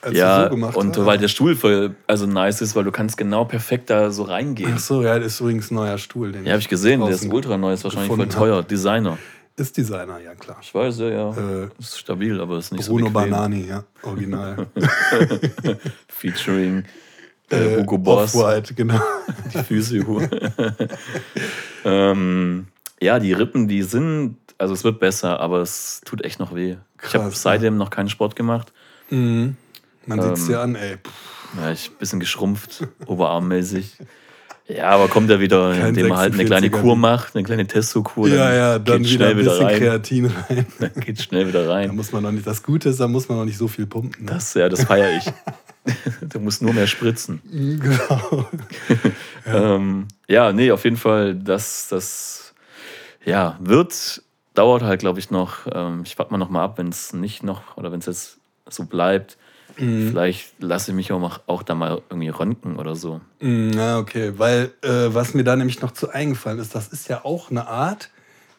Als 0.02 0.12
du 0.12 0.18
ja, 0.18 0.44
so 0.44 0.50
gemacht 0.50 0.76
und 0.76 0.96
hast? 0.96 1.04
weil 1.04 1.18
der 1.18 1.26
Stuhl 1.26 1.56
voll, 1.56 1.96
also 2.06 2.26
nice 2.26 2.60
ist, 2.60 2.76
weil 2.76 2.84
du 2.84 2.92
kannst 2.92 3.16
genau 3.16 3.44
perfekt 3.44 3.90
da 3.90 4.10
so 4.10 4.22
reingehen. 4.22 4.74
Ach 4.76 4.78
so, 4.78 5.02
ja, 5.02 5.18
das 5.18 5.34
ist 5.34 5.40
übrigens 5.40 5.72
ein 5.72 5.74
neuer 5.74 5.98
Stuhl. 5.98 6.30
Den 6.30 6.44
Ja, 6.44 6.52
habe 6.52 6.60
ich 6.60 6.68
gesehen, 6.68 7.00
der 7.00 7.10
ist 7.10 7.22
draußen 7.22 7.32
ultra 7.32 7.56
neu, 7.56 7.72
ist 7.72 7.82
wahrscheinlich 7.82 8.12
voll 8.12 8.28
teuer. 8.28 8.62
Designer. 8.62 9.18
Ist 9.56 9.76
Designer, 9.76 10.20
ja 10.20 10.34
klar. 10.34 10.58
Ich 10.60 10.72
weiß, 10.72 10.98
ja, 10.98 11.08
ja. 11.08 11.30
Äh, 11.30 11.68
ist 11.78 11.98
stabil, 11.98 12.40
aber 12.40 12.58
ist 12.58 12.72
nicht 12.72 12.86
Bruno 12.86 13.06
so 13.06 13.12
bequem. 13.12 13.30
Banani, 13.30 13.66
ja, 13.66 13.84
original. 14.02 14.66
Featuring 16.08 16.84
äh, 17.50 17.78
Hugo 17.78 17.98
Boss. 17.98 18.34
Off-White, 18.34 18.74
genau. 18.74 19.00
die 19.54 19.58
Füße. 19.62 20.02
ähm, 21.84 22.66
ja, 23.00 23.18
die 23.18 23.32
Rippen, 23.32 23.68
die 23.68 23.82
sind, 23.82 24.36
also 24.58 24.74
es 24.74 24.84
wird 24.84 25.00
besser, 25.00 25.40
aber 25.40 25.60
es 25.60 26.00
tut 26.04 26.24
echt 26.24 26.38
noch 26.40 26.54
weh. 26.54 26.76
ich 27.02 27.14
habe 27.14 27.24
Krass, 27.30 27.42
seitdem 27.42 27.76
noch 27.76 27.90
keinen 27.90 28.08
Sport 28.08 28.36
gemacht. 28.36 28.72
Man 29.10 29.56
Ähm, 30.06 30.22
sieht's 30.22 30.46
dir 30.46 30.60
an, 30.60 30.74
ey. 30.74 30.96
Puh, 30.96 31.10
Ja, 31.60 31.70
ich 31.72 31.90
ein 31.90 31.96
bisschen 31.98 32.20
geschrumpft, 32.20 32.86
oberarmmäßig. 33.06 33.98
Ja, 34.68 34.88
aber 34.88 35.06
kommt 35.06 35.30
er 35.30 35.38
wieder, 35.38 35.72
Kein 35.74 35.88
indem 35.90 36.10
er 36.10 36.16
halt 36.16 36.34
eine 36.34 36.44
kleine 36.44 36.66
46er 36.66 36.80
Kur 36.80 36.96
macht, 36.96 37.36
eine 37.36 37.44
kleine 37.44 37.68
Testo-Kur. 37.68 38.28
Ja, 38.28 38.52
ja, 38.52 38.78
dann 38.80 39.02
geht 39.04 39.12
wieder 39.12 39.26
schnell 39.26 39.30
ein 39.30 39.38
wieder 39.38 39.50
bisschen 39.52 39.66
rein. 39.66 39.78
Kreatin 39.78 40.26
rein. 40.26 40.66
Dann 40.80 40.92
geht 40.94 41.22
schnell 41.22 41.46
wieder 41.46 41.64
Da 41.66 41.72
rein. 41.72 41.94
muss 41.94 42.10
man 42.10 42.24
noch 42.24 42.32
nicht, 42.32 42.44
das 42.48 42.64
Gute 42.64 42.88
ist, 42.88 42.98
da 42.98 43.06
muss 43.06 43.28
man 43.28 43.38
noch 43.38 43.44
nicht 43.44 43.58
so 43.58 43.68
viel 43.68 43.86
pumpen. 43.86 44.24
Ne? 44.24 44.32
Das, 44.32 44.54
ja, 44.54 44.68
das 44.68 44.82
feiere 44.82 45.18
ich. 45.18 45.32
du 46.20 46.40
musst 46.40 46.62
nur 46.62 46.72
mehr 46.74 46.86
spritzen. 46.86 47.40
Genau. 47.80 48.46
Ja. 49.46 49.76
Ähm, 49.76 50.08
ja, 50.26 50.52
nee, 50.52 50.72
auf 50.72 50.82
jeden 50.82 50.96
Fall, 50.96 51.36
das, 51.36 51.86
das 51.88 52.52
ja, 53.24 53.56
wird, 53.60 54.22
dauert 54.54 54.82
halt, 54.82 54.98
glaube 54.98 55.20
ich, 55.20 55.30
noch. 55.30 55.68
Ähm, 55.72 56.02
ich 56.04 56.18
warte 56.18 56.32
mal 56.32 56.38
noch 56.38 56.50
mal 56.50 56.64
ab, 56.64 56.78
wenn 56.78 56.88
es 56.88 57.12
nicht 57.12 57.44
noch 57.44 57.76
oder 57.76 57.92
wenn 57.92 58.00
es 58.00 58.06
jetzt 58.06 58.38
so 58.68 58.86
bleibt. 58.86 59.36
Mhm. 59.78 60.08
Vielleicht 60.08 60.60
lasse 60.60 60.90
ich 60.90 60.96
mich 60.96 61.12
auch, 61.12 61.20
mal- 61.20 61.38
auch 61.46 61.62
da 61.62 61.76
mal 61.76 62.02
irgendwie 62.10 62.28
röntgen 62.30 62.74
oder 62.76 62.96
so. 62.96 63.20
Mm, 63.40 63.70
Ja, 63.70 63.98
okay. 64.00 64.32
Weil, 64.36 64.72
äh, 64.82 65.14
was 65.14 65.32
mir 65.34 65.44
da 65.44 65.54
nämlich 65.54 65.80
noch 65.80 65.92
zu 65.92 66.10
eingefallen 66.10 66.58
ist, 66.58 66.74
das 66.74 66.88
ist 66.88 67.08
ja 67.08 67.24
auch 67.24 67.48
eine 67.52 67.68
Art, 67.68 68.10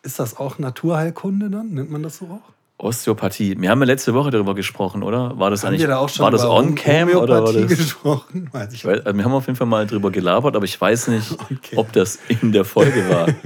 ist 0.04 0.20
das 0.20 0.38
auch 0.38 0.58
Naturheilkunde 0.58 1.50
dann? 1.50 1.72
Nennt 1.74 1.92
man 1.92 2.02
das 2.02 2.18
so 2.20 2.26
auch? 2.28 2.54
Osteopathie. 2.80 3.56
Wir 3.60 3.72
haben 3.72 3.80
ja 3.80 3.86
letzte 3.86 4.14
Woche 4.14 4.30
darüber 4.30 4.54
gesprochen, 4.54 5.02
oder? 5.02 5.38
War 5.40 5.50
das 5.50 5.64
Haben 5.64 5.70
eigentlich 5.70 5.82
wir 5.82 5.88
da 5.88 5.98
auch 5.98 6.10
schon 6.10 6.24
war 6.24 6.32
das 6.32 6.46
on-cam 6.46 7.10
oder 7.10 7.44
war 7.44 7.52
das? 7.54 7.68
gesprochen? 7.68 8.50
Weiß 8.54 8.72
ich 8.74 8.86
weiß, 8.86 9.04
also 9.06 9.18
wir 9.18 9.26
haben 9.26 9.34
auf 9.34 9.48
jeden 9.48 9.58
Fall 9.58 9.66
mal 9.68 9.88
drüber 9.88 10.12
gelabert, 10.12 10.56
aber 10.56 10.66
ich 10.66 10.80
weiß 10.80 11.08
nicht, 11.08 11.32
Okay. 11.52 11.76
ob 11.76 11.92
das 11.94 12.20
in 12.28 12.52
der 12.52 12.66
Folge 12.66 13.10
war. 13.10 13.28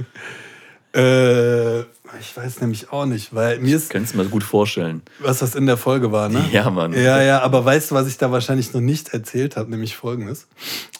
Äh, 0.94 1.80
ich 2.20 2.36
weiß 2.36 2.60
nämlich 2.60 2.92
auch 2.92 3.06
nicht, 3.06 3.34
weil 3.34 3.58
mir 3.60 3.76
ist, 3.76 3.88
Könntest 3.88 4.12
du 4.12 4.18
mir 4.18 4.26
gut 4.26 4.42
vorstellen. 4.44 5.00
was 5.20 5.38
das 5.38 5.54
in 5.54 5.64
der 5.64 5.78
Folge 5.78 6.12
war, 6.12 6.28
ne? 6.28 6.44
Ja, 6.52 6.68
Mann. 6.68 6.92
Ja, 6.92 7.22
ja, 7.22 7.40
aber 7.40 7.64
weißt 7.64 7.90
du, 7.90 7.94
was 7.94 8.06
ich 8.08 8.18
da 8.18 8.30
wahrscheinlich 8.30 8.74
noch 8.74 8.82
nicht 8.82 9.14
erzählt 9.14 9.56
habe, 9.56 9.70
nämlich 9.70 9.96
folgendes. 9.96 10.48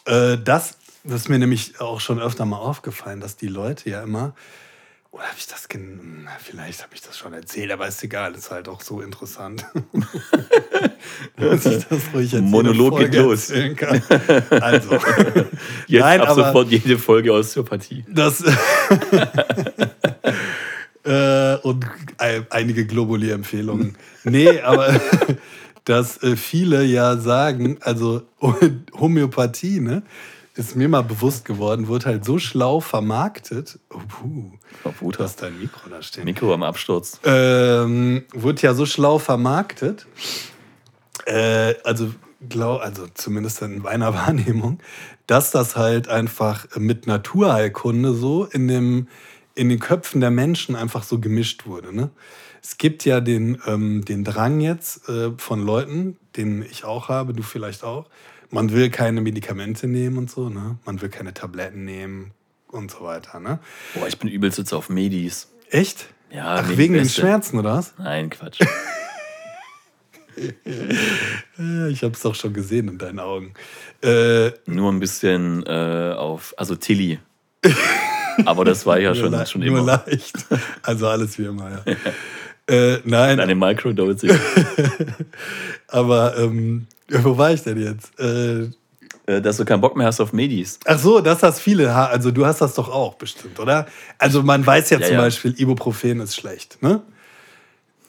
Äh, 0.05 0.39
das, 0.43 0.77
das 1.03 1.21
ist 1.21 1.29
mir 1.29 1.37
nämlich 1.37 1.79
auch 1.79 1.99
schon 1.99 2.19
öfter 2.19 2.45
mal 2.45 2.57
aufgefallen, 2.57 3.19
dass 3.19 3.35
die 3.35 3.47
Leute 3.47 3.87
ja 3.91 4.01
immer, 4.01 4.33
oder 5.13 5.23
habe 5.25 5.35
ich 5.37 5.45
das, 5.45 5.69
gen- 5.69 6.23
na, 6.25 6.31
vielleicht 6.41 6.81
habe 6.81 6.95
ich 6.95 7.01
das 7.01 7.15
schon 7.15 7.33
erzählt, 7.33 7.71
aber 7.71 7.87
ist 7.87 8.03
egal, 8.03 8.33
ist 8.33 8.49
halt 8.49 8.67
auch 8.67 8.81
so 8.81 8.99
interessant. 8.99 9.63
dass 11.37 11.65
ich 11.67 11.85
das 11.85 12.01
ruhig 12.13 12.31
jetzt 12.31 12.41
Monolog 12.41 12.97
geht 12.97 13.13
los. 13.13 13.51
erzählen 13.51 13.75
Kann. 13.75 14.01
Also, 14.59 14.93
Jetzt 15.87 16.01
Nein, 16.01 16.19
ab 16.21 16.33
sofort 16.35 16.69
jede 16.71 16.97
Folge 16.97 17.31
Osteopathie. 17.31 18.03
das. 18.09 18.43
äh, 21.03 21.55
und 21.57 21.85
ein, 22.17 22.47
einige 22.49 22.87
Globuli-Empfehlungen. 22.87 23.95
Nee, 24.23 24.61
aber 24.61 24.99
dass 25.85 26.23
äh, 26.23 26.35
viele 26.35 26.83
ja 26.85 27.17
sagen, 27.17 27.77
also 27.81 28.23
Homöopathie, 28.99 29.79
ne, 29.79 30.01
ist 30.55 30.75
mir 30.75 30.87
mal 30.87 31.03
bewusst 31.03 31.45
geworden, 31.45 31.87
wird 31.87 32.05
halt 32.05 32.25
so 32.25 32.37
schlau 32.37 32.79
vermarktet. 32.79 33.79
Oh, 33.89 33.99
puh, 34.07 34.51
Oh, 35.01 35.11
du 35.11 35.19
hast 35.19 35.41
dein 35.41 35.59
Mikro 35.59 35.89
da 35.89 36.01
stehen. 36.01 36.25
Mikro 36.25 36.53
am 36.53 36.63
Absturz. 36.63 37.19
Ähm, 37.23 38.25
wird 38.33 38.61
ja 38.61 38.73
so 38.73 38.85
schlau 38.85 39.19
vermarktet. 39.19 40.05
Äh, 41.25 41.75
also 41.83 42.13
glaube, 42.49 42.83
also 42.83 43.07
zumindest 43.13 43.61
in 43.61 43.81
meiner 43.81 44.13
Wahrnehmung, 44.13 44.79
dass 45.27 45.51
das 45.51 45.75
halt 45.75 46.07
einfach 46.07 46.67
mit 46.77 47.07
Naturheilkunde 47.07 48.13
so 48.13 48.45
in, 48.45 48.67
dem, 48.67 49.07
in 49.55 49.69
den 49.69 49.79
Köpfen 49.79 50.21
der 50.21 50.31
Menschen 50.31 50.75
einfach 50.75 51.03
so 51.03 51.19
gemischt 51.19 51.65
wurde. 51.65 51.95
Ne? 51.95 52.09
Es 52.61 52.77
gibt 52.77 53.05
ja 53.05 53.21
den, 53.21 53.61
ähm, 53.65 54.03
den 54.05 54.23
Drang 54.23 54.59
jetzt 54.59 55.07
äh, 55.09 55.31
von 55.37 55.65
Leuten, 55.65 56.17
den 56.35 56.63
ich 56.63 56.83
auch 56.83 57.09
habe, 57.09 57.33
du 57.33 57.43
vielleicht 57.43 57.83
auch. 57.83 58.09
Man 58.53 58.71
will 58.71 58.89
keine 58.91 59.19
Medikamente 59.21 59.87
nehmen 59.87 60.17
und 60.19 60.29
so, 60.29 60.47
ne? 60.47 60.77
Man 60.85 61.01
will 61.01 61.09
keine 61.09 61.33
Tabletten 61.33 61.85
nehmen 61.85 62.31
und 62.67 62.91
so 62.91 63.01
weiter, 63.03 63.39
ne? 63.39 63.59
Boah, 63.95 64.07
ich 64.07 64.19
bin 64.19 64.29
übelst 64.29 64.59
jetzt 64.59 64.73
auf 64.73 64.89
Medis. 64.89 65.49
Echt? 65.71 66.07
Ja, 66.31 66.57
Ach, 66.63 66.77
wegen 66.77 66.93
den. 66.93 67.09
Schmerzen, 67.09 67.57
oder 67.57 67.73
was? 67.77 67.93
Nein, 67.97 68.29
Quatsch. 68.29 68.59
Ich 70.35 72.01
habe 72.03 72.13
es 72.15 72.21
doch 72.21 72.33
schon 72.33 72.53
gesehen 72.53 72.87
in 72.87 72.97
deinen 72.97 73.19
Augen. 73.19 73.53
Äh, 74.01 74.49
Nur 74.65 74.91
ein 74.91 74.99
bisschen 74.99 75.63
äh, 75.67 76.15
auf, 76.17 76.55
also 76.57 76.75
Tilly. 76.75 77.19
Aber 78.45 78.65
das 78.65 78.87
war 78.87 78.99
ja 78.99 79.13
nur 79.13 79.31
schon, 79.31 79.45
schon 79.45 79.61
nur 79.61 79.77
immer. 79.79 80.01
leicht. 80.07 80.33
Also 80.81 81.07
alles 81.07 81.37
wie 81.37 81.45
immer, 81.45 81.69
ja. 81.69 81.83
äh, 82.69 82.97
nein, 83.03 83.39
Eine 83.39 83.55
Microdosing. 83.55 84.31
aber 85.87 86.37
ähm, 86.37 86.87
wo 87.09 87.37
war 87.37 87.51
ich 87.53 87.61
denn 87.63 87.81
jetzt? 87.81 88.17
Äh, 88.19 88.69
Äh, 89.25 89.41
Dass 89.41 89.55
du 89.55 89.63
keinen 89.63 89.79
Bock 89.79 89.95
mehr 89.95 90.07
hast 90.07 90.19
auf 90.19 90.33
Medis. 90.33 90.79
ach 90.85 90.99
so, 90.99 91.21
das 91.21 91.41
hast 91.43 91.61
viele. 91.61 91.95
Also 91.95 92.29
du 92.31 92.45
hast 92.45 92.59
das 92.59 92.73
doch 92.75 92.89
auch 92.89 93.13
bestimmt, 93.15 93.57
oder? 93.57 93.85
Also 94.17 94.43
man 94.43 94.65
weiß 94.65 94.89
ja, 94.89 94.99
Ja, 94.99 95.05
zum 95.05 95.15
ja. 95.15 95.21
Beispiel, 95.21 95.53
Ibuprofen 95.57 96.19
ist 96.19 96.35
schlecht, 96.35 96.81
ne? 96.83 97.01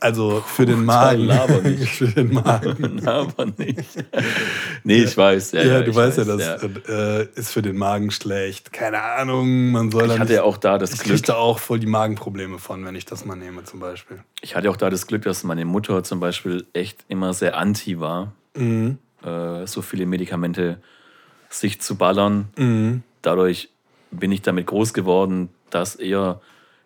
Also 0.05 0.41
für 0.47 0.67
den 0.67 0.85
Magen. 0.85 1.23
laber 1.25 1.61
nicht. 1.63 1.89
für 1.89 2.09
den 2.09 2.33
Magen. 2.35 3.07
Aber 3.09 3.47
nicht. 3.47 4.05
Nee, 4.85 5.03
ich 5.05 5.17
weiß. 5.17 5.53
Ja, 5.53 5.63
Ja, 5.63 5.73
ja, 5.75 5.81
du 5.83 5.91
ich 5.93 5.97
weißt 5.97 6.19
ja, 6.19 6.27
weiß, 6.27 6.61
das 6.61 6.89
Äh, 6.89 7.29
ist 7.41 7.51
für 7.53 7.63
den 7.63 7.77
Magen 7.79 8.11
schlecht. 8.11 8.71
Keine 8.73 9.01
Ahnung, 9.03 9.71
man 9.73 9.91
soll 9.91 10.05
Ich 10.05 10.11
hatte 10.13 10.21
nicht, 10.25 10.33
ja 10.33 10.43
auch 10.43 10.59
da 10.59 10.77
das 10.77 10.93
Ich 10.93 10.99
Glück. 11.01 11.17
kriege 11.17 11.27
da 11.29 11.37
auch 11.37 11.59
voll 11.59 11.79
die 11.79 11.87
Magenprobleme 11.87 12.59
von, 12.59 12.85
wenn 12.85 12.95
ich 12.97 13.07
das 13.07 13.25
mal 13.25 13.35
nehme, 13.37 13.65
zum 13.65 13.81
Beispiel. 13.81 14.19
Ich 14.43 14.55
hatte 14.55 14.69
auch 14.71 14.77
da 14.77 14.91
das 14.91 15.07
Glück, 15.07 15.23
dass 15.23 15.43
meine 15.43 15.65
Mutter 15.65 16.03
zum 16.05 16.21
Beispiel 16.21 16.67
echt 16.75 17.05
immer 17.09 17.33
sehr 17.33 17.57
anti 17.57 17.99
war, 17.99 18.33
Mhm. 18.57 18.99
äh, 19.25 19.67
so 19.67 19.81
viele 19.83 20.05
Medikamente 20.07 20.79
sich 21.49 21.81
zu 21.81 21.97
ballern. 21.97 22.49
Mhm. 22.59 23.03
Dadurch 23.23 23.71
bin 24.11 24.31
ich 24.33 24.43
damit 24.43 24.67
groß 24.67 24.93
geworden, 24.93 25.49
das 25.71 25.97
eher 25.97 26.41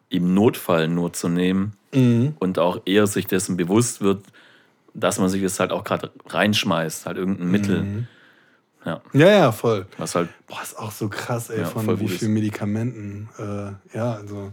im 0.09 0.35
Notfall 0.35 0.87
nur 0.89 1.13
zu 1.13 1.29
nehmen 1.29 1.73
Mhm. 1.95 2.35
und 2.39 2.59
auch 2.59 2.81
eher 2.85 3.07
sich 3.07 3.27
dessen 3.27 3.57
bewusst 3.57 4.01
wird, 4.01 4.23
dass 4.95 5.19
man 5.19 5.29
sich 5.29 5.43
das 5.43 5.59
halt 5.61 5.71
auch 5.73 5.85
gerade 5.85 6.11
reinschmeißt, 6.29 7.07
halt 7.07 7.17
irgendein 7.19 7.51
Mittel. 7.51 7.83
Mhm. 7.83 8.07
Ja, 8.85 9.01
Ja, 9.13 9.27
ja, 9.29 9.53
voll. 9.53 9.87
was 9.99 10.15
halt, 10.15 10.29
Boah, 10.47 10.63
ist 10.63 10.79
auch 10.79 10.93
so 10.93 11.09
krass, 11.09 11.51
ey, 11.51 11.61
Ja, 11.61 11.67
von 11.67 11.99
wie 12.01 12.09
vielen. 12.09 12.33
Medikamenten. 12.33 13.29
Äh, 13.39 13.97
ja, 13.97 14.13
also 14.15 14.53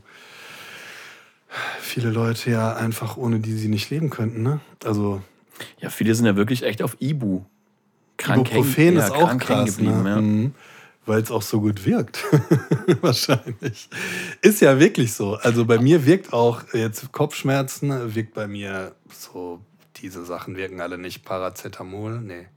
viele 1.80 2.10
Leute 2.10 2.52
ja 2.52 2.76
einfach 2.76 3.18
ohne 3.18 3.40
die 3.40 3.54
sie 3.54 3.68
nicht 3.70 3.90
leben 3.90 4.10
könnten, 4.10 4.44
ne? 4.44 4.60
Also 4.84 5.22
ja, 5.80 5.90
viele 5.90 6.14
sind 6.16 6.26
ja 6.26 6.36
wirklich 6.36 6.64
echt 6.64 6.82
auf 6.82 6.98
Ibu. 7.00 7.42
Krank 8.18 8.50
hängen- 8.50 8.64
Ibuprofen 8.66 8.96
ja, 8.98 9.06
ist 9.06 9.12
auch 9.12 9.28
krank 9.28 9.50
hängen 9.50 9.66
krass, 9.66 9.78
ne? 9.80 9.86
geblieben, 9.86 10.06
ja. 10.08 10.22
Mhm. 10.22 10.54
Weil 11.06 11.22
es 11.22 11.30
auch 11.30 11.42
so 11.44 11.62
gut 11.62 11.86
wirkt. 11.86 12.24
Wahrscheinlich. 13.02 13.90
Ist 14.42 14.62
ja 14.62 14.80
wirklich 14.80 15.14
so. 15.14 15.36
Also 15.36 15.66
bei 15.66 15.78
mir 15.78 16.06
wirkt 16.06 16.34
auch 16.34 16.64
jetzt 16.74 17.12
Kopfschmerzen, 17.12 18.16
wirkt 18.16 18.34
bei 18.34 18.48
mir 18.48 18.94
so, 19.12 19.62
diese 19.98 20.26
Sachen 20.26 20.56
wirken 20.58 20.82
alle 20.82 20.98
nicht. 20.98 21.24
Paracetamol, 21.24 22.22
nee. 22.22 22.48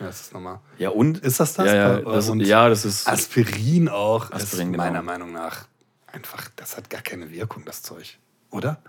Ja, 0.00 0.06
das 0.06 0.22
ist 0.22 0.34
nochmal. 0.34 0.60
Ja, 0.78 0.90
und? 0.90 1.18
Ist 1.18 1.40
das 1.40 1.54
das? 1.54 1.66
Ja, 1.66 1.74
ja, 1.74 2.00
Pa- 2.00 2.12
das, 2.14 2.28
und 2.28 2.40
ja, 2.40 2.68
das 2.68 2.84
ist. 2.84 3.08
Aspirin 3.08 3.88
auch. 3.88 4.30
Aspirin, 4.32 4.68
ist 4.68 4.72
genau. 4.72 4.84
meiner 4.84 5.02
Meinung 5.02 5.32
nach 5.32 5.66
einfach, 6.12 6.48
das 6.56 6.76
hat 6.76 6.90
gar 6.90 7.02
keine 7.02 7.30
Wirkung, 7.30 7.64
das 7.64 7.82
Zeug. 7.82 8.18
Oder? 8.50 8.82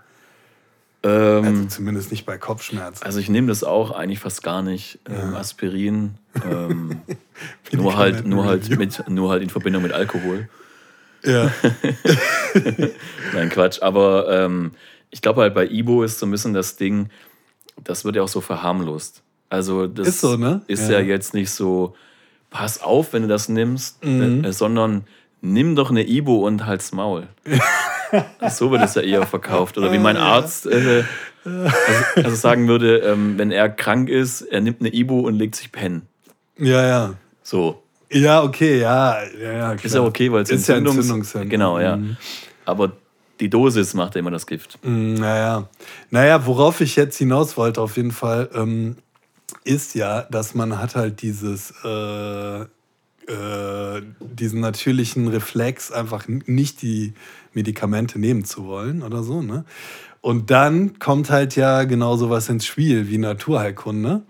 Ähm, 1.06 1.44
Also 1.44 1.66
zumindest 1.66 2.10
nicht 2.10 2.26
bei 2.26 2.38
Kopfschmerzen. 2.38 3.04
Also 3.04 3.18
ich 3.20 3.28
nehme 3.28 3.48
das 3.48 3.62
auch 3.64 3.90
eigentlich 3.92 4.18
fast 4.20 4.42
gar 4.42 4.62
nicht. 4.62 4.98
Ähm, 5.08 5.34
Aspirin. 5.34 6.14
Ähm, 6.44 7.00
nur 7.72 7.96
halt, 7.96 8.26
nur 8.26 8.44
halt 8.44 8.68
mit, 8.78 9.08
nur 9.08 9.30
halt 9.30 9.42
in 9.42 9.50
Verbindung 9.50 9.82
mit 9.82 9.92
Alkohol. 9.92 10.48
ja. 11.24 11.50
Nein, 13.34 13.48
Quatsch. 13.50 13.82
Aber 13.82 14.26
ähm, 14.30 14.72
ich 15.10 15.22
glaube 15.22 15.42
halt 15.42 15.54
bei 15.54 15.66
Ibo 15.66 16.02
ist 16.02 16.18
so 16.18 16.26
ein 16.26 16.30
bisschen 16.30 16.54
das 16.54 16.76
Ding, 16.76 17.10
das 17.84 18.04
wird 18.04 18.16
ja 18.16 18.22
auch 18.22 18.28
so 18.28 18.40
verharmlost. 18.40 19.22
Also 19.48 19.86
das 19.86 20.08
Ist 20.08 20.20
so, 20.20 20.36
ne? 20.36 20.62
ist 20.66 20.88
Ja. 20.88 20.98
ja. 20.98 21.00
jetzt 21.06 21.34
nicht 21.34 21.50
so, 21.50 21.94
pass 22.50 22.82
auf, 22.82 23.12
wenn 23.12 23.22
du 23.22 23.28
das 23.28 23.48
nimmst, 23.48 24.04
Mhm. 24.04 24.44
äh, 24.44 24.52
sondern 24.52 25.04
nimm 25.40 25.76
doch 25.76 25.90
eine 25.90 26.06
Ibo 26.08 26.44
und 26.46 26.66
halt's 26.66 26.92
Maul. 26.92 27.28
so 28.50 28.70
wird 28.70 28.82
es 28.82 28.94
ja 28.94 29.02
eher 29.02 29.26
verkauft. 29.26 29.78
Oder 29.78 29.92
wie 29.92 29.98
mein 29.98 30.16
Arzt 30.16 30.66
äh, 30.66 31.04
also, 31.44 32.04
also 32.16 32.34
sagen 32.36 32.68
würde, 32.68 32.98
ähm, 32.98 33.38
wenn 33.38 33.50
er 33.50 33.68
krank 33.68 34.08
ist, 34.08 34.42
er 34.42 34.60
nimmt 34.60 34.80
eine 34.80 34.92
Ibo 34.92 35.20
und 35.20 35.34
legt 35.34 35.54
sich 35.54 35.72
pennen. 35.72 36.02
ja, 36.58 36.86
ja. 36.86 37.14
So. 37.42 37.82
Ja, 38.10 38.42
okay, 38.42 38.80
ja. 38.80 39.18
ja, 39.40 39.52
ja 39.52 39.72
Ist 39.72 39.94
ja 39.94 40.02
okay, 40.02 40.30
weil 40.32 40.42
es 40.42 40.50
ist 40.50 40.68
ja 40.68 40.76
Entzündungs- 40.76 40.96
Entzündungshemmend. 40.96 41.50
Genau, 41.50 41.78
ja. 41.78 41.96
Mhm. 41.96 42.16
Aber 42.64 42.92
die 43.40 43.50
Dosis 43.50 43.94
macht 43.94 44.14
ja 44.14 44.20
immer 44.20 44.30
das 44.30 44.46
Gift. 44.46 44.78
Naja. 44.82 45.68
naja, 46.10 46.46
worauf 46.46 46.80
ich 46.80 46.96
jetzt 46.96 47.18
hinaus 47.18 47.56
wollte, 47.56 47.80
auf 47.80 47.96
jeden 47.96 48.12
Fall, 48.12 48.48
ähm, 48.54 48.96
ist 49.64 49.94
ja, 49.94 50.22
dass 50.22 50.54
man 50.54 50.78
hat 50.80 50.94
halt 50.96 51.22
dieses, 51.22 51.72
äh, 51.84 52.64
äh, 53.26 54.02
diesen 54.20 54.60
natürlichen 54.60 55.28
Reflex, 55.28 55.90
einfach 55.90 56.26
nicht 56.28 56.82
die 56.82 57.14
Medikamente 57.52 58.18
nehmen 58.18 58.44
zu 58.44 58.66
wollen 58.66 59.02
oder 59.02 59.22
so. 59.22 59.42
Ne? 59.42 59.64
Und 60.20 60.50
dann 60.50 60.98
kommt 60.98 61.30
halt 61.30 61.56
ja 61.56 61.84
genau 61.84 62.16
sowas 62.16 62.48
ins 62.48 62.66
Spiel 62.66 63.08
wie 63.08 63.18
Naturheilkunde. 63.18 64.22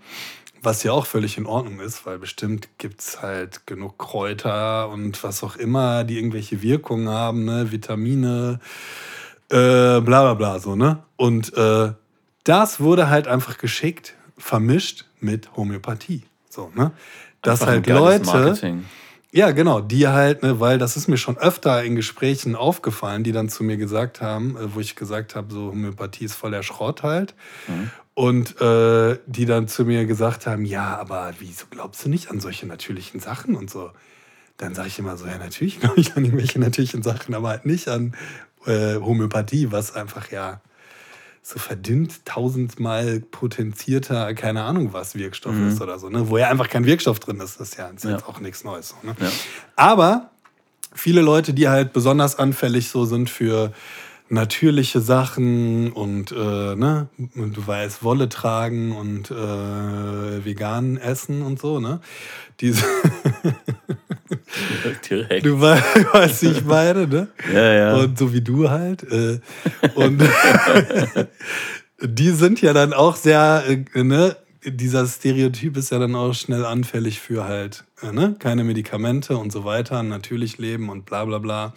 Was 0.63 0.83
ja 0.83 0.91
auch 0.91 1.05
völlig 1.05 1.37
in 1.37 1.45
Ordnung 1.45 1.79
ist, 1.79 2.05
weil 2.05 2.17
bestimmt 2.17 2.67
gibt 2.77 3.01
es 3.01 3.21
halt 3.21 3.67
genug 3.67 3.99
Kräuter 3.99 4.89
und 4.89 5.23
was 5.23 5.43
auch 5.43 5.55
immer, 5.55 6.03
die 6.03 6.17
irgendwelche 6.17 6.61
Wirkungen 6.63 7.09
haben, 7.09 7.45
ne? 7.45 7.71
Vitamine, 7.71 8.59
äh, 9.49 9.55
bla 9.55 10.01
bla 10.01 10.33
bla, 10.33 10.59
so, 10.59 10.75
ne? 10.75 11.03
Und 11.15 11.55
äh, 11.55 11.93
das 12.43 12.79
wurde 12.79 13.09
halt 13.09 13.27
einfach 13.27 13.59
geschickt, 13.59 14.15
vermischt 14.37 15.05
mit 15.19 15.55
Homöopathie. 15.55 16.23
So, 16.49 16.71
ne? 16.75 16.91
Dass 17.41 17.61
Einfach 17.61 17.73
halt 17.73 17.87
Leute. 17.87 18.25
Marketing. 18.25 18.85
Ja, 19.31 19.51
genau, 19.51 19.81
die 19.81 20.07
halt, 20.07 20.41
ne, 20.41 20.59
weil 20.59 20.77
das 20.77 20.95
ist 20.95 21.07
mir 21.07 21.17
schon 21.17 21.37
öfter 21.37 21.83
in 21.83 21.95
Gesprächen 21.95 22.55
aufgefallen, 22.55 23.23
die 23.23 23.33
dann 23.33 23.49
zu 23.49 23.63
mir 23.63 23.77
gesagt 23.77 24.21
haben, 24.21 24.55
äh, 24.55 24.73
wo 24.73 24.79
ich 24.79 24.95
gesagt 24.95 25.35
habe, 25.35 25.53
so 25.53 25.67
Homöopathie 25.67 26.25
ist 26.25 26.33
voll 26.33 26.51
der 26.51 26.63
Schrott 26.63 27.03
halt. 27.03 27.35
Und 28.13 28.59
äh, 28.61 29.19
die 29.27 29.45
dann 29.45 29.67
zu 29.67 29.85
mir 29.85 30.05
gesagt 30.05 30.47
haben, 30.47 30.65
ja, 30.65 30.97
aber 30.97 31.33
wieso 31.39 31.65
glaubst 31.69 32.03
du 32.03 32.09
nicht 32.09 32.31
an 32.31 32.39
solche 32.39 32.65
natürlichen 32.65 33.19
Sachen 33.19 33.55
und 33.55 33.69
so? 33.69 33.91
Dann 34.55 34.73
sage 34.73 34.87
ich 34.87 34.97
immer 34.97 35.17
so, 35.17 35.27
ja, 35.27 35.37
natürlich 35.37 35.79
glaube 35.79 35.99
ich 35.99 36.15
an 36.15 36.25
irgendwelche 36.25 36.59
natürlichen 36.59 37.03
Sachen, 37.03 37.35
aber 37.35 37.49
halt 37.49 37.65
nicht 37.65 37.89
an 37.89 38.15
äh, 38.65 38.95
Homöopathie, 38.95 39.71
was 39.71 39.93
einfach 39.93 40.31
ja 40.31 40.61
so 41.47 41.59
verdünnt 41.59 42.25
tausendmal 42.25 43.21
potenzierter, 43.21 44.33
keine 44.33 44.63
Ahnung 44.63 44.91
was, 44.91 45.15
Wirkstoff 45.15 45.55
ist 45.69 45.79
oder 45.81 45.97
so, 45.97 46.09
ne? 46.09 46.27
Wo 46.27 46.37
ja 46.37 46.49
einfach 46.49 46.67
kein 46.67 46.85
Wirkstoff 46.85 47.21
drin 47.21 47.39
ist, 47.39 47.61
das 47.61 47.69
ist 47.69 47.77
ja, 47.77 47.87
ist 47.87 48.03
Ja. 48.03 48.17
auch 48.27 48.41
nichts 48.41 48.65
Neues. 48.65 48.93
Ne? 49.01 49.15
Ja. 49.17 49.29
Aber 49.77 50.31
viele 50.93 51.21
Leute, 51.21 51.53
die 51.53 51.69
halt 51.69 51.93
besonders 51.93 52.37
anfällig 52.37 52.89
so 52.89 53.05
sind 53.05 53.29
für 53.29 53.71
natürliche 54.29 54.99
Sachen 54.99 55.91
und, 55.91 56.31
äh, 56.31 56.75
ne, 56.75 57.09
du 57.17 57.67
weißt, 57.67 58.03
Wolle 58.03 58.29
tragen 58.29 58.95
und 58.95 59.31
äh, 59.31 60.45
vegan 60.45 60.97
essen 60.97 61.41
und 61.41 61.59
so, 61.59 61.79
ne? 61.79 61.99
Diese, 62.59 62.83
Direkt. 65.09 65.45
du 65.45 65.59
weißt, 65.59 65.83
weißt, 66.13 66.41
wie 66.43 66.47
ich 66.47 66.65
meine, 66.65 67.07
ne? 67.07 67.27
ja, 67.53 67.73
ja. 67.73 67.95
Und 67.95 68.17
so 68.17 68.33
wie 68.33 68.41
du 68.41 68.69
halt. 68.69 69.03
Äh, 69.03 69.39
und 69.95 70.21
die 72.01 72.31
sind 72.31 72.61
ja 72.61 72.73
dann 72.73 72.93
auch 72.93 73.15
sehr, 73.15 73.63
äh, 73.67 74.03
ne? 74.03 74.35
Dieser 74.65 75.05
Stereotyp 75.05 75.77
ist 75.77 75.91
ja 75.91 75.99
dann 75.99 76.15
auch 76.15 76.33
schnell 76.33 76.65
anfällig 76.65 77.21
für 77.21 77.45
halt, 77.45 77.85
äh, 78.01 78.11
ne? 78.11 78.35
Keine 78.39 78.63
Medikamente 78.63 79.37
und 79.37 79.51
so 79.51 79.63
weiter, 79.63 80.03
natürlich 80.03 80.57
leben 80.57 80.89
und 80.89 81.05
bla 81.05 81.25
bla 81.25 81.39
bla. 81.39 81.73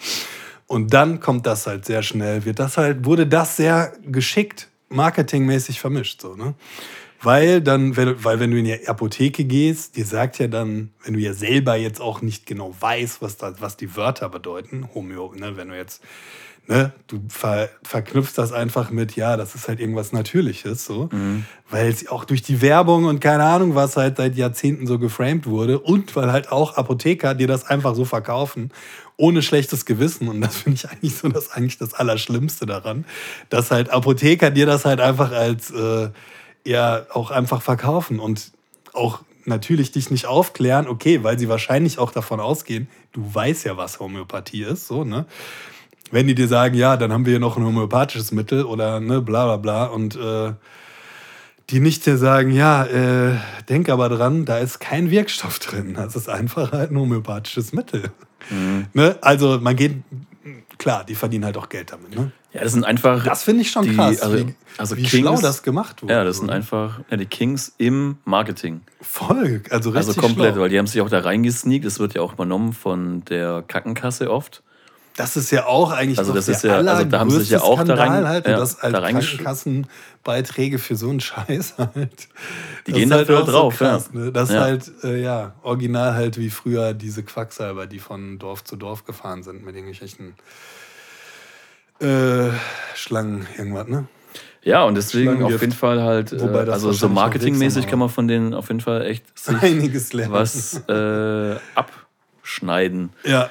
Und 0.71 0.95
dann 0.95 1.19
kommt 1.19 1.47
das 1.47 1.67
halt 1.67 1.85
sehr 1.85 2.05
schnell, 2.05 2.45
wird 2.45 2.61
das 2.61 2.77
halt, 2.77 3.05
wurde 3.05 3.27
das 3.27 3.57
sehr 3.57 3.93
geschickt, 4.05 4.69
marketingmäßig 4.89 5.81
vermischt, 5.81 6.21
so, 6.21 6.37
ne? 6.37 6.55
Weil 7.21 7.61
dann, 7.61 7.97
wenn, 7.97 8.23
weil 8.23 8.39
wenn 8.39 8.53
du 8.53 8.59
in 8.59 8.67
die 8.67 8.87
Apotheke 8.87 9.45
gehst, 9.45 9.97
dir 9.97 10.07
sagt 10.07 10.39
ja 10.39 10.47
dann, 10.47 10.93
wenn 11.03 11.15
du 11.15 11.19
ja 11.19 11.33
selber 11.33 11.75
jetzt 11.75 12.01
auch 12.01 12.23
nicht 12.23 12.47
genau 12.47 12.73
weißt, 12.79 13.21
was, 13.21 13.37
da, 13.37 13.53
was 13.59 13.79
die 13.79 13.97
Wörter 13.97 14.29
bedeuten, 14.29 14.89
Homö, 14.95 15.17
ne, 15.35 15.57
wenn 15.57 15.71
du 15.71 15.77
jetzt, 15.77 16.05
ne, 16.67 16.93
du 17.09 17.21
ver, 17.29 17.69
verknüpfst 17.83 18.35
das 18.37 18.53
einfach 18.53 18.91
mit, 18.91 19.17
ja, 19.17 19.37
das 19.37 19.55
ist 19.55 19.69
halt 19.69 19.81
irgendwas 19.81 20.13
Natürliches, 20.13 20.85
so, 20.85 21.09
Mhm. 21.13 21.45
weil 21.69 21.89
es 21.89 22.09
auch 22.09 22.25
durch 22.25 22.43
die 22.43 22.61
Werbung 22.63 23.05
und 23.07 23.21
keine 23.21 23.45
Ahnung, 23.45 23.75
was 23.75 23.97
halt 23.97 24.17
seit 24.19 24.37
Jahrzehnten 24.37 24.87
so 24.87 24.99
geframed 24.99 25.47
wurde 25.47 25.79
und 25.81 26.15
weil 26.17 26.31
halt 26.33 26.53
auch 26.53 26.77
Apotheker 26.77 27.35
dir 27.35 27.47
das 27.49 27.67
einfach 27.67 27.95
so 27.95 28.05
verkaufen, 28.05 28.71
ohne 29.17 29.43
schlechtes 29.43 29.85
Gewissen. 29.85 30.29
Und 30.29 30.41
das 30.41 30.57
finde 30.57 30.77
ich 30.77 30.89
eigentlich 30.91 31.17
so 31.17 31.29
das 31.29 31.51
eigentlich 31.51 31.79
das 31.79 31.95
Allerschlimmste 31.95 32.67
daran, 32.67 33.05
dass 33.49 33.71
halt 33.71 33.91
Apotheker 33.91 34.51
dir 34.51 34.67
das 34.67 34.85
halt 34.85 35.01
einfach 35.01 35.33
als 35.33 35.71
äh, 35.71 36.11
ja 36.67 37.07
auch 37.13 37.31
einfach 37.31 37.63
verkaufen 37.63 38.21
und 38.21 38.53
auch 38.93 39.21
natürlich 39.47 39.91
dich 39.93 40.11
nicht 40.11 40.27
aufklären, 40.27 40.87
okay, 40.87 41.25
weil 41.25 41.39
sie 41.39 41.49
wahrscheinlich 41.49 41.99
auch 41.99 42.13
davon 42.13 42.41
ausgehen, 42.41 42.89
du 43.13 43.23
weißt 43.35 43.65
ja, 43.65 43.77
was 43.77 43.99
Homöopathie 43.99 44.63
ist, 44.63 44.87
so, 44.87 45.03
ne? 45.05 45.25
Wenn 46.11 46.27
die 46.27 46.35
dir 46.35 46.49
sagen, 46.49 46.75
ja, 46.75 46.97
dann 46.97 47.13
haben 47.13 47.25
wir 47.27 47.33
hier 47.33 47.41
noch 47.41 47.57
ein 47.57 47.65
homöopathisches 47.65 48.33
Mittel 48.33 48.65
oder 48.65 49.01
ne, 49.01 49.21
bla 49.21 49.45
bla 49.45 49.57
bla 49.59 49.85
und 49.87 50.17
äh, 50.17 50.53
die 51.71 51.79
nicht 51.81 52.05
dir 52.05 52.17
sagen, 52.17 52.51
ja, 52.51 52.85
äh, 52.85 53.37
denk 53.69 53.89
aber 53.89 54.09
dran, 54.09 54.45
da 54.45 54.59
ist 54.59 54.81
kein 54.81 55.11
Wirkstoff 55.11 55.61
drin. 55.61 55.95
Das 55.95 56.17
ist 56.17 56.29
einfach 56.29 56.73
halt 56.73 56.91
ein 56.91 56.99
homöopathisches 56.99 57.73
Mittel. 57.73 58.11
Ne? 58.93 59.17
Also 59.21 59.61
man 59.61 59.77
geht, 59.77 60.03
klar, 60.79 61.05
die 61.05 61.15
verdienen 61.15 61.45
halt 61.45 61.57
auch 61.57 61.69
Geld 61.69 61.93
damit. 61.93 62.17
Ne? 62.17 62.33
Ja, 62.53 62.63
das 62.65 62.73
sind 62.73 62.83
einfach. 62.85 63.23
Das 63.23 63.45
finde 63.45 63.63
ich 63.63 63.71
schon 63.71 63.85
die- 63.85 63.95
krass, 63.95 64.21
also- 64.21 64.37
wie, 64.39 64.55
also 64.79 64.97
wie 64.97 65.03
Kings- 65.05 65.11
schlau 65.23 65.41
das 65.41 65.63
gemacht 65.63 66.03
wurde. 66.03 66.13
Ja, 66.15 66.25
das 66.25 66.39
sind 66.39 66.51
einfach 66.51 66.99
ja, 67.09 67.17
die 67.17 67.27
Kings 67.27 67.73
im 67.79 68.17
Marketing. 68.25 68.81
Voll, 69.01 69.63
also 69.71 69.91
richtig 69.91 70.09
Also 70.09 70.21
komplett, 70.21 70.55
schlau. 70.55 70.63
weil 70.63 70.71
die 70.71 70.79
haben 70.79 70.89
sich 70.89 71.01
auch 71.01 71.09
da 71.11 71.21
reingesneakt. 71.21 71.85
Das 71.85 72.01
wird 72.01 72.15
ja 72.15 72.23
auch 72.23 72.33
übernommen 72.33 72.73
von 72.73 73.25
der 73.27 73.63
Krankenkasse 73.69 74.33
oft. 74.33 74.65
Das 75.21 75.37
ist 75.37 75.51
ja 75.51 75.67
auch 75.67 75.91
eigentlich 75.91 76.19
Also 76.19 76.33
das 76.33 76.49
ist 76.49 76.65
ja- 76.65 76.77
also 76.79 77.05
da 77.05 77.19
haben 77.19 77.31
sie 77.31 77.41
sich 77.41 77.51
ja 77.51 77.61
auch 77.61 77.85
da 77.85 77.95
rein- 77.95 78.09
Skandal 78.13 78.29
halt, 78.29 78.47
ja, 78.47 78.55
und 78.55 78.61
das 78.61 78.83
halt 78.83 78.95
da 78.95 79.01
Krankenkassenbeiträge 79.01 80.79
für 80.79 80.97
so 80.97 81.11
einen 81.11 81.21
Scheiß 81.21 81.75
halt. 81.95 82.29
Die 82.87 82.93
gehen 82.93 83.13
halt 83.13 83.29
dafür 83.29 83.43
auch 83.43 83.49
drauf, 83.49 83.75
so 83.77 83.85
krass, 83.85 84.11
ja. 84.15 84.19
ne? 84.21 84.33
Das 84.33 84.49
ist 84.49 84.55
Ja. 84.55 84.61
halt, 84.63 84.91
äh, 85.05 85.21
ja, 85.21 85.53
original 85.63 86.15
halt 86.15 86.39
wie 86.39 86.49
früher 86.49 86.95
diese 86.95 87.23
Quacksalber, 87.23 87.87
die 87.87 87.99
von 87.99 88.39
Dorf 88.39 88.65
zu 88.65 88.77
Dorf 88.77 89.05
gefahren 89.05 89.43
sind 89.43 89.63
mit 89.65 89.75
irgendwelchen 89.77 90.35
äh, 92.01 92.51
Schlangen, 92.95 93.47
irgendwas, 93.59 93.87
ne? 93.89 94.07
Ja, 94.63 94.85
und 94.85 94.95
deswegen 94.95 95.43
auf 95.43 95.61
jeden 95.61 95.73
Fall 95.73 96.03
halt, 96.03 96.33
äh, 96.33 96.41
Wobei 96.41 96.65
das 96.65 96.75
also 96.75 96.93
so 96.93 97.09
marketingmäßig 97.09 97.87
kann 97.87 97.99
man 97.99 98.09
von 98.09 98.27
denen 98.29 98.55
auf 98.55 98.69
jeden 98.69 98.81
Fall 98.81 99.03
echt 99.07 99.25
Einiges 99.61 100.13
lernen. 100.13 100.33
was 100.33 100.83
äh, 100.89 101.57
abschneiden. 101.75 103.11
Ja, 103.25 103.51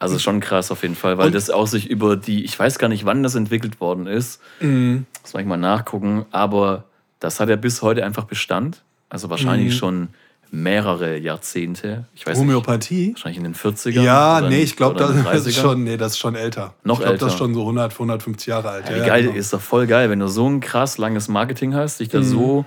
Also 0.00 0.18
schon 0.18 0.40
krass 0.40 0.70
auf 0.72 0.82
jeden 0.82 0.96
Fall, 0.96 1.16
weil 1.18 1.26
Und- 1.26 1.34
das 1.34 1.50
auch 1.50 1.66
sich 1.68 1.88
über 1.88 2.16
die, 2.16 2.42
ich 2.44 2.58
weiß 2.58 2.78
gar 2.80 2.88
nicht, 2.88 3.04
wann 3.04 3.22
das 3.22 3.34
entwickelt 3.36 3.80
worden 3.80 4.06
ist, 4.08 4.40
Mhm. 4.60 5.06
muss 5.22 5.34
man 5.34 5.46
mal 5.46 5.56
nachgucken, 5.58 6.24
aber 6.32 6.84
das 7.20 7.38
hat 7.38 7.48
ja 7.50 7.56
bis 7.56 7.82
heute 7.82 8.04
einfach 8.04 8.24
Bestand. 8.24 8.82
Also 9.10 9.28
wahrscheinlich 9.30 9.74
Mhm. 9.74 9.78
schon 9.78 10.08
mehrere 10.52 11.16
Jahrzehnte. 11.18 12.06
Ich 12.14 12.26
weiß 12.26 12.38
nicht, 12.38 12.48
Homöopathie. 12.48 13.12
wahrscheinlich 13.12 13.38
in 13.38 13.44
den 13.44 13.54
40ern. 13.54 14.02
Ja, 14.04 14.40
nee, 14.40 14.62
ich 14.62 14.74
glaube, 14.76 14.98
das, 14.98 15.08
das 15.10 15.16
ist 15.18 15.26
30ern. 15.26 15.60
schon, 15.62 15.84
nee, 15.84 15.96
das 15.96 16.12
ist 16.12 16.18
schon 16.18 16.34
älter. 16.34 16.74
Noch 16.82 16.98
ich 16.98 17.04
glaube, 17.04 17.18
das 17.18 17.22
älter. 17.22 17.26
ist 17.34 17.38
schon 17.38 17.54
so 17.54 17.64
100, 17.66 17.96
150 17.98 18.46
Jahre 18.48 18.70
alt. 18.70 18.88
Ja, 18.90 18.96
Ja, 18.96 19.06
geil, 19.06 19.22
genau. 19.24 19.36
ist 19.36 19.52
doch 19.52 19.60
voll 19.60 19.86
geil, 19.86 20.10
wenn 20.10 20.18
du 20.18 20.26
so 20.28 20.48
ein 20.48 20.60
krass 20.60 20.98
langes 20.98 21.28
Marketing 21.28 21.74
hast, 21.74 22.00
dich 22.00 22.08
da 22.08 22.22
so 22.22 22.64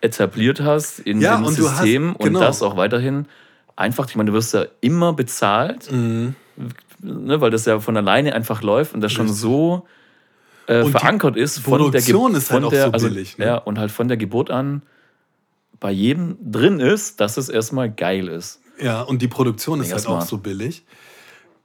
etabliert 0.00 0.60
hast 0.60 1.00
in 1.00 1.16
Mhm. 1.18 1.22
Ja, 1.22 1.34
dem 1.36 1.42
du 1.42 1.48
hast- 1.48 1.56
System 1.56 2.14
und 2.16 2.24
genau. 2.24 2.40
das 2.40 2.62
auch 2.62 2.76
weiterhin 2.76 3.26
einfach, 3.76 4.08
ich 4.08 4.16
meine, 4.16 4.30
du 4.30 4.36
wirst 4.36 4.54
ja 4.54 4.64
immer 4.80 5.12
bezahlt, 5.12 5.90
Mhm. 5.92 6.34
Ne, 7.00 7.40
weil 7.40 7.50
das 7.50 7.64
ja 7.64 7.80
von 7.80 7.96
alleine 7.96 8.34
einfach 8.34 8.62
läuft 8.62 8.94
und 8.94 9.00
das 9.00 9.12
schon 9.12 9.28
so 9.28 9.86
äh, 10.66 10.84
verankert 10.84 11.36
ist 11.36 11.58
von 11.58 11.90
der 11.90 12.00
ist 12.00 12.50
halt 12.50 12.64
auch 12.64 12.70
der, 12.70 12.86
so 12.86 12.92
also, 12.92 13.08
billig, 13.08 13.38
ne? 13.38 13.46
Ja, 13.46 13.56
und 13.56 13.78
halt 13.78 13.90
von 13.90 14.08
der 14.08 14.16
Geburt 14.16 14.50
an 14.50 14.82
bei 15.80 15.90
jedem 15.90 16.36
drin 16.40 16.80
ist, 16.80 17.20
dass 17.20 17.36
es 17.36 17.48
erstmal 17.48 17.90
geil 17.90 18.28
ist. 18.28 18.60
Ja, 18.80 19.02
und 19.02 19.22
die 19.22 19.28
Produktion 19.28 19.80
ist 19.80 19.92
halt 19.92 20.06
auch 20.06 20.22
so 20.22 20.38
billig. 20.38 20.84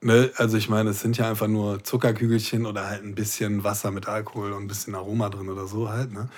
Ne? 0.01 0.31
Also 0.35 0.57
ich 0.57 0.69
meine, 0.69 0.89
es 0.89 0.99
sind 0.99 1.17
ja 1.17 1.29
einfach 1.29 1.47
nur 1.47 1.83
Zuckerkügelchen 1.83 2.65
oder 2.65 2.87
halt 2.87 3.03
ein 3.03 3.15
bisschen 3.15 3.63
Wasser 3.63 3.91
mit 3.91 4.07
Alkohol 4.07 4.51
und 4.51 4.63
ein 4.63 4.67
bisschen 4.67 4.95
Aroma 4.95 5.29
drin 5.29 5.49
oder 5.49 5.67
so 5.67 5.89
halt. 5.89 6.11
Ne? 6.11 6.29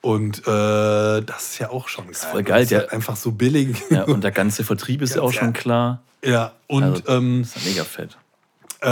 Und 0.00 0.38
äh, 0.46 1.22
das 1.22 1.50
ist 1.52 1.58
ja 1.58 1.70
auch 1.70 1.88
schon 1.88 2.06
geil. 2.06 2.14
voll 2.14 2.42
geil, 2.44 2.62
Das 2.62 2.70
ist 2.70 2.78
halt 2.78 2.86
ja. 2.88 2.92
einfach 2.94 3.16
so 3.16 3.32
billig. 3.32 3.76
Ja, 3.90 4.04
und 4.06 4.22
der 4.22 4.30
ganze 4.30 4.62
Vertrieb 4.64 5.02
ist 5.02 5.16
ja 5.16 5.22
auch 5.22 5.32
schon 5.32 5.52
klar. 5.52 6.02
Ja, 6.24 6.52
und 6.68 6.82
Also, 6.84 7.02
ähm, 7.08 7.42
Das 7.42 7.56
ist 7.56 7.64
ja 7.64 7.70
mega 7.72 7.84
fett. 7.84 8.16
äh, 8.80 8.86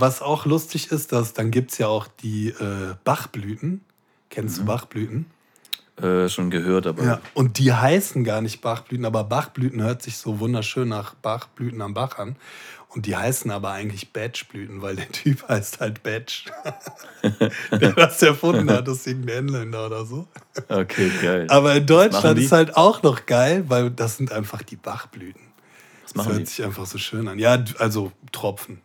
was 0.00 0.22
auch 0.22 0.46
lustig 0.46 0.90
ist, 0.92 1.12
dass 1.12 1.32
dann 1.34 1.50
gibt 1.50 1.72
es 1.72 1.78
ja 1.78 1.88
auch 1.88 2.06
die 2.22 2.48
äh, 2.48 2.94
Bachblüten. 3.04 3.82
Kennst 4.30 4.56
Mhm. 4.56 4.60
du 4.62 4.66
Bachblüten? 4.66 5.26
Äh, 6.00 6.30
schon 6.30 6.48
gehört, 6.50 6.86
aber 6.86 7.04
Ja, 7.04 7.20
und 7.34 7.58
die 7.58 7.74
heißen 7.74 8.24
gar 8.24 8.40
nicht 8.40 8.62
Bachblüten, 8.62 9.04
aber 9.04 9.24
Bachblüten 9.24 9.82
hört 9.82 10.00
sich 10.02 10.16
so 10.16 10.40
wunderschön 10.40 10.88
nach 10.88 11.12
Bachblüten 11.14 11.82
am 11.82 11.92
Bach 11.92 12.16
an. 12.16 12.36
Und 12.92 13.06
die 13.06 13.16
heißen 13.16 13.50
aber 13.52 13.70
eigentlich 13.70 14.12
Batchblüten, 14.12 14.82
weil 14.82 14.96
der 14.96 15.08
Typ 15.10 15.42
heißt 15.48 15.80
halt 15.80 16.02
Batch. 16.02 16.46
der 17.70 17.92
das 17.92 18.20
erfunden 18.22 18.68
hat, 18.70 18.88
das 18.88 18.98
ist 18.98 19.06
irgendein 19.06 19.46
Engländer 19.46 19.86
oder 19.86 20.04
so. 20.04 20.26
okay, 20.68 21.10
geil. 21.22 21.46
Aber 21.48 21.76
in 21.76 21.86
Deutschland 21.86 22.38
ist 22.38 22.50
halt 22.52 22.76
auch 22.76 23.02
noch 23.02 23.26
geil, 23.26 23.64
weil 23.68 23.90
das 23.90 24.16
sind 24.16 24.32
einfach 24.32 24.62
die 24.62 24.76
Bachblüten. 24.76 25.42
Was 26.02 26.12
Das 26.12 26.14
machen 26.16 26.32
hört 26.32 26.40
die? 26.40 26.46
sich 26.46 26.64
einfach 26.64 26.86
so 26.86 26.98
schön 26.98 27.28
an. 27.28 27.38
Ja, 27.38 27.62
also 27.78 28.10
Tropfen. 28.32 28.80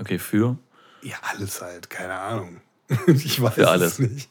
Okay, 0.00 0.18
für? 0.18 0.56
Ja, 1.02 1.16
alles 1.32 1.62
halt, 1.62 1.90
keine 1.90 2.14
Ahnung. 2.14 2.60
Ich 3.06 3.40
weiß 3.40 3.54
Für 3.54 3.68
alles. 3.68 3.92
es 3.92 3.98
nicht. 4.00 4.28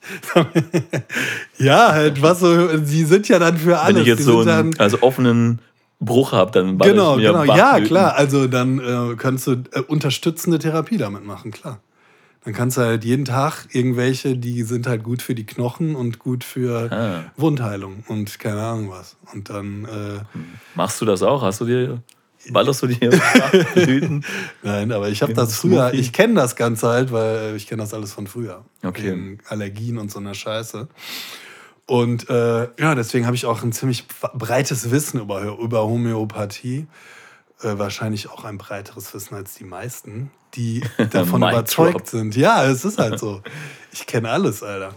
ja, 1.57 1.93
halt, 1.93 2.21
was 2.21 2.41
so, 2.41 2.83
sie 2.83 3.05
sind 3.05 3.29
ja 3.29 3.39
dann 3.39 3.57
für 3.57 3.79
alles. 3.79 3.95
Wenn 3.95 4.01
ich 4.01 4.07
jetzt 4.07 4.23
so 4.23 4.41
einen 4.41 4.77
also 4.79 5.01
offenen 5.01 5.61
Bruch 5.99 6.31
habe, 6.31 6.51
dann 6.51 6.77
baller 6.77 6.91
Genau, 6.93 7.17
ich 7.17 7.23
mir 7.23 7.27
genau. 7.27 7.43
Ja, 7.55 7.79
klar. 7.81 8.15
Also 8.15 8.47
dann 8.47 8.79
äh, 8.79 9.15
kannst 9.17 9.47
du 9.47 9.63
äh, 9.71 9.81
unterstützende 9.81 10.57
Therapie 10.59 10.97
damit 10.97 11.25
machen, 11.25 11.51
klar. 11.51 11.79
Dann 12.45 12.53
kannst 12.53 12.77
du 12.77 12.81
halt 12.81 13.03
jeden 13.03 13.25
Tag 13.25 13.67
irgendwelche, 13.73 14.37
die 14.37 14.63
sind 14.63 14.87
halt 14.87 15.03
gut 15.03 15.21
für 15.21 15.35
die 15.35 15.45
Knochen 15.45 15.95
und 15.95 16.19
gut 16.19 16.45
für 16.45 16.89
Ah. 16.91 17.31
Wundheilung 17.35 18.03
und 18.07 18.39
keine 18.39 18.61
Ahnung 18.61 18.89
was. 18.91 19.17
Und 19.33 19.49
dann, 19.49 19.83
äh, 19.85 20.39
Machst 20.73 21.01
du 21.01 21.05
das 21.05 21.21
auch? 21.21 21.41
Hast 21.41 21.59
du 21.59 21.65
dir, 21.65 22.01
ballerst 22.51 22.81
du 22.81 22.87
dir 22.87 23.09
Bachblüten? 23.09 24.23
nein, 24.63 24.93
aber 24.93 25.09
ich 25.09 25.21
habe 25.21 25.33
das 25.33 25.57
früher, 25.57 25.93
ich 25.93 26.13
kenne 26.13 26.35
das 26.35 26.55
Ganze 26.55 26.87
halt, 26.87 27.11
weil 27.11 27.57
ich 27.57 27.67
kenne 27.67 27.81
das 27.83 27.93
alles 27.93 28.13
von 28.13 28.25
früher. 28.25 28.63
Okay. 28.83 29.37
Allergien 29.49 29.97
und 29.97 30.09
so 30.09 30.19
einer 30.19 30.33
Scheiße. 30.33 30.87
Und 31.89 32.29
äh, 32.29 32.67
ja, 32.79 32.93
deswegen 32.93 33.25
habe 33.25 33.35
ich 33.35 33.47
auch 33.47 33.63
ein 33.63 33.71
ziemlich 33.71 34.05
breites 34.35 34.91
Wissen 34.91 35.19
über, 35.19 35.57
über 35.59 35.87
Homöopathie. 35.87 36.85
Äh, 37.63 37.79
wahrscheinlich 37.79 38.29
auch 38.29 38.45
ein 38.45 38.59
breiteres 38.59 39.11
Wissen 39.15 39.33
als 39.33 39.55
die 39.55 39.63
meisten, 39.63 40.29
die 40.53 40.83
davon 41.09 41.41
überzeugt 41.41 42.05
sind. 42.05 42.35
Ja, 42.35 42.63
es 42.63 42.85
ist 42.85 42.99
halt 42.99 43.17
so. 43.17 43.41
Ich 43.91 44.05
kenne 44.05 44.29
alles, 44.29 44.61
Alter. 44.61 44.93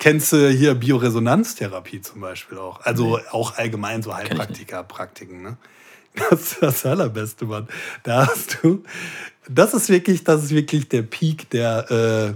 Kennst 0.00 0.32
du 0.32 0.50
hier 0.50 0.74
Bioresonanztherapie 0.74 2.00
zum 2.00 2.20
Beispiel 2.20 2.58
auch? 2.58 2.80
Also 2.80 3.20
auch 3.30 3.56
allgemein 3.56 4.02
so 4.02 4.12
Heilpraktiker, 4.12 4.82
Praktiken, 4.82 5.42
ne? 5.42 5.56
Das 6.28 6.54
ist 6.54 6.56
das 6.60 6.84
Allerbeste, 6.84 7.44
Mann. 7.44 7.68
Da 8.02 8.26
hast 8.26 8.58
du, 8.62 8.82
das 9.48 9.74
ist 9.74 9.88
wirklich, 9.90 10.24
das 10.24 10.42
ist 10.42 10.50
wirklich 10.50 10.88
der 10.88 11.02
Peak 11.02 11.48
der, 11.50 11.88
äh, 11.88 12.34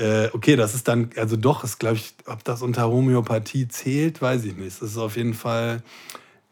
äh, 0.00 0.30
okay, 0.32 0.56
das 0.56 0.74
ist 0.74 0.88
dann, 0.88 1.10
also 1.16 1.36
doch, 1.36 1.62
ist 1.62 1.78
glaube 1.78 1.96
ich, 1.96 2.14
ob 2.24 2.42
das 2.42 2.62
unter 2.62 2.88
Homöopathie 2.88 3.68
zählt, 3.68 4.22
weiß 4.22 4.44
ich 4.44 4.56
nicht. 4.56 4.80
Das 4.80 4.90
ist 4.90 4.96
auf 4.98 5.16
jeden 5.16 5.34
Fall, 5.34 5.82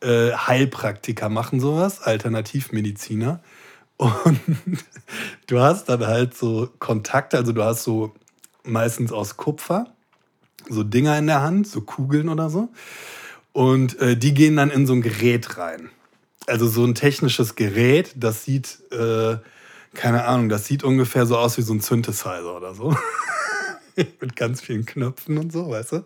äh, 0.00 0.32
Heilpraktiker 0.32 1.28
machen 1.28 1.58
sowas, 1.58 2.02
Alternativmediziner. 2.02 3.40
Und 3.96 4.38
du 5.46 5.60
hast 5.60 5.88
dann 5.88 6.06
halt 6.06 6.36
so 6.36 6.68
Kontakte, 6.78 7.38
also 7.38 7.52
du 7.52 7.64
hast 7.64 7.82
so 7.82 8.14
meistens 8.64 9.12
aus 9.12 9.36
Kupfer, 9.36 9.86
so 10.68 10.84
Dinger 10.84 11.18
in 11.18 11.26
der 11.26 11.42
Hand, 11.42 11.66
so 11.66 11.80
Kugeln 11.80 12.28
oder 12.28 12.50
so. 12.50 12.68
Und 13.52 13.98
äh, 13.98 14.16
die 14.16 14.34
gehen 14.34 14.56
dann 14.56 14.70
in 14.70 14.86
so 14.86 14.92
ein 14.92 15.02
Gerät 15.02 15.56
rein. 15.56 15.90
Also 16.46 16.68
so 16.68 16.84
ein 16.84 16.94
technisches 16.94 17.56
Gerät, 17.56 18.12
das 18.14 18.44
sieht, 18.44 18.78
äh, 18.92 19.38
keine 19.94 20.26
Ahnung, 20.26 20.48
das 20.48 20.66
sieht 20.66 20.84
ungefähr 20.84 21.26
so 21.26 21.36
aus 21.36 21.58
wie 21.58 21.62
so 21.62 21.72
ein 21.72 21.80
Synthesizer 21.80 22.56
oder 22.56 22.74
so. 22.74 22.94
Mit 24.20 24.36
ganz 24.36 24.60
vielen 24.60 24.84
Knöpfen 24.86 25.38
und 25.38 25.52
so, 25.52 25.68
weißt 25.70 25.92
du? 25.92 26.04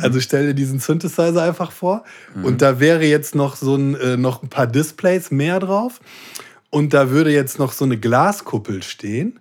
Also 0.00 0.20
stell 0.20 0.48
dir 0.48 0.54
diesen 0.54 0.78
Synthesizer 0.78 1.42
einfach 1.42 1.72
vor. 1.72 2.04
Und 2.42 2.62
da 2.62 2.80
wäre 2.80 3.04
jetzt 3.04 3.34
noch 3.34 3.56
so 3.56 3.74
ein, 3.76 3.94
äh, 3.94 4.16
noch 4.16 4.42
ein 4.42 4.48
paar 4.48 4.66
Displays 4.66 5.30
mehr 5.30 5.60
drauf. 5.60 6.00
Und 6.70 6.92
da 6.92 7.10
würde 7.10 7.30
jetzt 7.32 7.58
noch 7.58 7.72
so 7.72 7.84
eine 7.84 7.98
Glaskuppel 7.98 8.82
stehen. 8.82 9.38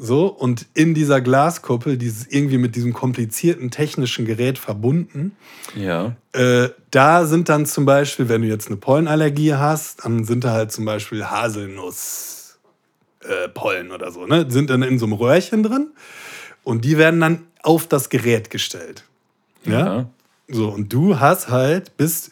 So, 0.00 0.28
und 0.28 0.66
in 0.74 0.94
dieser 0.94 1.20
Glaskuppel, 1.20 1.98
dieses 1.98 2.28
irgendwie 2.28 2.58
mit 2.58 2.76
diesem 2.76 2.92
komplizierten 2.92 3.72
technischen 3.72 4.26
Gerät 4.26 4.56
verbunden, 4.56 5.32
Ja. 5.74 6.14
äh, 6.32 6.68
da 6.92 7.26
sind 7.26 7.48
dann 7.48 7.66
zum 7.66 7.84
Beispiel, 7.84 8.28
wenn 8.28 8.42
du 8.42 8.46
jetzt 8.48 8.68
eine 8.68 8.76
Pollenallergie 8.76 9.54
hast, 9.54 10.04
dann 10.04 10.22
sind 10.24 10.44
da 10.44 10.52
halt 10.52 10.70
zum 10.70 10.84
Beispiel 10.84 11.24
Haselnuss 11.24 12.58
äh, 13.22 13.48
Pollen 13.48 13.90
oder 13.90 14.12
so, 14.12 14.24
ne? 14.24 14.46
Sind 14.48 14.70
dann 14.70 14.82
in 14.82 15.00
so 15.00 15.06
einem 15.06 15.14
Röhrchen 15.14 15.64
drin 15.64 15.88
und 16.68 16.84
die 16.84 16.98
werden 16.98 17.18
dann 17.20 17.46
auf 17.62 17.86
das 17.86 18.10
Gerät 18.10 18.50
gestellt. 18.50 19.04
Ja? 19.64 19.72
Ja. 19.72 20.10
So, 20.48 20.68
und 20.68 20.92
du 20.92 21.18
hast 21.18 21.48
halt, 21.48 21.96
bist 21.96 22.30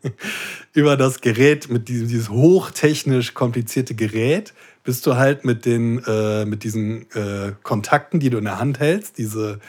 über 0.74 0.98
das 0.98 1.22
Gerät, 1.22 1.70
mit 1.70 1.88
diesem 1.88 2.08
dieses 2.08 2.28
hochtechnisch 2.28 3.32
komplizierte 3.32 3.94
Gerät, 3.94 4.52
bist 4.82 5.06
du 5.06 5.16
halt 5.16 5.46
mit 5.46 5.64
den, 5.64 6.02
äh, 6.06 6.44
mit 6.44 6.62
diesen 6.62 7.10
äh, 7.12 7.52
Kontakten, 7.62 8.20
die 8.20 8.28
du 8.28 8.36
in 8.36 8.44
der 8.44 8.58
Hand 8.58 8.80
hältst, 8.80 9.16
diese 9.16 9.60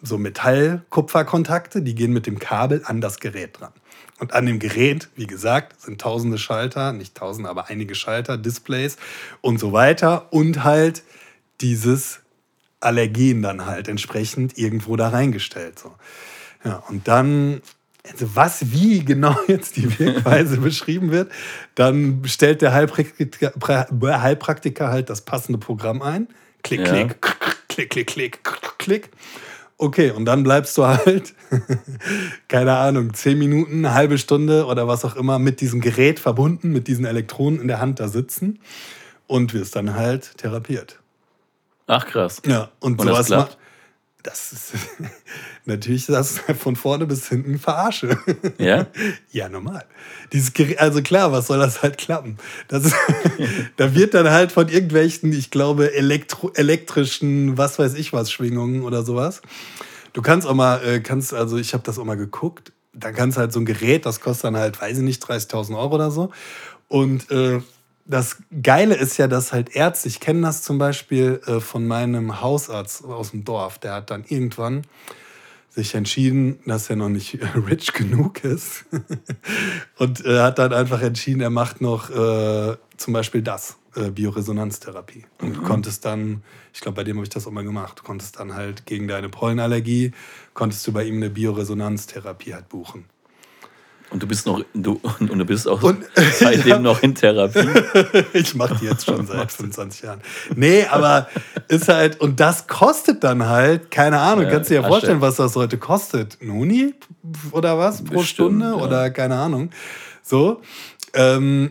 so 0.00 0.16
Metallkupferkontakte, 0.16 1.82
die 1.82 1.96
gehen 1.96 2.12
mit 2.12 2.28
dem 2.28 2.38
Kabel 2.38 2.82
an 2.84 3.00
das 3.00 3.18
Gerät 3.18 3.58
dran. 3.58 3.72
Und 4.20 4.34
an 4.34 4.46
dem 4.46 4.60
Gerät, 4.60 5.08
wie 5.16 5.26
gesagt, 5.26 5.80
sind 5.80 6.00
tausende 6.00 6.38
Schalter, 6.38 6.92
nicht 6.92 7.16
tausende, 7.16 7.50
aber 7.50 7.66
einige 7.70 7.96
Schalter, 7.96 8.38
Displays 8.38 8.98
und 9.40 9.58
so 9.58 9.72
weiter. 9.72 10.32
Und 10.32 10.62
halt 10.62 11.02
dieses 11.60 12.20
Allergen 12.80 13.42
dann 13.42 13.66
halt 13.66 13.88
entsprechend 13.88 14.56
irgendwo 14.58 14.96
da 14.96 15.08
reingestellt. 15.08 15.78
So. 15.78 15.92
Ja, 16.64 16.82
und 16.88 17.08
dann, 17.08 17.60
also 18.08 18.34
was, 18.34 18.72
wie 18.72 19.04
genau 19.04 19.36
jetzt 19.48 19.76
die 19.76 19.98
Wirkweise 19.98 20.56
beschrieben 20.60 21.10
wird, 21.10 21.30
dann 21.74 22.22
stellt 22.26 22.62
der 22.62 22.72
Heilpraktiker, 22.72 23.52
pra- 23.58 24.20
Heilpraktiker 24.20 24.88
halt 24.88 25.10
das 25.10 25.22
passende 25.22 25.58
Programm 25.58 26.02
ein. 26.02 26.28
Klick, 26.62 26.80
Ja. 26.86 26.92
klick, 26.92 27.20
klick, 27.68 27.90
klick, 27.90 28.06
klick, 28.06 28.40
klick. 28.78 29.10
Okay, 29.80 30.10
und 30.10 30.24
dann 30.24 30.42
bleibst 30.42 30.76
du 30.76 30.86
halt, 30.86 31.34
keine 32.48 32.76
Ahnung, 32.76 33.14
zehn 33.14 33.38
Minuten, 33.38 33.78
eine 33.84 33.94
halbe 33.94 34.18
Stunde 34.18 34.66
oder 34.66 34.88
was 34.88 35.04
auch 35.04 35.14
immer 35.14 35.38
mit 35.38 35.60
diesem 35.60 35.80
Gerät 35.80 36.18
verbunden, 36.18 36.70
mit 36.72 36.88
diesen 36.88 37.04
Elektronen 37.04 37.60
in 37.60 37.68
der 37.68 37.80
Hand 37.80 38.00
da 38.00 38.08
sitzen 38.08 38.58
und 39.28 39.54
wirst 39.54 39.76
dann 39.76 39.94
halt 39.94 40.36
therapiert. 40.38 40.98
Ach 41.88 42.06
krass. 42.06 42.40
Ja, 42.46 42.70
und, 42.80 43.00
Und 43.00 43.06
sowas 43.08 43.26
klappt? 43.26 43.52
ma- 43.52 43.56
Das 44.22 44.52
ist 44.52 44.72
natürlich 45.64 46.06
das 46.06 46.38
von 46.58 46.76
vorne 46.76 47.06
bis 47.06 47.28
hinten 47.28 47.58
verarsche. 47.58 48.18
Ja? 48.58 48.86
ja, 49.32 49.48
normal. 49.48 49.84
Dieses 50.32 50.52
Gerät, 50.52 50.78
also 50.78 51.02
klar, 51.02 51.32
was 51.32 51.46
soll 51.46 51.58
das 51.58 51.82
halt 51.82 51.96
klappen? 51.98 52.36
Das 52.68 52.92
da 53.76 53.94
wird 53.94 54.12
dann 54.14 54.28
halt 54.30 54.52
von 54.52 54.68
irgendwelchen, 54.68 55.32
ich 55.32 55.50
glaube, 55.50 55.94
elektro, 55.94 56.52
elektrischen, 56.54 57.56
was 57.56 57.78
weiß 57.78 57.94
ich 57.94 58.12
was, 58.12 58.30
Schwingungen 58.30 58.82
oder 58.82 59.02
sowas. 59.02 59.40
Du 60.12 60.20
kannst 60.22 60.46
auch 60.46 60.54
mal, 60.54 60.84
äh, 60.84 61.00
kannst, 61.00 61.32
also 61.32 61.56
ich 61.56 61.72
habe 61.72 61.84
das 61.84 61.98
auch 61.98 62.04
mal 62.04 62.16
geguckt, 62.16 62.72
dann 62.92 63.14
kannst 63.14 63.38
halt 63.38 63.52
so 63.52 63.60
ein 63.60 63.66
Gerät, 63.66 64.04
das 64.04 64.20
kostet 64.20 64.44
dann 64.44 64.56
halt, 64.56 64.80
weiß 64.80 64.98
ich 64.98 65.04
nicht, 65.04 65.22
30.000 65.24 65.76
Euro 65.78 65.94
oder 65.94 66.10
so. 66.10 66.30
Und 66.88 67.30
äh, 67.30 67.60
das 68.08 68.38
Geile 68.62 68.94
ist 68.94 69.18
ja, 69.18 69.28
dass 69.28 69.52
halt 69.52 69.76
Ärzte, 69.76 70.08
ich 70.08 70.18
kenne 70.18 70.40
das 70.40 70.62
zum 70.62 70.78
Beispiel 70.78 71.40
äh, 71.46 71.60
von 71.60 71.86
meinem 71.86 72.40
Hausarzt 72.40 73.04
aus 73.04 73.30
dem 73.30 73.44
Dorf, 73.44 73.78
der 73.78 73.94
hat 73.94 74.10
dann 74.10 74.24
irgendwann 74.26 74.82
sich 75.68 75.94
entschieden, 75.94 76.58
dass 76.66 76.88
er 76.90 76.96
noch 76.96 77.10
nicht 77.10 77.38
rich 77.68 77.92
genug 77.92 78.42
ist 78.42 78.86
und 79.98 80.24
äh, 80.24 80.40
hat 80.40 80.58
dann 80.58 80.72
einfach 80.72 81.02
entschieden, 81.02 81.40
er 81.40 81.50
macht 81.50 81.80
noch 81.80 82.10
äh, 82.10 82.76
zum 82.96 83.12
Beispiel 83.12 83.42
das, 83.42 83.76
äh, 83.94 84.10
Bioresonanztherapie. 84.10 85.26
Und 85.40 85.56
du 85.56 85.62
konntest 85.62 86.04
dann, 86.04 86.42
ich 86.72 86.80
glaube, 86.80 86.96
bei 86.96 87.04
dem 87.04 87.16
habe 87.16 87.24
ich 87.24 87.30
das 87.30 87.46
auch 87.46 87.52
mal 87.52 87.64
gemacht, 87.64 88.00
du 88.00 88.02
konntest 88.02 88.40
dann 88.40 88.54
halt 88.54 88.86
gegen 88.86 89.06
deine 89.06 89.28
Pollenallergie, 89.28 90.12
konntest 90.54 90.86
du 90.86 90.92
bei 90.92 91.04
ihm 91.04 91.16
eine 91.16 91.30
Bioresonanztherapie 91.30 92.54
halt 92.54 92.68
buchen. 92.68 93.04
Und 94.10 94.22
du 94.22 94.26
bist 94.26 94.46
noch, 94.46 94.62
du, 94.74 95.00
und 95.20 95.38
du 95.38 95.44
bist 95.44 95.68
auch 95.68 95.82
Und- 95.82 96.04
seitdem 96.32 96.68
ja. 96.68 96.78
noch 96.78 97.02
in 97.02 97.14
Therapie. 97.14 97.68
ich 98.32 98.54
mache 98.54 98.76
die 98.76 98.86
jetzt 98.86 99.04
schon 99.04 99.26
seit 99.26 99.52
25 99.52 100.02
Jahren. 100.02 100.20
Nee, 100.54 100.84
aber 100.86 101.28
ist 101.68 101.88
halt, 101.88 102.20
und 102.20 102.40
das 102.40 102.66
kostet 102.66 103.22
dann 103.24 103.46
halt, 103.46 103.90
keine 103.90 104.18
Ahnung, 104.20 104.44
Ja, 104.44 104.50
kannst 104.50 104.70
du 104.70 104.74
dir 104.74 104.80
Asche. 104.80 104.88
vorstellen, 104.88 105.20
was 105.20 105.36
das 105.36 105.54
heute 105.56 105.76
kostet? 105.78 106.38
Ein 106.40 106.52
Huni 106.52 106.94
oder 107.50 107.76
was 107.78 108.02
pro 108.02 108.18
Bestimmt, 108.20 108.26
Stunde 108.28 108.66
ja. 108.66 108.74
oder 108.74 109.10
keine 109.10 109.36
Ahnung. 109.36 109.70
So. 110.22 110.62
Ähm, 111.14 111.70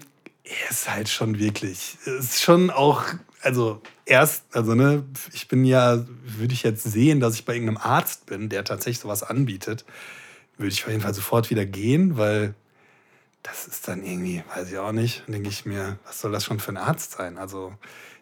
ist 0.69 0.89
halt 0.89 1.09
schon 1.09 1.39
wirklich, 1.39 1.97
ist 2.05 2.41
schon 2.41 2.69
auch, 2.69 3.03
also 3.41 3.81
erst, 4.05 4.43
also 4.53 4.75
ne, 4.75 5.03
ich 5.33 5.47
bin 5.47 5.65
ja, 5.65 5.99
würde 6.37 6.53
ich 6.53 6.63
jetzt 6.63 6.83
sehen, 6.83 7.19
dass 7.19 7.35
ich 7.35 7.45
bei 7.45 7.53
irgendeinem 7.53 7.77
Arzt 7.77 8.25
bin, 8.27 8.47
der 8.49 8.63
tatsächlich 8.63 8.99
sowas 8.99 9.23
anbietet, 9.23 9.83
würde 10.57 10.71
ich 10.71 10.83
auf 10.83 10.89
jeden 10.89 11.01
Fall 11.01 11.13
sofort 11.13 11.49
wieder 11.49 11.65
gehen, 11.65 12.17
weil 12.17 12.53
das 13.43 13.67
ist 13.67 13.87
dann 13.87 14.03
irgendwie, 14.03 14.43
weiß 14.55 14.69
ich 14.71 14.77
auch 14.77 14.91
nicht, 14.91 15.23
dann 15.25 15.33
denke 15.33 15.49
ich 15.49 15.65
mir, 15.65 15.97
was 16.05 16.21
soll 16.21 16.31
das 16.31 16.43
schon 16.43 16.59
für 16.59 16.71
ein 16.71 16.77
Arzt 16.77 17.13
sein? 17.13 17.37
Also, 17.37 17.73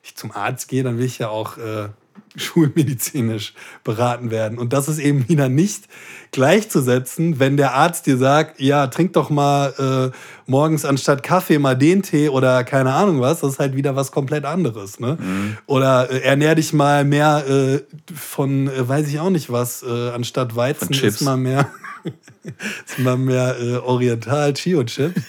ich 0.04 0.16
zum 0.16 0.32
Arzt 0.32 0.68
gehe, 0.68 0.84
dann 0.84 0.98
will 1.00 1.06
ich 1.06 1.18
ja 1.18 1.30
auch 1.30 1.58
äh, 1.58 1.90
schulmedizinisch 2.36 3.54
beraten 3.84 4.30
werden. 4.30 4.58
Und 4.58 4.74
das 4.74 4.88
ist 4.88 5.00
eben 5.00 5.28
wieder 5.30 5.50
nicht 5.50 5.86
gleichzusetzen, 6.32 7.40
wenn 7.40 7.58
der 7.58 7.74
Arzt 7.74 8.06
dir 8.06 8.18
sagt, 8.18 8.60
ja, 8.60 8.88
trink 8.88 9.14
doch 9.14 9.30
mal 9.30 10.12
äh, 10.14 10.18
morgens 10.46 10.86
anstatt 10.86 11.24
Kaffee 11.24 11.60
mal 11.60 11.76
den 11.76 12.04
Tee 12.04 12.30
oder 12.30 12.64
keine 12.64 12.94
Ahnung 12.94 13.22
was, 13.22 13.40
das 13.40 13.54
ist 13.54 13.60
halt 13.60 13.76
wieder 13.76 13.96
was 13.96 14.12
komplett 14.12 14.46
anderes. 14.46 15.00
Ne? 15.00 15.18
Oder 15.66 16.12
äh, 16.12 16.20
ernähr 16.20 16.56
dich 16.56 16.74
mal 16.74 17.06
mehr 17.06 17.46
äh, 17.48 17.80
von, 18.14 18.68
äh, 18.68 18.88
weiß 18.88 19.08
ich 19.08 19.20
auch 19.20 19.30
nicht 19.30 19.52
was, 19.52 19.82
äh, 19.82 20.10
anstatt 20.12 20.56
Weizen 20.56 20.94
ist 20.94 21.22
mal 21.22 21.38
mehr. 21.38 21.72
ist 22.86 23.00
mal 23.00 23.18
mehr 23.18 23.56
äh, 23.60 23.78
Oriental 23.78 24.54
Chio-Chips. 24.54 25.22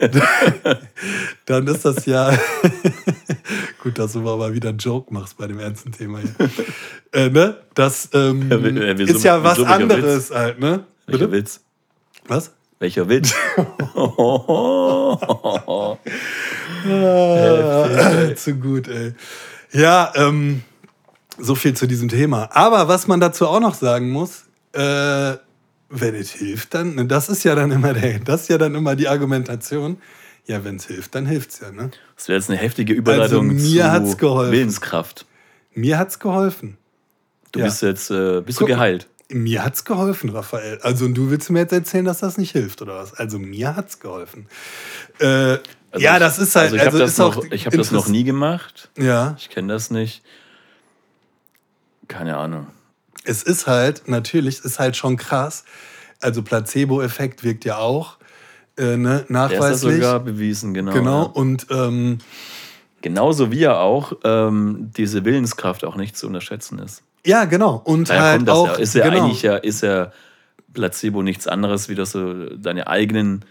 Dann 1.46 1.66
ist 1.66 1.84
das 1.84 2.06
ja. 2.06 2.36
Gut, 3.82 3.98
dass 3.98 4.12
du 4.12 4.20
mal 4.20 4.52
wieder 4.54 4.70
einen 4.70 4.78
Joke 4.78 5.12
machst 5.12 5.36
bei 5.38 5.46
dem 5.46 5.58
ernsten 5.58 5.92
Thema 5.92 6.18
hier. 6.20 6.34
äh, 7.12 7.28
ne? 7.28 7.58
Das 7.74 8.08
ähm, 8.12 8.48
Ja, 8.50 8.62
wir- 8.62 8.74
wir- 8.98 9.08
ist 9.08 9.22
ja 9.24 9.34
summen- 9.36 9.44
was 9.44 9.56
summiger 9.56 9.74
anderes 9.74 10.30
halt, 10.30 10.58
ne? 10.58 10.84
Welcher 11.06 11.26
Bitte? 11.28 11.32
Witz? 11.32 11.60
Was? 12.26 12.52
Welcher 12.78 13.08
Witz? 13.08 13.34
Ah, 16.86 18.34
zu 18.36 18.54
gut, 18.54 18.88
ey. 18.88 19.14
Ja, 19.72 20.12
ähm, 20.16 20.62
so 21.38 21.54
viel 21.54 21.74
zu 21.74 21.86
diesem 21.86 22.08
Thema. 22.08 22.48
Aber 22.52 22.88
was 22.88 23.06
man 23.06 23.20
dazu 23.20 23.46
auch 23.48 23.60
noch 23.60 23.74
sagen 23.74 24.10
muss, 24.10 24.44
äh, 24.72 25.34
wenn 26.00 26.14
es 26.14 26.30
hilft, 26.32 26.74
dann, 26.74 26.94
ne, 26.94 27.06
das 27.06 27.28
ist 27.28 27.44
ja 27.44 27.54
dann 27.54 27.70
immer 27.70 27.92
der, 27.94 28.18
das 28.20 28.42
ist 28.42 28.48
ja 28.48 28.58
dann 28.58 28.74
immer 28.74 28.96
die 28.96 29.08
Argumentation. 29.08 29.98
Ja, 30.46 30.62
wenn 30.62 30.76
es 30.76 30.86
hilft, 30.86 31.14
dann 31.14 31.24
hilft's 31.24 31.60
ja, 31.60 31.70
ne? 31.72 31.90
Das 32.16 32.28
wäre 32.28 32.38
jetzt 32.38 32.50
eine 32.50 32.58
heftige 32.58 32.92
Überleitung 32.92 33.50
Also, 33.50 33.62
mir 33.70 33.82
zu 33.84 33.90
hat's 33.92 34.18
geholfen. 34.18 34.52
Willenskraft. 34.52 35.26
Mir 35.74 35.98
hat's 35.98 36.18
geholfen. 36.18 36.76
Du 37.52 37.60
Ja. 37.60 37.64
bist 37.66 37.80
jetzt 37.82 38.10
äh, 38.10 38.42
bist 38.42 38.58
Guck 38.58 38.68
du 38.68 38.74
geheilt. 38.74 39.08
Mir 39.30 39.64
hat's 39.64 39.84
geholfen, 39.86 40.28
Raphael. 40.30 40.78
Also, 40.82 41.06
und 41.06 41.14
du 41.14 41.30
willst 41.30 41.48
mir 41.50 41.60
jetzt 41.60 41.72
erzählen, 41.72 42.04
dass 42.04 42.18
das 42.18 42.36
nicht 42.36 42.52
hilft, 42.52 42.82
oder 42.82 42.96
was? 42.96 43.14
Also, 43.14 43.38
mir 43.38 43.74
hat's 43.74 44.00
geholfen. 44.00 44.46
Äh, 45.18 45.26
Also 45.26 46.04
ja, 46.04 46.14
ich- 46.14 46.18
das 46.18 46.38
ist 46.38 46.54
halt. 46.56 46.64
Also 46.72 46.76
ich 46.76 46.82
habe 46.84 46.98
das, 46.98 47.10
ist 47.12 47.20
auch 47.20 47.36
noch, 47.36 47.44
ich 47.50 47.64
hab 47.66 47.72
das 47.72 47.90
noch 47.92 48.08
nie 48.08 48.24
gemacht. 48.24 48.90
Ja. 48.98 49.34
Ich 49.38 49.48
kenne 49.48 49.72
das 49.72 49.90
nicht. 49.90 50.22
Keine 52.08 52.36
Ahnung. 52.36 52.66
Es 53.24 53.42
ist 53.42 53.66
halt, 53.66 54.08
natürlich, 54.08 54.64
ist 54.64 54.78
halt 54.78 54.96
schon 54.96 55.16
krass. 55.16 55.64
Also 56.20 56.42
Placebo-Effekt 56.42 57.42
wirkt 57.42 57.64
ja 57.64 57.78
auch 57.78 58.18
äh, 58.76 58.96
ne, 58.96 59.08
Der 59.08 59.14
ist 59.20 59.28
ja 59.28 59.32
nachweislich. 59.32 59.94
sogar 59.94 60.20
bewiesen, 60.20 60.74
genau. 60.74 60.92
genau. 60.92 61.22
Ja. 61.22 61.30
Und 61.30 61.66
ähm, 61.70 62.18
Genauso 63.02 63.52
wie 63.52 63.60
ja 63.60 63.78
auch 63.78 64.14
ähm, 64.24 64.90
diese 64.96 65.24
Willenskraft 65.24 65.84
auch 65.84 65.96
nicht 65.96 66.16
zu 66.16 66.26
unterschätzen 66.26 66.78
ist. 66.78 67.02
ja, 67.26 67.44
genau. 67.44 67.82
Und 67.84 68.08
Daher 68.08 68.22
halt 68.22 68.48
das 68.48 68.56
auch. 68.56 68.68
ja. 68.68 68.74
Ist 68.74 68.94
ja 68.94 69.08
genau. 69.08 69.24
eigentlich 69.24 69.42
ja, 69.42 69.56
ist 69.56 69.82
ja 69.82 70.10
Placebo 70.72 71.22
nichts 71.22 71.46
anderes, 71.46 71.88
wie 71.88 71.94
dass 71.94 72.12
du 72.12 72.56
deine 72.58 72.86
eigenen 72.86 73.44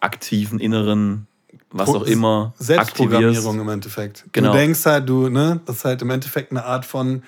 aktiven 0.00 0.58
inneren, 0.58 1.26
was 1.70 1.90
auch 1.90 2.02
immer, 2.02 2.54
aktivierst. 2.54 2.66
Selbstprogrammierung 2.66 3.60
im 3.60 3.68
Endeffekt. 3.68 4.24
Genau. 4.32 4.52
Du 4.52 4.58
denkst 4.58 4.84
halt, 4.86 5.08
du, 5.08 5.28
ne, 5.28 5.60
das 5.66 5.76
ist 5.76 5.84
halt 5.84 6.02
im 6.02 6.10
Endeffekt 6.10 6.50
eine 6.50 6.64
Art 6.64 6.84
von 6.84 7.22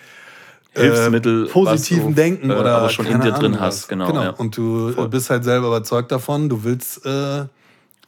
äh, 0.75 0.81
Hilfsmittel, 0.83 1.47
positiven 1.47 2.09
was 2.09 2.15
du, 2.15 2.15
Denken 2.15 2.51
äh, 2.51 2.55
oder 2.55 2.77
aber 2.79 2.89
schon 2.91 3.07
in 3.07 3.21
dir 3.21 3.33
drin 3.33 3.55
Ahnung 3.55 3.61
hast, 3.61 3.83
was. 3.83 3.89
genau, 3.89 4.13
ja. 4.23 4.31
Und 4.31 4.57
du 4.57 4.93
Voll. 4.93 5.09
bist 5.09 5.31
halt 5.31 5.45
selber 5.45 5.69
überzeugt 5.69 6.13
davon, 6.13 6.49
du 6.49 6.65
willst 6.65 7.05
äh, 7.07 7.47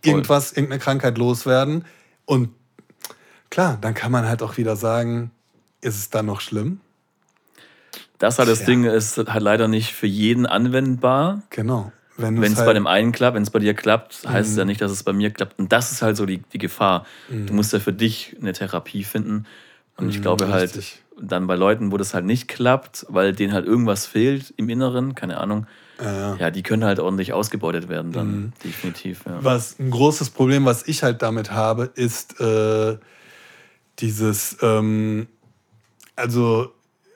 irgendwas, 0.04 0.52
irgendeine 0.52 0.80
Krankheit 0.80 1.18
loswerden. 1.18 1.84
Und 2.26 2.50
klar, 3.50 3.78
dann 3.80 3.94
kann 3.94 4.12
man 4.12 4.26
halt 4.28 4.42
auch 4.42 4.56
wieder 4.56 4.76
sagen, 4.76 5.30
ist 5.80 5.96
es 5.96 6.10
dann 6.10 6.26
noch 6.26 6.40
schlimm? 6.40 6.80
Das 8.18 8.38
halt 8.38 8.48
das 8.48 8.58
Tja. 8.58 8.66
Ding 8.66 8.84
ist 8.84 9.16
halt 9.16 9.42
leider 9.42 9.66
nicht 9.66 9.94
für 9.94 10.06
jeden 10.06 10.44
anwendbar. 10.46 11.42
Genau. 11.50 11.90
Wenn 12.18 12.42
es 12.42 12.56
halt, 12.58 12.66
bei 12.66 12.74
dem 12.74 12.86
einen 12.86 13.12
klappt, 13.12 13.34
wenn 13.34 13.42
es 13.42 13.48
bei 13.48 13.60
dir 13.60 13.72
klappt, 13.72 14.28
heißt 14.28 14.46
es 14.50 14.54
Mhm. 14.54 14.58
ja 14.58 14.64
nicht, 14.66 14.80
dass 14.82 14.90
es 14.92 15.02
bei 15.02 15.14
mir 15.14 15.30
klappt. 15.30 15.58
Und 15.58 15.72
das 15.72 15.90
ist 15.90 16.02
halt 16.02 16.18
so 16.18 16.26
die, 16.26 16.42
die 16.52 16.58
Gefahr. 16.58 17.06
Du 17.30 17.54
musst 17.54 17.72
ja 17.72 17.78
für 17.78 17.94
dich 17.94 18.36
eine 18.38 18.52
Therapie 18.52 19.04
finden. 19.04 19.46
Und 19.96 20.10
ich 20.10 20.18
Mhm, 20.18 20.22
glaube 20.22 20.48
halt, 20.50 20.64
richtig. 20.76 21.00
Dann 21.20 21.46
bei 21.46 21.54
Leuten, 21.56 21.92
wo 21.92 21.96
das 21.96 22.14
halt 22.14 22.24
nicht 22.24 22.48
klappt, 22.48 23.06
weil 23.08 23.32
denen 23.32 23.52
halt 23.52 23.66
irgendwas 23.66 24.06
fehlt 24.06 24.52
im 24.56 24.68
Inneren, 24.68 25.14
keine 25.14 25.38
Ahnung, 25.38 25.66
Ja, 26.02 26.34
ja. 26.36 26.50
die 26.50 26.62
können 26.62 26.84
halt 26.84 26.98
ordentlich 26.98 27.32
ausgebeutet 27.32 27.88
werden 27.88 28.12
dann, 28.12 28.30
Mhm. 28.30 28.52
definitiv. 28.64 29.22
Ja. 29.26 29.38
Was 29.44 29.78
ein 29.78 29.90
großes 29.90 30.30
Problem, 30.30 30.64
was 30.64 30.86
ich 30.88 31.02
halt 31.02 31.20
damit 31.22 31.50
habe, 31.50 31.90
ist 31.94 32.40
äh, 32.40 32.96
dieses, 33.98 34.56
ähm, 34.62 35.26
also 36.16 36.72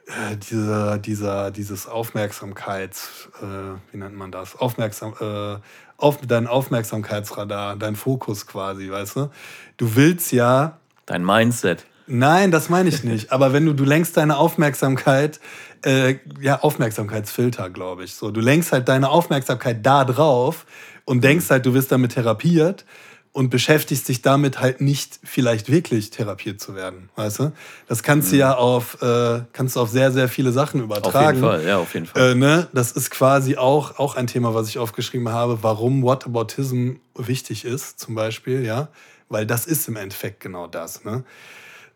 äh, 0.06 0.36
dieser, 0.36 0.98
dieser, 0.98 1.50
dieses 1.50 1.86
Aufmerksamkeits, 1.86 3.30
äh, 3.40 3.46
wie 3.92 3.96
nennt 3.96 4.16
man 4.16 4.30
das? 4.30 4.56
Aufmerksam, 4.56 5.14
äh, 5.20 5.56
auf, 5.96 6.18
dein 6.26 6.46
Aufmerksamkeitsradar, 6.46 7.76
dein 7.76 7.96
Fokus 7.96 8.46
quasi, 8.46 8.90
weißt 8.90 9.16
du? 9.16 9.30
Du 9.78 9.96
willst 9.96 10.32
ja 10.32 10.78
Dein 11.06 11.24
Mindset. 11.24 11.84
Nein, 12.06 12.50
das 12.50 12.68
meine 12.68 12.88
ich 12.88 13.04
nicht. 13.04 13.32
Aber 13.32 13.52
wenn 13.52 13.64
du, 13.66 13.72
du 13.72 13.84
lenkst 13.84 14.16
deine 14.16 14.36
Aufmerksamkeit, 14.36 15.40
äh, 15.84 16.16
ja, 16.40 16.60
Aufmerksamkeitsfilter, 16.60 17.70
glaube 17.70 18.04
ich. 18.04 18.14
So, 18.14 18.30
du 18.30 18.40
lenkst 18.40 18.72
halt 18.72 18.88
deine 18.88 19.10
Aufmerksamkeit 19.10 19.84
da 19.84 20.04
drauf 20.04 20.66
und 21.04 21.22
denkst 21.22 21.46
halt, 21.50 21.66
du 21.66 21.74
wirst 21.74 21.92
damit 21.92 22.12
therapiert 22.12 22.84
und 23.32 23.50
beschäftigst 23.50 24.08
dich 24.08 24.22
damit 24.22 24.60
halt 24.60 24.80
nicht 24.80 25.18
vielleicht 25.24 25.68
wirklich 25.68 26.10
therapiert 26.10 26.60
zu 26.60 26.76
werden, 26.76 27.10
weißt 27.16 27.40
du? 27.40 27.52
Das 27.88 28.04
kannst 28.04 28.30
du 28.30 28.36
ja 28.36 28.54
auf, 28.54 29.02
äh, 29.02 29.40
kannst 29.52 29.74
du 29.74 29.80
auf 29.80 29.88
sehr, 29.88 30.12
sehr 30.12 30.28
viele 30.28 30.52
Sachen 30.52 30.80
Auf 30.80 30.84
übertragen. 30.86 31.38
jeden 31.38 31.48
Fall, 31.48 31.66
ja, 31.66 31.78
auf 31.78 31.92
jeden 31.94 32.06
Fall. 32.06 32.32
Äh, 32.32 32.34
ne? 32.36 32.68
Das 32.72 32.92
ist 32.92 33.10
quasi 33.10 33.56
auch, 33.56 33.98
auch 33.98 34.14
ein 34.14 34.28
Thema, 34.28 34.54
was 34.54 34.68
ich 34.68 34.78
aufgeschrieben 34.78 35.30
habe, 35.30 35.58
warum 35.62 36.04
Whataboutism 36.04 36.92
wichtig 37.16 37.64
ist, 37.64 37.98
zum 37.98 38.14
Beispiel, 38.14 38.64
ja. 38.64 38.88
Weil 39.28 39.46
das 39.46 39.66
ist 39.66 39.88
im 39.88 39.96
Endeffekt 39.96 40.38
genau 40.38 40.68
das. 40.68 41.04
Ne? 41.04 41.24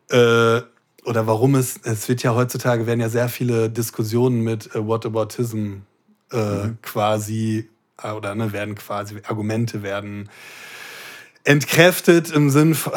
Äh, 0.09 0.61
oder 1.05 1.27
warum 1.27 1.55
es, 1.55 1.79
es 1.83 2.07
wird 2.09 2.23
ja 2.23 2.35
heutzutage, 2.35 2.85
werden 2.85 2.99
ja 2.99 3.09
sehr 3.09 3.29
viele 3.29 3.69
Diskussionen 3.69 4.41
mit 4.41 4.75
äh, 4.75 4.85
Whataboutism 4.85 5.77
äh, 6.31 6.69
quasi, 6.81 7.69
äh, 8.01 8.11
oder 8.11 8.35
ne, 8.35 8.51
werden 8.51 8.75
quasi, 8.75 9.21
Argumente 9.27 9.81
werden 9.81 10.29
entkräftet 11.43 12.31
im 12.31 12.49
Sinn 12.49 12.75
von, 12.75 12.93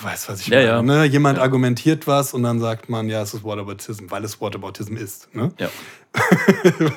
du 0.00 0.04
weißt, 0.06 0.28
was 0.28 0.40
ich 0.40 0.48
Ja, 0.48 0.56
meine. 0.58 0.68
ja. 0.68 0.82
Ne? 0.82 1.04
Jemand 1.04 1.38
Ja. 1.38 1.44
argumentiert 1.44 2.06
was 2.06 2.34
und 2.34 2.42
dann 2.42 2.60
sagt 2.60 2.88
man, 2.88 3.08
ja, 3.08 3.22
es 3.22 3.34
ist 3.34 3.44
Whataboutism, 3.44 4.06
weil 4.08 4.24
es 4.24 4.40
Whataboutism 4.40 4.96
ist. 4.96 5.34
Ne? 5.34 5.52
ja. 5.58 5.68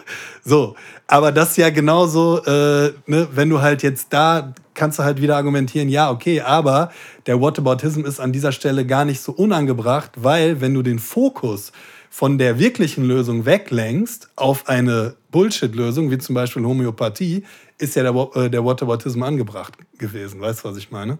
So, 0.43 0.75
aber 1.07 1.31
das 1.31 1.51
ist 1.51 1.57
ja 1.57 1.69
genauso, 1.69 2.43
äh, 2.45 2.93
ne, 3.05 3.27
wenn 3.31 3.49
du 3.49 3.61
halt 3.61 3.81
jetzt 3.83 4.07
da 4.11 4.53
kannst 4.73 4.97
du 4.99 5.03
halt 5.03 5.21
wieder 5.21 5.37
argumentieren, 5.37 5.87
ja, 5.87 6.09
okay, 6.09 6.41
aber 6.41 6.91
der 7.27 7.39
Whataboutism 7.39 8.05
ist 8.05 8.19
an 8.19 8.33
dieser 8.33 8.51
Stelle 8.51 8.85
gar 8.85 9.05
nicht 9.05 9.21
so 9.21 9.31
unangebracht, 9.31 10.11
weil 10.15 10.61
wenn 10.61 10.73
du 10.73 10.81
den 10.81 10.97
Fokus 10.99 11.71
von 12.09 12.37
der 12.37 12.57
wirklichen 12.59 13.05
Lösung 13.05 13.45
weglenkst 13.45 14.29
auf 14.35 14.67
eine 14.67 15.15
Bullshit-Lösung, 15.31 16.09
wie 16.11 16.17
zum 16.17 16.35
Beispiel 16.35 16.63
Homöopathie, 16.65 17.43
ist 17.77 17.95
ja 17.95 18.03
der, 18.03 18.29
äh, 18.35 18.49
der 18.49 18.63
Whataboutism 18.65 19.23
angebracht 19.23 19.73
gewesen. 19.97 20.41
Weißt 20.41 20.63
du, 20.63 20.69
was 20.69 20.77
ich 20.77 20.91
meine? 20.91 21.17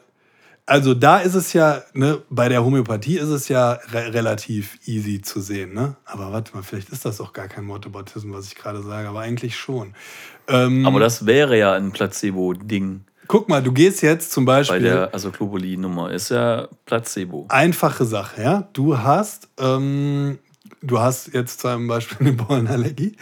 also 0.68 0.94
da 0.94 1.18
ist 1.18 1.34
es 1.34 1.52
ja, 1.52 1.82
ne, 1.94 2.22
bei 2.28 2.48
der 2.48 2.64
Homöopathie 2.64 3.18
ist 3.18 3.28
es 3.28 3.48
ja 3.48 3.78
re 3.92 4.12
relativ 4.12 4.78
easy 4.86 5.22
zu 5.22 5.40
sehen, 5.40 5.74
ne? 5.74 5.96
Aber 6.04 6.32
warte 6.32 6.54
mal, 6.54 6.62
vielleicht 6.62 6.88
ist 6.90 7.04
das 7.04 7.20
auch 7.20 7.32
gar 7.32 7.46
kein 7.46 7.68
Whataboutism, 7.68 8.32
was 8.32 8.48
ich 8.48 8.56
gerade 8.56 8.82
sage, 8.82 9.08
aber 9.08 9.20
eigentlich 9.20 9.56
schon. 9.56 9.94
Ähm, 10.48 10.84
Aber 10.86 11.00
das 11.00 11.24
wäre 11.26 11.56
ja 11.56 11.72
ein 11.72 11.92
Placebo-Ding 11.92 13.04
guck 13.26 13.48
mal, 13.48 13.62
du 13.62 13.72
gehst 13.72 14.02
jetzt 14.02 14.32
zum 14.32 14.44
bei 14.44 14.58
Beispiel. 14.58 14.80
der, 14.80 15.12
also 15.12 15.30
Globuli-Nummer. 15.30 16.10
Ist 16.10 16.30
ja 16.30 16.68
Placebo. 16.84 17.46
einfache 17.48 18.04
Sache, 18.04 18.42
ja. 18.42 18.68
Du 18.72 18.98
hast, 18.98 19.48
ähm, 19.58 20.38
du 20.82 20.98
hast 20.98 21.32
jetzt 21.34 21.60
zum 21.60 21.86
Beispiel 21.86 22.26
eine 22.26 22.36
Pollenallergie. 22.36 23.16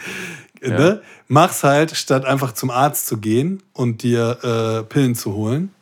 Ja. 0.61 0.77
Ne? 0.77 1.01
Mach's 1.27 1.63
halt, 1.63 1.95
statt 1.95 2.25
einfach 2.25 2.53
zum 2.53 2.69
Arzt 2.69 3.07
zu 3.07 3.17
gehen 3.17 3.61
und 3.73 4.03
dir 4.03 4.37
äh, 4.43 4.83
Pillen 4.83 5.15
zu 5.15 5.33
holen, 5.33 5.73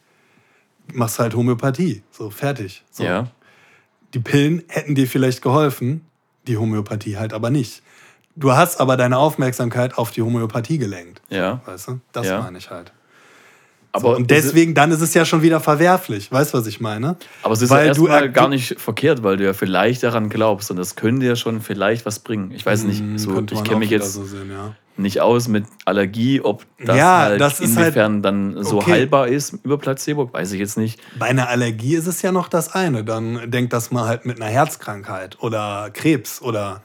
machst 0.94 1.20
halt 1.20 1.36
Homöopathie. 1.36 2.04
So, 2.12 2.30
fertig. 2.30 2.84
So. 2.92 3.04
Ja. 3.04 3.28
Die 4.14 4.20
Pillen 4.20 4.64
hätten 4.68 4.96
dir 4.96 5.08
vielleicht 5.08 5.42
geholfen, 5.42 6.06
die 6.48 6.58
Homöopathie 6.58 7.18
halt 7.18 7.34
aber 7.34 7.50
nicht. 7.50 7.82
Du 8.36 8.54
hast 8.54 8.80
aber 8.82 8.98
deine 8.98 9.18
Aufmerksamkeit 9.18 9.98
auf 9.98 10.12
die 10.12 10.22
Homöopathie 10.22 10.78
gelenkt. 10.78 11.22
Ja. 11.30 11.62
Weißt 11.66 11.88
du? 11.88 12.00
Das 12.12 12.28
Ja. 12.28 12.42
meine 12.42 12.58
ich 12.58 12.70
halt. 12.70 12.92
Aber 13.96 14.02
So, 14.12 14.16
und 14.16 14.32
deswegen, 14.32 14.74
dann 14.74 14.92
ist 14.92 15.02
es 15.02 15.14
ja 15.14 15.24
schon 15.24 15.44
wieder 15.44 15.60
verwerflich. 15.60 16.32
Weißt 16.32 16.54
du, 16.54 16.58
was 16.58 16.66
ich 16.66 16.82
meine? 16.82 17.16
Aber 17.44 17.54
es 17.54 17.62
ist 17.62 17.70
Weil 17.70 17.82
ja 17.84 17.88
erstmal 17.90 18.24
er- 18.24 18.30
gar 18.30 18.50
nicht 18.50 18.80
verkehrt, 18.82 19.22
weil 19.22 19.38
du 19.38 19.46
ja 19.46 19.54
vielleicht 19.54 20.02
daran 20.02 20.30
glaubst 20.30 20.72
und 20.72 20.78
das 20.78 20.96
könnte 20.96 21.28
ja 21.28 21.36
schon 21.36 21.62
vielleicht 21.62 22.04
was 22.08 22.18
bringen. 22.20 22.52
Ich 22.56 22.66
weiß 22.66 22.86
nicht, 22.86 23.04
so, 23.20 23.30
Hm, 23.30 23.36
Könnte 23.36 23.54
ich 23.54 23.64
kenne 23.64 23.78
mich 23.78 23.92
jetzt 23.92 24.14
so 24.14 24.26
sehen, 24.26 24.50
ja. 24.52 24.74
nicht 24.98 25.22
aus 25.22 25.48
mit 25.48 25.66
Allergie, 25.86 26.42
ob 26.42 26.66
das 26.84 26.98
Ja, 26.98 27.20
halt 27.20 27.40
das 27.40 27.60
halt- 27.60 27.70
inwiefern 27.70 28.24
dann 28.24 28.64
so 28.64 28.78
okay. 28.78 28.94
heilbar 28.94 29.28
ist 29.28 29.60
über 29.64 29.78
Placebo, 29.78 30.34
weiß 30.34 30.54
ich 30.54 30.60
jetzt 30.60 30.76
nicht. 30.78 31.00
Bei 31.20 31.28
einer 31.28 31.50
Allergie 31.50 31.94
ist 31.96 32.08
es 32.08 32.24
ja 32.24 32.32
noch 32.32 32.48
das 32.48 32.74
eine. 32.74 33.04
Dann 33.04 33.52
denkt 33.52 33.74
das 33.74 33.92
mal 33.92 34.08
halt 34.08 34.26
mit 34.26 34.42
einer 34.42 34.50
Herzkrankheit 34.50 35.38
oder 35.40 35.92
Krebs 35.94 36.42
oder 36.42 36.82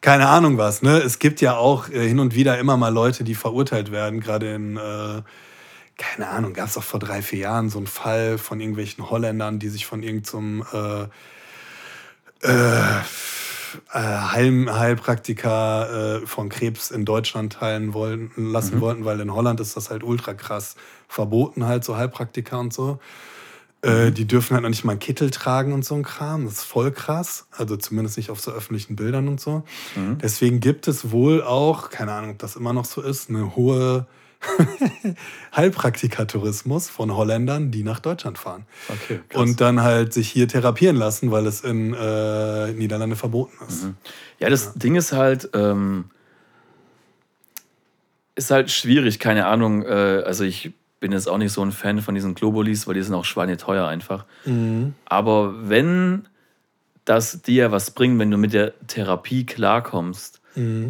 keine 0.00 0.28
Ahnung 0.28 0.58
was. 0.58 0.82
Ne? 0.82 0.98
Es 0.98 1.18
gibt 1.18 1.40
ja 1.40 1.56
auch 1.56 1.88
äh, 1.88 2.06
hin 2.06 2.20
und 2.20 2.36
wieder 2.36 2.56
immer 2.58 2.76
mal 2.76 2.92
Leute, 2.94 3.24
die 3.24 3.34
verurteilt 3.34 3.90
werden. 3.90 4.20
Gerade 4.20 4.54
in, 4.54 4.76
äh, 4.76 5.22
keine 5.96 6.28
Ahnung, 6.28 6.52
gab 6.52 6.68
es 6.68 6.76
auch 6.76 6.82
vor 6.82 7.00
drei, 7.00 7.22
vier 7.22 7.40
Jahren 7.40 7.70
so 7.70 7.78
einen 7.78 7.86
Fall 7.86 8.38
von 8.38 8.60
irgendwelchen 8.60 9.08
Holländern, 9.08 9.58
die 9.58 9.68
sich 9.68 9.86
von 9.86 10.02
irgendeinem 10.02 10.64
äh, 10.72 11.06
äh, 12.42 12.98
äh, 13.92 13.98
Heil 13.98 14.66
Heilpraktiker 14.72 16.22
äh, 16.22 16.26
von 16.26 16.48
Krebs 16.48 16.90
in 16.90 17.04
Deutschland 17.04 17.54
teilen 17.54 17.94
wollen, 17.94 18.30
lassen 18.36 18.80
wollten, 18.80 19.04
weil 19.04 19.20
in 19.20 19.32
Holland 19.32 19.60
ist 19.60 19.76
das 19.76 19.90
halt 19.90 20.02
ultra 20.02 20.34
krass 20.34 20.76
verboten, 21.08 21.66
halt 21.66 21.84
so 21.84 21.96
Heilpraktiker 21.96 22.58
und 22.58 22.72
so. 22.72 22.98
Äh, 23.82 24.10
die 24.10 24.26
dürfen 24.26 24.54
halt 24.54 24.62
noch 24.62 24.70
nicht 24.70 24.84
mal 24.84 24.92
einen 24.92 25.00
Kittel 25.00 25.30
tragen 25.30 25.72
und 25.72 25.84
so 25.84 25.94
ein 25.94 26.02
Kram. 26.02 26.44
Das 26.44 26.54
ist 26.54 26.64
voll 26.64 26.90
krass. 26.90 27.46
Also 27.52 27.76
zumindest 27.76 28.16
nicht 28.16 28.30
auf 28.30 28.40
so 28.40 28.50
öffentlichen 28.50 28.96
Bildern 28.96 29.28
und 29.28 29.40
so. 29.40 29.64
Deswegen 30.20 30.60
gibt 30.60 30.88
es 30.88 31.10
wohl 31.10 31.42
auch, 31.42 31.90
keine 31.90 32.12
Ahnung, 32.12 32.30
ob 32.30 32.38
das 32.38 32.56
immer 32.56 32.72
noch 32.72 32.84
so 32.84 33.00
ist, 33.02 33.28
eine 33.28 33.54
hohe 33.54 34.06
Heilpraktikertourismus 35.56 36.88
von 36.88 37.14
Holländern, 37.14 37.70
die 37.70 37.82
nach 37.82 38.00
Deutschland 38.00 38.38
fahren. 38.38 38.66
Okay, 38.88 39.20
Und 39.34 39.60
dann 39.60 39.82
halt 39.82 40.12
sich 40.12 40.28
hier 40.28 40.48
therapieren 40.48 40.96
lassen, 40.96 41.30
weil 41.30 41.46
es 41.46 41.62
in 41.62 41.94
äh, 41.94 42.72
Niederlande 42.72 43.16
verboten 43.16 43.56
ist. 43.68 43.88
Ja, 44.38 44.50
das 44.50 44.74
Ding 44.74 44.96
ist 44.96 45.12
halt, 45.12 45.50
ähm, 45.54 46.06
ist 48.34 48.50
halt 48.50 48.70
schwierig, 48.70 49.18
keine 49.18 49.46
Ahnung. 49.46 49.82
Äh, 49.82 50.22
also 50.24 50.44
ich 50.44 50.72
bin 51.00 51.12
jetzt 51.12 51.28
auch 51.28 51.38
nicht 51.38 51.52
so 51.52 51.62
ein 51.62 51.72
Fan 51.72 52.00
von 52.00 52.14
diesen 52.14 52.34
Globulis, 52.34 52.86
weil 52.86 52.94
die 52.94 53.02
sind 53.02 53.14
auch 53.14 53.24
schweineteuer 53.24 53.86
einfach. 53.86 54.24
Aber 55.04 55.68
wenn 55.68 56.26
das 57.04 57.42
dir 57.42 57.70
was 57.70 57.92
bringt, 57.92 58.18
wenn 58.18 58.30
du 58.30 58.36
mit 58.36 58.52
der 58.52 58.72
Therapie 58.86 59.46
klarkommst, 59.46 60.40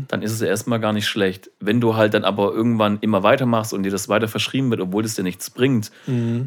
dann 0.08 0.22
ist 0.22 0.32
es 0.32 0.40
ja 0.40 0.46
erstmal 0.46 0.78
gar 0.80 0.92
nicht 0.92 1.06
schlecht. 1.06 1.50
Wenn 1.60 1.80
du 1.80 1.96
halt 1.96 2.14
dann 2.14 2.24
aber 2.24 2.52
irgendwann 2.52 2.98
immer 3.00 3.22
weitermachst 3.22 3.72
und 3.72 3.82
dir 3.82 3.90
das 3.90 4.08
weiter 4.08 4.28
verschrieben 4.28 4.70
wird, 4.70 4.80
obwohl 4.80 5.04
es 5.04 5.14
dir 5.14 5.22
nichts 5.24 5.50
bringt 5.50 5.90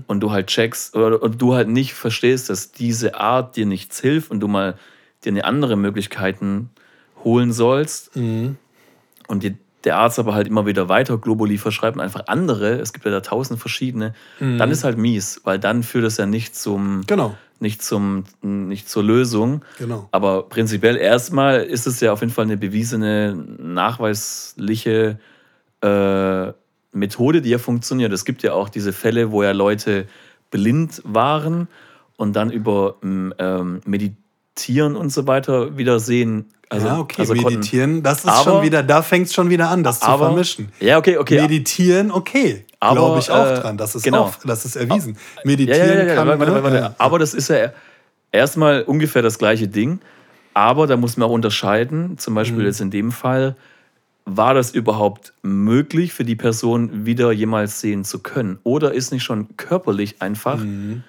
und 0.08 0.20
du 0.22 0.32
halt 0.32 0.48
checkst 0.48 0.96
oder 0.96 1.22
und 1.22 1.42
du 1.42 1.54
halt 1.54 1.68
nicht 1.68 1.94
verstehst, 1.94 2.50
dass 2.50 2.72
diese 2.72 3.16
Art 3.20 3.56
dir 3.58 3.66
nichts 3.66 4.00
hilft 4.00 4.32
und 4.32 4.40
du 4.40 4.48
mal 4.48 4.76
dir 5.26 5.32
eine 5.34 5.44
andere 5.44 5.76
Möglichkeiten 5.76 6.70
holen 7.24 7.52
sollst 7.52 8.16
und 9.28 9.44
dir 9.44 9.56
der 9.86 9.98
Arzt 9.98 10.20
aber 10.20 10.34
halt 10.34 10.48
immer 10.48 10.66
wieder 10.66 10.90
weiter 10.90 11.18
Globuli 11.18 11.58
verschreibt 11.58 11.96
und 11.96 12.02
einfach 12.04 12.24
andere, 12.28 12.80
es 12.80 12.92
gibt 12.92 13.06
ja 13.06 13.12
da 13.12 13.22
tausend 13.22 13.60
verschiedene, 13.60 14.14
dann 14.40 14.72
ist 14.72 14.84
halt 14.84 14.98
mies, 14.98 15.42
weil 15.46 15.58
dann 15.60 15.84
führt 15.84 16.04
es 16.06 16.18
ja 16.18 16.26
nicht 16.26 16.56
zum, 16.56 17.04
Genau, 17.08 17.38
nicht 17.62 17.82
zum, 17.82 18.24
nicht 18.42 18.90
zur 18.90 19.04
Lösung. 19.04 19.64
genau. 19.78 20.08
Aber 20.12 20.44
prinzipiell 20.44 20.98
erstmal 20.98 21.64
ist 21.64 21.88
es 21.88 22.00
ja 22.00 22.14
auf 22.14 22.22
jeden 22.22 22.32
Fall 22.32 22.46
eine 22.46 22.58
bewiesene, 22.58 23.36
nachweisliche 23.60 25.20
äh, 25.82 26.54
Methode, 26.92 27.42
die 27.42 27.50
ja 27.50 27.58
funktioniert. 27.58 28.12
Es 28.14 28.26
gibt 28.26 28.44
ja 28.44 28.54
auch 28.54 28.70
diese 28.70 28.94
Fälle, 28.94 29.32
wo 29.32 29.44
ja 29.44 29.52
Leute 29.52 30.08
blind 30.52 31.02
waren 31.06 31.68
und 32.18 32.36
dann 32.36 32.52
über 32.52 32.96
ähm, 33.02 33.82
Meditieren 33.86 34.96
und 34.96 35.12
so 35.12 35.28
weiter 35.28 35.78
wieder 35.78 36.00
sehen. 36.00 36.52
Also, 36.70 36.88
ja, 36.88 37.00
okay, 37.00 37.22
also 37.22 37.34
meditieren, 37.34 38.04
das 38.04 38.20
ist 38.20 38.28
aber, 38.28 38.44
schon 38.44 38.64
wieder, 38.64 38.84
da 38.84 39.02
fängt 39.02 39.26
es 39.26 39.34
schon 39.34 39.50
wieder 39.50 39.70
an, 39.70 39.84
das 39.84 40.04
aber, 40.04 40.14
zu 40.14 40.26
vermischen. 40.26 40.72
Ja, 40.80 41.00
okay, 41.00 41.18
okay. 41.18 41.42
Meditieren, 41.42 42.12
okay, 42.12 42.66
glaube 42.80 43.20
ich 43.20 43.30
auch 43.30 43.46
äh, 43.46 43.56
dran, 43.56 43.78
das 43.78 43.96
ist, 43.96 44.04
genau. 44.04 44.24
auch, 44.24 44.36
das 44.44 44.66
ist 44.66 44.76
erwiesen. 44.76 45.18
Meditieren 45.44 45.90
ja, 45.90 45.96
ja, 45.96 46.04
ja, 46.06 46.16
kann 46.16 46.28
warte, 46.28 46.40
warte, 46.40 46.64
warte. 46.64 46.96
Aber 46.98 47.20
das 47.20 47.34
ist 47.34 47.50
ja 47.50 47.72
erstmal 48.32 48.84
ungefähr 48.84 49.22
das 49.22 49.38
gleiche 49.38 49.68
Ding. 49.68 50.00
Aber 50.54 50.88
da 50.88 50.98
muss 50.98 51.16
man 51.16 51.30
auch 51.30 51.34
unterscheiden, 51.34 52.18
zum 52.18 52.36
Beispiel 52.36 52.60
mhm. 52.60 52.66
jetzt 52.66 52.82
in 52.82 52.92
dem 52.92 53.12
Fall, 53.12 53.56
war 54.26 54.54
das 54.54 54.72
überhaupt 54.72 55.34
möglich 55.42 56.14
für 56.14 56.24
die 56.24 56.36
Person 56.36 57.06
wieder 57.06 57.32
jemals 57.32 57.82
sehen 57.82 58.04
zu 58.04 58.20
können? 58.20 58.60
Oder 58.64 58.94
ist 58.94 59.12
nicht 59.12 59.24
schon 59.24 59.56
körperlich 59.58 60.22
einfach 60.22 60.58
mhm. 60.58 61.04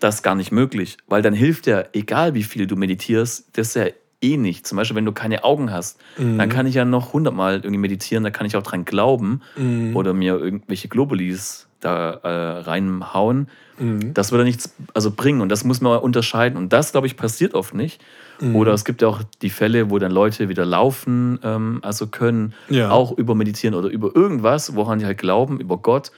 das 0.00 0.22
gar 0.22 0.34
nicht 0.34 0.52
möglich? 0.52 0.96
Weil 1.08 1.22
dann 1.22 1.34
hilft 1.34 1.66
ja, 1.66 1.84
egal 1.92 2.34
wie 2.34 2.42
viel 2.42 2.66
du 2.66 2.76
meditierst, 2.76 3.48
das 3.54 3.68
ist 3.68 3.74
ja 3.74 3.86
eh 4.22 4.36
nicht. 4.36 4.66
Zum 4.66 4.76
Beispiel, 4.76 4.96
wenn 4.96 5.04
du 5.04 5.12
keine 5.12 5.44
Augen 5.44 5.72
hast, 5.72 6.00
mhm. 6.16 6.38
dann 6.38 6.48
kann 6.48 6.66
ich 6.66 6.74
ja 6.74 6.84
noch 6.84 7.12
hundertmal 7.12 7.56
irgendwie 7.56 7.78
meditieren, 7.78 8.24
da 8.24 8.30
kann 8.30 8.46
ich 8.46 8.56
auch 8.56 8.62
dran 8.62 8.84
glauben 8.84 9.42
mhm. 9.56 9.96
oder 9.96 10.14
mir 10.14 10.38
irgendwelche 10.38 10.88
Globulis 10.88 11.68
da 11.80 12.12
äh, 12.22 12.60
reinhauen. 12.60 13.48
Mhm. 13.78 14.14
Das 14.14 14.30
würde 14.32 14.44
nichts 14.44 14.74
also 14.94 15.10
bringen 15.10 15.40
und 15.40 15.48
das 15.48 15.64
muss 15.64 15.80
man 15.80 15.98
unterscheiden. 15.98 16.56
Und 16.56 16.72
das, 16.72 16.92
glaube 16.92 17.06
ich, 17.06 17.16
passiert 17.16 17.54
oft 17.54 17.74
nicht. 17.74 18.00
Mhm. 18.40 18.56
Oder 18.56 18.72
es 18.72 18.84
gibt 18.84 19.02
ja 19.02 19.08
auch 19.08 19.22
die 19.42 19.50
Fälle, 19.50 19.90
wo 19.90 19.98
dann 19.98 20.12
Leute 20.12 20.48
wieder 20.48 20.64
laufen, 20.64 21.38
ähm, 21.42 21.80
also 21.82 22.06
können, 22.06 22.54
ja. 22.68 22.90
auch 22.90 23.12
über 23.16 23.34
Meditieren 23.34 23.74
oder 23.74 23.88
über 23.88 24.14
irgendwas, 24.14 24.74
woran 24.74 24.98
die 24.98 25.06
halt 25.06 25.18
glauben, 25.18 25.60
über 25.60 25.78
Gott. 25.78 26.12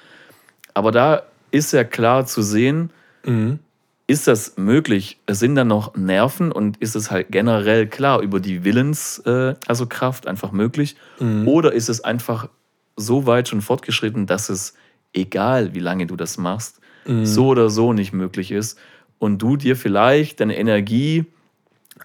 Aber 0.74 0.90
da 0.92 1.22
ist 1.50 1.72
ja 1.72 1.84
klar 1.84 2.26
zu 2.26 2.42
sehen, 2.42 2.90
mhm. 3.24 3.60
Ist 4.06 4.28
das 4.28 4.56
möglich? 4.56 5.18
Es 5.26 5.38
sind 5.38 5.54
dann 5.54 5.68
noch 5.68 5.96
Nerven 5.96 6.52
und 6.52 6.76
ist 6.78 6.94
es 6.94 7.10
halt 7.10 7.28
generell 7.30 7.86
klar 7.86 8.20
über 8.20 8.38
die 8.38 8.64
Willens, 8.64 9.18
äh, 9.20 9.54
also 9.66 9.86
Kraft 9.86 10.26
einfach 10.26 10.52
möglich? 10.52 10.96
Mhm. 11.20 11.48
Oder 11.48 11.72
ist 11.72 11.88
es 11.88 12.02
einfach 12.02 12.48
so 12.96 13.26
weit 13.26 13.48
schon 13.48 13.62
fortgeschritten, 13.62 14.26
dass 14.26 14.50
es, 14.50 14.74
egal 15.14 15.74
wie 15.74 15.80
lange 15.80 16.06
du 16.06 16.16
das 16.16 16.36
machst, 16.36 16.80
mhm. 17.06 17.24
so 17.24 17.48
oder 17.48 17.70
so 17.70 17.92
nicht 17.92 18.12
möglich 18.12 18.50
ist 18.50 18.78
und 19.18 19.38
du 19.38 19.56
dir 19.56 19.74
vielleicht 19.74 20.40
deine 20.40 20.58
Energie 20.58 21.24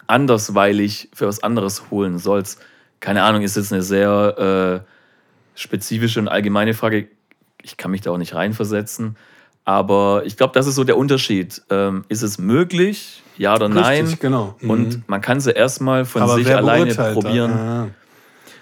andersweilig 0.08 1.10
für 1.14 1.28
was 1.28 1.44
anderes 1.44 1.92
holen 1.92 2.18
sollst. 2.18 2.62
Keine 3.02 3.24
Ahnung, 3.24 3.42
ist 3.42 3.58
jetzt 3.58 3.74
eine 3.74 3.84
sehr 3.84 4.86
äh, 4.86 5.60
spezifische 5.60 6.20
und 6.20 6.30
allgemeine 6.30 6.74
Frage. 6.74 7.10
Ich 7.62 7.76
kann 7.76 7.92
mich 7.92 8.02
da 8.02 8.12
auch 8.12 8.18
nicht 8.18 8.36
reinversetzen. 8.36 9.18
Aber 9.66 10.24
ich 10.26 10.38
glaube, 10.38 10.54
das 10.54 10.68
ist 10.68 10.76
so 10.76 10.84
der 10.84 10.98
Unterschied. 10.98 11.62
Ähm, 11.70 12.06
ist 12.10 12.22
es 12.22 12.38
möglich? 12.40 13.24
Ja 13.38 13.56
oder 13.56 13.70
nein? 13.70 14.02
Richtig, 14.02 14.20
genau. 14.20 14.56
Mhm. 14.60 14.70
Und 14.70 15.10
man 15.10 15.22
kann 15.22 15.40
sie 15.40 15.52
erstmal 15.52 16.06
von 16.06 16.24
Aber 16.24 16.36
sich 16.36 16.54
alleine 16.54 16.94
probieren. 16.94 17.52
Ja. 17.52 17.88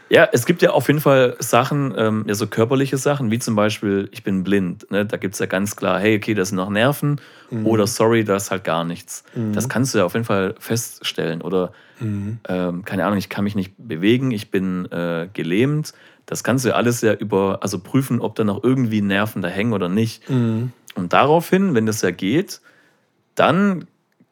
Ja, 0.09 0.27
es 0.31 0.45
gibt 0.45 0.61
ja 0.61 0.71
auf 0.71 0.87
jeden 0.87 1.01
Fall 1.01 1.35
Sachen, 1.39 1.93
ähm, 1.97 2.23
ja, 2.27 2.33
so 2.33 2.47
körperliche 2.47 2.97
Sachen, 2.97 3.29
wie 3.29 3.39
zum 3.39 3.55
Beispiel, 3.55 4.07
ich 4.11 4.23
bin 4.23 4.43
blind. 4.43 4.89
Ne? 4.89 5.05
Da 5.05 5.17
gibt 5.17 5.33
es 5.33 5.39
ja 5.39 5.47
ganz 5.47 5.75
klar, 5.75 5.99
hey, 5.99 6.17
okay, 6.17 6.33
das 6.33 6.49
sind 6.49 6.57
noch 6.57 6.69
Nerven 6.69 7.19
mhm. 7.49 7.65
oder 7.65 7.87
sorry, 7.87 8.23
da 8.23 8.37
ist 8.37 8.49
halt 8.49 8.63
gar 8.63 8.85
nichts. 8.85 9.23
Mhm. 9.35 9.53
Das 9.53 9.67
kannst 9.67 9.93
du 9.93 9.99
ja 9.99 10.05
auf 10.05 10.13
jeden 10.13 10.25
Fall 10.25 10.55
feststellen. 10.59 11.41
Oder, 11.41 11.73
mhm. 11.99 12.39
ähm, 12.47 12.85
keine 12.85 13.05
Ahnung, 13.05 13.17
ich 13.17 13.27
kann 13.27 13.43
mich 13.43 13.55
nicht 13.55 13.73
bewegen, 13.77 14.31
ich 14.31 14.49
bin 14.49 14.85
äh, 14.91 15.27
gelähmt. 15.33 15.93
Das 16.25 16.43
kannst 16.43 16.63
du 16.63 16.69
ja 16.69 16.75
alles 16.75 17.01
ja 17.01 17.13
über, 17.13 17.59
also 17.61 17.79
prüfen, 17.79 18.21
ob 18.21 18.35
da 18.35 18.43
noch 18.43 18.63
irgendwie 18.63 19.01
Nerven 19.01 19.41
da 19.41 19.49
hängen 19.49 19.73
oder 19.73 19.89
nicht. 19.89 20.23
Und 20.97 21.13
daraufhin, 21.13 21.75
wenn 21.75 21.85
das 21.85 22.01
ja 22.01 22.11
geht, 22.11 22.59
dann 23.35 23.87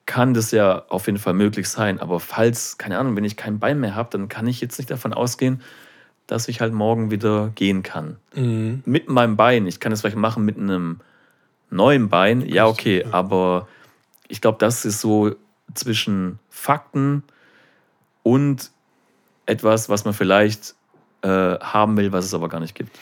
kann 0.06 0.34
das 0.34 0.52
ja 0.52 0.84
auf 0.90 1.06
jeden 1.06 1.20
Fall 1.20 1.34
möglich 1.34 1.70
sein. 1.70 2.00
Aber 2.00 2.20
falls, 2.20 2.78
keine 2.78 2.98
Ahnung, 2.98 3.16
wenn 3.16 3.24
ich 3.24 3.38
kein 3.38 3.60
Bein 3.60 3.80
mehr 3.80 3.96
habe, 3.96 4.10
dann 4.12 4.30
kann 4.30 4.48
ich 4.48 4.62
jetzt 4.62 4.78
nicht 4.78 4.90
davon 4.90 5.14
ausgehen, 5.14 5.62
dass 6.28 6.48
ich 6.48 6.62
halt 6.62 6.74
morgen 6.74 7.12
wieder 7.12 7.52
gehen 7.54 7.84
kann. 7.84 8.18
Mhm. 8.34 8.82
Mit 8.86 9.10
meinem 9.10 9.36
Bein. 9.36 9.68
Ich 9.68 9.80
kann 9.80 9.92
es 9.92 10.02
vielleicht 10.02 10.18
machen 10.18 10.44
mit 10.44 10.58
einem 10.58 11.02
neuen 11.70 12.10
Bein. 12.10 12.42
Ja, 12.42 12.66
okay. 12.66 13.06
Aber 13.12 13.68
ich 14.28 14.42
glaube, 14.42 14.58
das 14.60 14.86
ist 14.86 15.02
so 15.02 15.36
zwischen 15.76 16.40
Fakten 16.50 17.24
und 18.24 18.72
etwas, 19.46 19.88
was 19.90 20.04
man 20.04 20.16
vielleicht 20.16 20.74
äh, 21.22 21.28
haben 21.60 21.96
will, 21.98 22.12
was 22.12 22.26
es 22.26 22.34
aber 22.34 22.50
gar 22.50 22.60
nicht 22.60 22.74
gibt. 22.74 22.98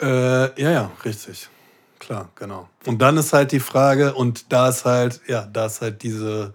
Äh, 0.00 0.60
ja, 0.62 0.70
ja, 0.70 0.90
richtig 1.04 1.48
klar, 1.98 2.30
genau. 2.34 2.68
Und 2.86 3.00
dann 3.02 3.16
ist 3.16 3.32
halt 3.32 3.52
die 3.52 3.60
Frage, 3.60 4.14
und 4.14 4.52
da 4.52 4.68
ist 4.68 4.84
halt, 4.84 5.20
ja, 5.26 5.46
da 5.46 5.66
ist 5.66 5.80
halt 5.80 6.02
diese, 6.02 6.54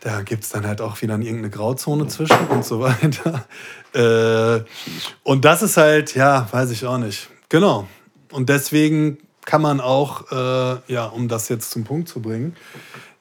da 0.00 0.22
gibt 0.22 0.44
es 0.44 0.50
dann 0.50 0.66
halt 0.66 0.80
auch 0.80 1.00
wieder 1.02 1.14
irgendeine 1.14 1.50
Grauzone 1.50 2.06
zwischen 2.08 2.46
und 2.48 2.64
so 2.64 2.80
weiter. 2.80 3.44
Äh, 3.94 4.64
und 5.22 5.44
das 5.44 5.62
ist 5.62 5.76
halt, 5.76 6.14
ja, 6.14 6.48
weiß 6.50 6.70
ich 6.70 6.84
auch 6.84 6.98
nicht. 6.98 7.28
Genau. 7.48 7.88
Und 8.30 8.48
deswegen 8.48 9.18
kann 9.44 9.62
man 9.62 9.80
auch, 9.80 10.30
äh, 10.30 10.92
ja, 10.92 11.06
um 11.06 11.28
das 11.28 11.48
jetzt 11.48 11.70
zum 11.70 11.84
Punkt 11.84 12.08
zu 12.08 12.20
bringen, 12.20 12.56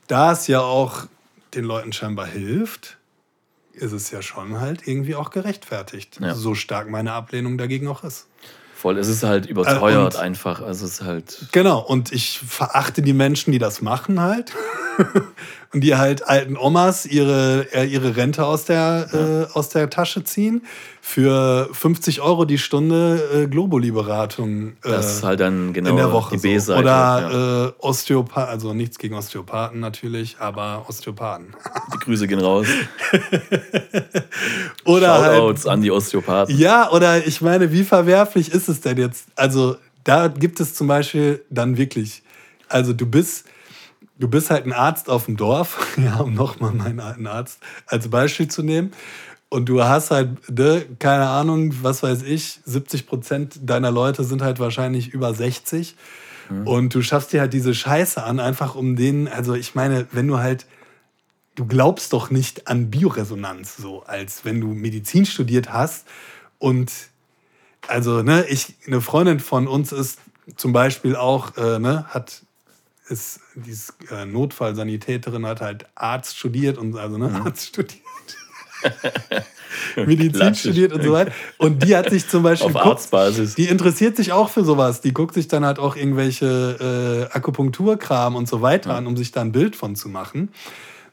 da 0.07 0.31
es 0.31 0.47
ja 0.47 0.61
auch 0.61 1.05
den 1.53 1.65
Leuten 1.65 1.93
scheinbar 1.93 2.25
hilft, 2.25 2.97
ist 3.73 3.91
es 3.91 4.11
ja 4.11 4.21
schon 4.21 4.59
halt 4.59 4.87
irgendwie 4.87 5.15
auch 5.15 5.29
gerechtfertigt. 5.29 6.19
Ja. 6.19 6.33
So 6.33 6.55
stark 6.55 6.89
meine 6.89 7.13
Ablehnung 7.13 7.57
dagegen 7.57 7.87
auch 7.87 8.03
ist. 8.03 8.27
Voll, 8.85 8.99
es 8.99 9.07
ist 9.07 9.23
halt 9.23 9.47
überteuert 9.47 10.13
äh, 10.13 10.19
einfach. 10.19 10.61
Also 10.61 10.85
es 10.85 10.99
ist 10.99 11.01
halt. 11.01 11.47
Genau, 11.51 11.79
und 11.79 12.11
ich 12.11 12.37
verachte 12.37 13.01
die 13.01 13.13
Menschen, 13.13 13.51
die 13.51 13.57
das 13.57 13.81
machen 13.81 14.21
halt. 14.21 14.53
und 15.73 15.81
die 15.81 15.95
halt 15.95 16.27
alten 16.27 16.57
Omas 16.57 17.05
ihre, 17.05 17.67
äh, 17.73 17.85
ihre 17.85 18.15
Rente 18.15 18.45
aus 18.45 18.65
der, 18.65 19.07
ja. 19.11 19.41
äh, 19.43 19.47
aus 19.53 19.69
der 19.69 19.89
Tasche 19.89 20.23
ziehen. 20.23 20.63
Für 21.01 21.69
50 21.71 22.21
Euro 22.21 22.45
die 22.45 22.57
Stunde 22.57 23.43
äh, 23.43 23.47
Globuli-Beratung. 23.47 24.69
Äh, 24.69 24.73
das 24.83 25.17
ist 25.17 25.23
halt 25.23 25.39
dann 25.39 25.71
genau 25.73 25.91
in 25.91 25.97
der 25.97 26.11
Woche 26.11 26.35
die 26.35 26.41
B-Seite. 26.41 26.77
So. 26.77 26.81
Oder 26.81 27.29
ja. 27.31 27.65
Äh, 27.67 27.71
Osteopath, 27.79 28.49
also 28.49 28.73
nichts 28.73 28.97
gegen 28.97 29.13
Osteopathen 29.15 29.79
natürlich, 29.79 30.37
aber 30.39 30.85
Osteopathen. 30.87 31.53
Die 31.93 31.99
Grüße 31.99 32.27
gehen 32.27 32.39
raus. 32.39 32.67
oder 34.85 35.15
Shoutouts 35.15 35.65
halt, 35.65 35.73
an 35.73 35.81
die 35.81 35.91
Osteopathen. 35.91 36.57
Ja, 36.57 36.91
oder 36.91 37.25
ich 37.25 37.41
meine, 37.41 37.71
wie 37.71 37.83
verwerflich 37.83 38.51
ist 38.51 38.67
es 38.67 38.81
denn 38.81 38.97
jetzt? 38.97 39.27
Also 39.35 39.77
da 40.03 40.27
gibt 40.27 40.59
es 40.59 40.73
zum 40.73 40.87
Beispiel 40.87 41.43
dann 41.49 41.77
wirklich, 41.77 42.23
also 42.69 42.93
du 42.93 43.05
bist 43.05 43.45
du 44.17 44.27
bist 44.27 44.49
halt 44.49 44.65
ein 44.65 44.73
Arzt 44.73 45.09
auf 45.09 45.25
dem 45.25 45.37
Dorf, 45.37 45.97
ja, 45.97 46.17
um 46.17 46.33
nochmal 46.33 46.73
meinen 46.73 47.27
Arzt 47.27 47.59
als 47.85 48.09
Beispiel 48.09 48.47
zu 48.47 48.63
nehmen. 48.63 48.91
Und 49.49 49.69
du 49.69 49.83
hast 49.83 50.11
halt, 50.11 50.49
ne, 50.49 50.85
keine 50.99 51.27
Ahnung, 51.27 51.73
was 51.81 52.03
weiß 52.03 52.23
ich, 52.23 52.59
70 52.65 53.07
Prozent 53.07 53.59
deiner 53.63 53.91
Leute 53.91 54.23
sind 54.23 54.41
halt 54.41 54.59
wahrscheinlich 54.59 55.09
über 55.09 55.33
60. 55.33 55.95
Mhm. 56.49 56.67
Und 56.67 56.95
du 56.95 57.01
schaffst 57.01 57.31
dir 57.31 57.41
halt 57.41 57.53
diese 57.53 57.73
Scheiße 57.73 58.21
an, 58.23 58.39
einfach 58.39 58.75
um 58.75 58.95
denen, 58.95 59.27
also 59.27 59.53
ich 59.53 59.75
meine, 59.75 60.07
wenn 60.11 60.27
du 60.27 60.39
halt, 60.39 60.65
du 61.55 61.65
glaubst 61.65 62.11
doch 62.11 62.31
nicht 62.31 62.67
an 62.67 62.89
Bioresonanz, 62.89 63.77
so 63.77 64.03
als 64.03 64.45
wenn 64.45 64.59
du 64.59 64.67
Medizin 64.67 65.25
studiert 65.25 65.71
hast. 65.71 66.05
Und 66.57 66.91
also, 67.87 68.23
ne, 68.23 68.45
ich, 68.49 68.75
eine 68.87 68.99
Freundin 68.99 69.39
von 69.39 69.67
uns 69.67 69.91
ist 69.91 70.19
zum 70.57 70.73
Beispiel 70.73 71.15
auch, 71.15 71.55
äh, 71.55 71.79
ne, 71.79 72.05
hat 72.09 72.41
ist 73.07 73.39
dieses 73.55 73.93
äh, 74.11 74.25
Notfallsanitäterin 74.25 75.45
hat 75.45 75.61
halt 75.61 75.85
Arzt 75.95 76.37
studiert 76.37 76.77
und 76.77 76.95
also 76.97 77.17
ne, 77.17 77.29
mhm. 77.29 77.35
Arzt 77.35 77.67
studiert. 77.67 78.01
Medizin 79.95 80.33
Klassisch. 80.33 80.59
studiert 80.59 80.93
und 80.93 81.03
so 81.03 81.11
weiter. 81.11 81.31
Und 81.57 81.83
die 81.83 81.95
hat 81.95 82.09
sich 82.09 82.27
zum 82.27 82.43
Beispiel. 82.43 82.67
Auf 82.67 82.73
guckt, 82.73 82.85
Arztbasis. 82.85 83.55
Die 83.55 83.65
interessiert 83.65 84.15
sich 84.15 84.31
auch 84.31 84.49
für 84.49 84.63
sowas. 84.63 85.01
Die 85.01 85.13
guckt 85.13 85.33
sich 85.33 85.47
dann 85.47 85.65
halt 85.65 85.79
auch 85.79 85.95
irgendwelche 85.95 87.29
äh, 87.31 87.35
Akupunkturkram 87.35 88.35
und 88.35 88.47
so 88.47 88.61
weiter 88.61 88.91
ja. 88.91 88.97
an, 88.97 89.07
um 89.07 89.17
sich 89.17 89.31
da 89.31 89.41
ein 89.41 89.51
Bild 89.51 89.75
von 89.75 89.95
zu 89.95 90.09
machen. 90.09 90.49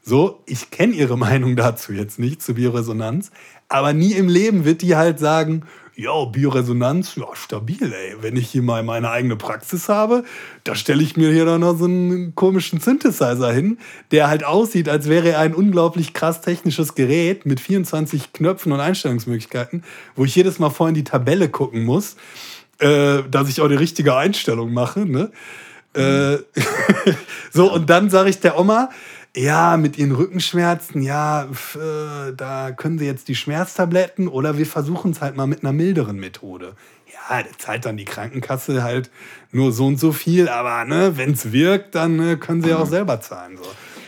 So, 0.02 0.42
ich 0.46 0.70
kenne 0.70 0.94
ihre 0.94 1.16
Meinung 1.18 1.56
dazu 1.56 1.92
jetzt 1.92 2.18
nicht, 2.18 2.42
zu 2.42 2.54
Bioresonanz. 2.54 3.30
Aber 3.68 3.92
nie 3.92 4.12
im 4.12 4.28
Leben 4.28 4.64
wird 4.64 4.82
die 4.82 4.96
halt 4.96 5.18
sagen, 5.18 5.64
ja, 5.94 6.24
Bioresonanz, 6.24 7.16
ja, 7.16 7.26
stabil, 7.34 7.92
ey. 7.92 8.16
Wenn 8.20 8.36
ich 8.36 8.50
hier 8.50 8.62
mal 8.62 8.82
meine 8.82 9.10
eigene 9.10 9.36
Praxis 9.36 9.88
habe, 9.88 10.24
da 10.64 10.74
stelle 10.74 11.02
ich 11.02 11.16
mir 11.16 11.30
hier 11.30 11.44
dann 11.44 11.60
noch 11.60 11.76
so 11.76 11.84
einen 11.84 12.34
komischen 12.34 12.80
Synthesizer 12.80 13.52
hin, 13.52 13.78
der 14.10 14.28
halt 14.28 14.44
aussieht, 14.44 14.88
als 14.88 15.08
wäre 15.08 15.30
er 15.30 15.40
ein 15.40 15.54
unglaublich 15.54 16.14
krass 16.14 16.40
technisches 16.40 16.94
Gerät 16.94 17.44
mit 17.44 17.60
24 17.60 18.32
Knöpfen 18.32 18.72
und 18.72 18.80
Einstellungsmöglichkeiten, 18.80 19.84
wo 20.16 20.24
ich 20.24 20.34
jedes 20.34 20.58
Mal 20.58 20.70
vorhin 20.70 20.96
in 20.96 21.04
die 21.04 21.10
Tabelle 21.10 21.48
gucken 21.48 21.84
muss, 21.84 22.16
äh, 22.78 23.22
dass 23.30 23.48
ich 23.48 23.60
auch 23.60 23.68
die 23.68 23.74
richtige 23.74 24.16
Einstellung 24.16 24.72
mache. 24.72 25.00
Ne? 25.00 25.30
Mhm. 25.94 26.00
Äh, 26.00 26.38
so, 27.52 27.72
und 27.72 27.90
dann 27.90 28.08
sage 28.08 28.30
ich 28.30 28.40
der 28.40 28.58
Oma, 28.58 28.88
ja, 29.34 29.76
mit 29.76 29.96
ihren 29.96 30.12
Rückenschmerzen, 30.12 31.02
ja, 31.02 31.44
äh, 31.44 32.32
da 32.36 32.70
können 32.72 32.98
sie 32.98 33.06
jetzt 33.06 33.28
die 33.28 33.34
Schmerztabletten 33.34 34.28
oder 34.28 34.58
wir 34.58 34.66
versuchen 34.66 35.12
es 35.12 35.20
halt 35.22 35.36
mal 35.36 35.46
mit 35.46 35.62
einer 35.62 35.72
milderen 35.72 36.18
Methode. 36.18 36.74
Ja, 37.12 37.42
der 37.42 37.58
zahlt 37.58 37.86
dann 37.86 37.96
die 37.96 38.04
Krankenkasse 38.04 38.82
halt 38.82 39.10
nur 39.50 39.72
so 39.72 39.86
und 39.86 39.98
so 39.98 40.12
viel, 40.12 40.48
aber 40.48 40.84
ne, 40.84 41.16
wenn 41.16 41.32
es 41.32 41.52
wirkt, 41.52 41.94
dann 41.94 42.20
äh, 42.20 42.36
können 42.36 42.62
sie 42.62 42.70
ja 42.70 42.78
auch 42.78 42.86
selber 42.86 43.20
zahlen. 43.20 43.56
So. 43.56 43.64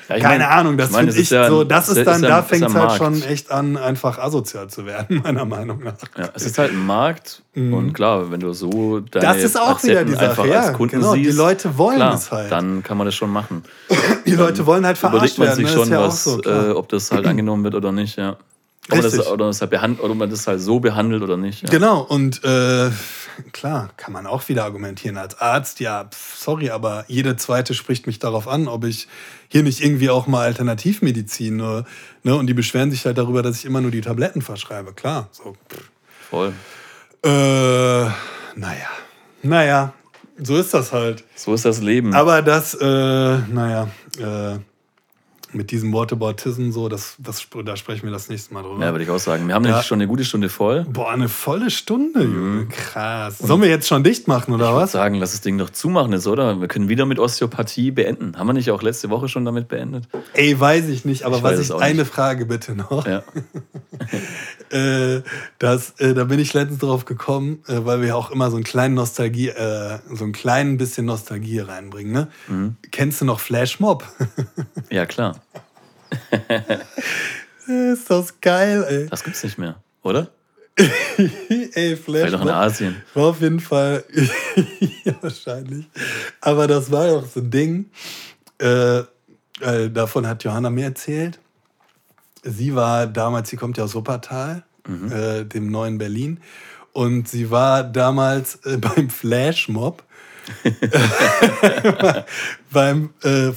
Ja, 0.09 0.19
Keine 0.19 0.45
mein- 0.45 0.53
Ahnung, 0.53 0.77
das 0.77 0.89
ich 0.89 0.93
mein, 0.93 1.01
finde 1.07 1.13
das 1.15 1.23
ich 1.23 1.31
ja- 1.31 1.49
so, 1.49 1.65
das 1.65 1.89
ist 1.89 1.97
ist 1.99 2.07
dann, 2.07 2.23
ja- 2.23 2.29
da 2.29 2.43
fängt 2.43 2.67
es 2.67 2.75
halt 2.75 2.85
Markt. 2.87 2.97
schon 2.99 3.23
echt 3.23 3.51
an, 3.51 3.77
einfach 3.77 4.19
asozial 4.19 4.69
zu 4.69 4.85
werden, 4.87 5.21
meiner 5.25 5.45
Meinung 5.45 5.83
nach. 5.83 5.95
Ja, 6.19 6.29
es 6.35 6.45
ist 6.47 6.59
halt 6.59 6.73
ein 6.73 6.85
Markt 6.87 7.43
und 7.55 7.93
klar, 7.95 8.31
wenn 8.31 8.41
du 8.41 8.53
so 8.53 9.01
deine 9.01 9.27
Mhm. 9.29 9.33
Das 9.33 9.43
ist 9.45 9.59
auch 9.61 9.83
wieder 9.83 10.05
die 10.05 10.13
Sache, 10.15 10.47
ja, 10.49 10.73
Kunden 10.73 10.97
genau, 11.01 11.15
die 11.15 11.25
siehst, 11.27 11.39
Leute 11.39 11.79
wollen 11.79 11.97
klar, 11.97 12.15
es 12.15 12.31
halt. 12.31 12.51
Dann 12.53 12.83
kann 12.83 12.99
man 12.99 13.07
das 13.07 13.15
schon 13.15 13.31
machen. 13.31 13.63
Die 14.27 14.33
Leute 14.33 14.67
wollen 14.67 14.85
halt 14.85 14.99
verarscht 14.99 15.37
Überlegt 15.37 15.39
man 15.39 15.47
werden, 15.49 15.57
sich 15.67 15.77
ne? 15.77 15.85
schon, 15.85 15.91
was, 16.05 16.25
so, 16.25 16.43
äh, 16.43 16.71
ob 16.73 16.89
das 16.89 17.11
halt 17.13 17.27
angenommen 17.27 17.65
wird 17.65 17.75
oder 17.75 17.93
nicht, 17.93 18.17
ja. 18.17 18.37
Ob 18.91 18.97
man, 18.97 19.03
das, 19.03 19.27
oder, 19.27 19.47
halt 19.47 19.71
behand, 19.71 20.01
ob 20.01 20.15
man 20.15 20.29
das 20.29 20.47
halt 20.47 20.61
so 20.61 20.79
behandelt 20.79 21.23
oder 21.23 21.39
nicht. 21.39 21.63
Ja. 21.63 21.71
Genau, 21.71 22.01
und 22.03 22.45
äh, 22.45 22.91
klar, 23.53 23.89
kann 23.97 24.13
man 24.13 24.27
auch 24.27 24.47
wieder 24.49 24.65
argumentieren 24.65 25.17
als 25.17 25.39
Arzt, 25.41 25.81
ja, 25.81 26.05
pf, 26.05 26.37
sorry, 26.37 26.71
aber 26.71 27.05
jede 27.09 27.37
zweite 27.37 27.73
spricht 27.73 28.07
mich 28.07 28.19
darauf 28.19 28.47
an, 28.47 28.69
ob 28.69 28.85
ich 28.85 29.09
hier 29.49 29.63
nicht 29.63 29.83
irgendwie 29.83 30.11
auch 30.11 30.27
mal 30.27 30.45
Alternativmedizin, 30.45 31.61
äh, 31.61 31.83
ne, 32.25 32.35
und 32.37 32.47
die 32.47 32.55
beschweren 32.55 32.91
sich 32.91 33.07
halt 33.07 33.17
darüber, 33.17 33.43
dass 33.43 33.57
ich 33.59 33.65
immer 33.65 33.81
nur 33.81 33.91
die 33.91 34.03
Tabletten 34.03 34.43
verschreibe, 34.43 34.93
klar. 34.93 35.29
So, 35.33 35.57
pff. 35.71 35.91
Voll. 36.29 36.53
äh, 37.25 37.31
naja, 38.57 38.89
naja, 39.43 39.95
so 40.43 40.57
ist 40.57 40.75
das 40.75 40.93
halt. 40.93 41.25
So 41.37 41.55
ist 41.55 41.65
das 41.65 41.81
Leben. 41.81 42.15
Aber 42.15 42.43
das, 42.43 42.75
äh, 42.75 42.85
naja, 42.87 43.89
äh, 44.19 44.59
mit 45.55 45.71
diesem 45.71 45.93
Whataboutism 45.93 46.71
so, 46.71 46.89
das, 46.89 47.17
das, 47.19 47.47
da 47.65 47.77
sprechen 47.77 48.05
wir 48.05 48.11
das 48.13 48.29
nächste 48.29 48.53
Mal 48.55 48.63
drüber. 48.63 48.85
ja, 48.85 48.93
würde 48.93 49.05
ich 49.05 49.11
auch 49.11 49.19
sagen. 49.19 49.47
Wir 49.49 49.55
haben 49.55 49.65
Ja. 49.65 49.71
nämlich 49.71 49.87
schon 49.87 49.99
eine 50.01 50.09
gute 50.09 50.25
Stunde 50.25 50.49
voll. 50.49 50.85
Boah, 50.89 51.11
eine 51.13 51.29
volle 51.29 51.71
Stunde, 51.71 52.23
Junge. 52.23 52.67
Krass. 52.67 53.39
Sollen 53.39 53.63
wir 53.63 53.69
jetzt 53.69 53.87
schon 53.89 54.03
dicht 54.05 54.29
machen, 54.29 54.53
oder 54.55 54.65
Ich 54.67 54.71
würde 54.73 54.83
was? 54.83 54.93
sagen, 54.93 55.15
lass 55.17 55.33
das 55.33 55.41
Ding 55.41 55.57
doch 55.59 55.71
zumachen 55.71 56.13
jetzt, 56.13 56.27
oder? 56.27 56.61
Wir 56.61 56.69
können 56.69 56.89
wieder 56.89 57.07
mit 57.07 57.19
Osteopathie 57.19 57.91
beenden. 57.91 58.39
Haben 58.39 58.47
wir 58.49 58.53
nicht 58.55 58.71
auch 58.71 58.83
letzte 58.83 59.11
Woche 59.11 59.29
schon 59.29 59.45
damit 59.45 59.69
beendet? 59.69 60.09
Ey, 60.33 60.59
weiß 60.59 60.89
ich 60.89 61.05
nicht, 61.05 61.23
aber 61.25 61.37
Ich 61.39 61.43
was 61.43 61.59
ich 61.61 61.75
eine 61.75 62.01
nicht. 62.03 62.13
Frage 62.13 62.47
bitte 62.47 62.75
noch. 62.75 63.07
Ja. 63.07 63.23
Äh, 64.71 65.23
das, 65.61 65.91
äh, 66.01 66.15
da 66.15 66.25
bin 66.25 66.41
ich 66.41 66.53
letztens 66.53 66.81
drauf 66.81 67.05
gekommen, 67.05 67.63
äh, 67.69 67.85
weil 67.85 68.01
wir 68.01 68.09
ja 68.09 68.15
auch 68.17 68.31
immer 68.33 68.51
so 68.51 68.57
einen 68.57 68.65
kleinen 68.65 68.95
Nostalgie, 68.95 69.53
so 70.13 70.25
ein 70.25 70.33
kleinen 70.33 70.79
bisschen 70.79 71.07
Nostalgie 71.07 71.61
reinbringen. 71.61 72.13
Ne? 72.13 72.29
Mhm. 72.49 72.77
Kennst 72.91 73.21
du 73.21 73.25
noch 73.25 73.39
Flashmob? 73.41 74.05
ja, 74.91 75.07
klar. 75.07 75.37
ist 77.67 78.11
das 78.11 78.41
geil, 78.41 78.85
ey. 78.89 79.07
Das 79.09 79.25
gibt's 79.25 79.43
nicht 79.43 79.59
mehr, 79.59 79.77
oder? 80.03 80.31
ey, 80.77 81.97
Vielleicht 81.97 82.35
auch 82.35 82.41
in 82.41 82.47
Flashmob. 82.49 82.51
Asien. 82.51 83.03
War 83.15 83.25
auf 83.27 83.41
jeden 83.41 83.61
Fall, 83.61 84.05
ja, 85.05 85.15
wahrscheinlich. 85.21 85.87
Aber 86.41 86.67
das 86.67 86.91
war 86.91 87.13
auch 87.13 87.27
so 87.27 87.41
ein 87.41 87.51
Ding. 87.51 87.91
Äh, 88.59 88.99
äh, 89.61 89.91
davon 89.91 90.27
hat 90.27 90.43
Johanna 90.43 90.71
mir 90.71 90.87
erzählt. 90.87 91.39
Sie 92.43 92.75
war 92.75 93.07
damals, 93.07 93.51
sie 93.51 93.57
kommt 93.57 93.79
ja 93.79 93.85
aus 93.85 93.95
Wuppertal, 93.95 94.65
äh, 95.11 95.45
dem 95.45 95.71
neuen 95.71 95.97
Berlin. 95.97 96.41
Und 96.93 97.29
sie 97.29 97.51
war 97.51 97.85
damals 97.85 98.57
äh, 98.67 98.77
beim 98.77 99.09
Flashmob. 99.11 100.03
beim 102.71 103.11
äh, 103.23 103.53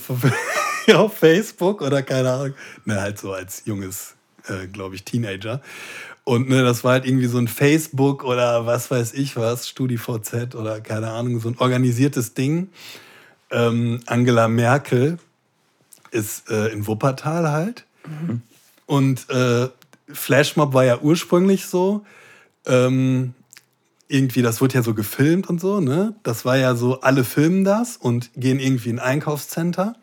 auf 0.96 1.18
Facebook 1.18 1.82
oder 1.82 2.02
keine 2.04 2.32
Ahnung. 2.32 2.54
Ne, 2.86 3.02
halt 3.02 3.20
so 3.20 3.34
als 3.34 3.64
junges, 3.66 4.16
äh, 4.48 4.68
glaube 4.68 4.96
ich, 4.96 5.04
Teenager. 5.04 5.62
Und 6.24 6.50
ne, 6.50 6.64
das 6.64 6.84
war 6.84 6.94
halt 6.94 7.06
irgendwie 7.06 7.28
so 7.28 7.38
ein 7.38 7.48
Facebook 7.48 8.24
oder 8.24 8.66
was 8.66 8.92
weiß 8.92 9.14
ich 9.14 9.38
was, 9.38 9.68
StudiVZ 9.70 10.56
oder 10.56 10.82
keine 10.82 11.12
Ahnung, 11.12 11.40
so 11.40 11.50
ein 11.50 11.58
organisiertes 11.58 12.34
Ding. 12.34 12.70
Ähm, 13.50 14.02
Angela 14.08 14.48
Merkel 14.48 15.20
ist 16.12 16.50
äh, 16.50 16.68
in 16.68 16.86
Wuppertal 16.86 17.52
halt. 17.52 17.86
Und 18.86 19.30
äh, 19.30 19.70
Flashmob 20.12 20.74
war 20.74 20.86
ja 20.86 21.00
ursprünglich 21.00 21.66
so. 21.66 22.06
Ähm, 22.66 23.34
irgendwie, 24.10 24.42
das 24.42 24.62
wird 24.62 24.74
ja 24.74 24.84
so 24.84 24.94
gefilmt 24.94 25.50
und 25.50 25.60
so, 25.60 25.82
ne? 25.82 26.16
Das 26.24 26.46
war 26.46 26.58
ja 26.58 26.76
so, 26.76 27.02
alle 27.02 27.24
filmen 27.24 27.64
das 27.64 27.98
und 27.98 28.32
gehen 28.36 28.60
irgendwie 28.60 28.90
in 28.90 29.00
ein 29.00 29.06
Einkaufscenter 29.06 29.96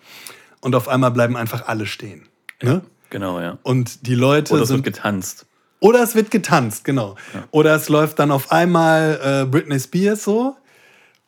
und 0.64 0.74
auf 0.74 0.88
einmal 0.88 1.10
bleiben 1.10 1.36
einfach 1.36 1.68
alle 1.68 1.86
stehen. 1.86 2.26
Ne? 2.62 2.82
Genau, 3.10 3.38
ja. 3.40 3.58
Und 3.62 4.06
die 4.06 4.14
Leute 4.14 4.52
Oder 4.54 4.62
es 4.62 4.70
wird 4.70 4.84
sind. 4.84 4.94
getanzt. 4.94 5.46
Oder 5.80 6.02
es 6.02 6.14
wird 6.14 6.30
getanzt, 6.30 6.84
genau. 6.84 7.14
Oder 7.50 7.74
es 7.76 7.88
läuft 7.88 8.18
dann 8.18 8.30
auf 8.30 8.50
einmal 8.50 9.20
äh, 9.22 9.44
Britney 9.44 9.78
Spears 9.78 10.24
so 10.24 10.56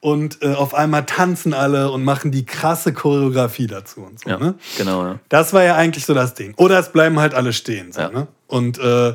und 0.01 0.43
äh, 0.43 0.55
auf 0.55 0.75
einmal 0.75 1.05
tanzen 1.05 1.53
alle 1.53 1.91
und 1.91 2.03
machen 2.05 2.31
die 2.33 2.47
krasse 2.47 2.93
Choreografie 2.95 3.67
dazu 3.67 4.01
und 4.01 4.19
so. 4.21 4.31
Ja, 4.31 4.39
Ne? 4.39 4.55
genau, 4.79 5.05
ja. 5.05 5.19
Das 5.29 5.53
war 5.53 5.63
ja 5.63 5.75
eigentlich 5.77 6.07
so 6.07 6.15
das 6.15 6.33
Ding. 6.35 6.55
Oder 6.57 6.79
es 6.79 6.91
bleiben 6.91 7.21
halt 7.21 7.35
alle 7.35 7.53
stehen. 7.53 7.93
So, 7.93 8.01
Ja. 8.01 8.09
ne? 8.11 8.27
Und 8.47 8.79
äh, 8.79 9.15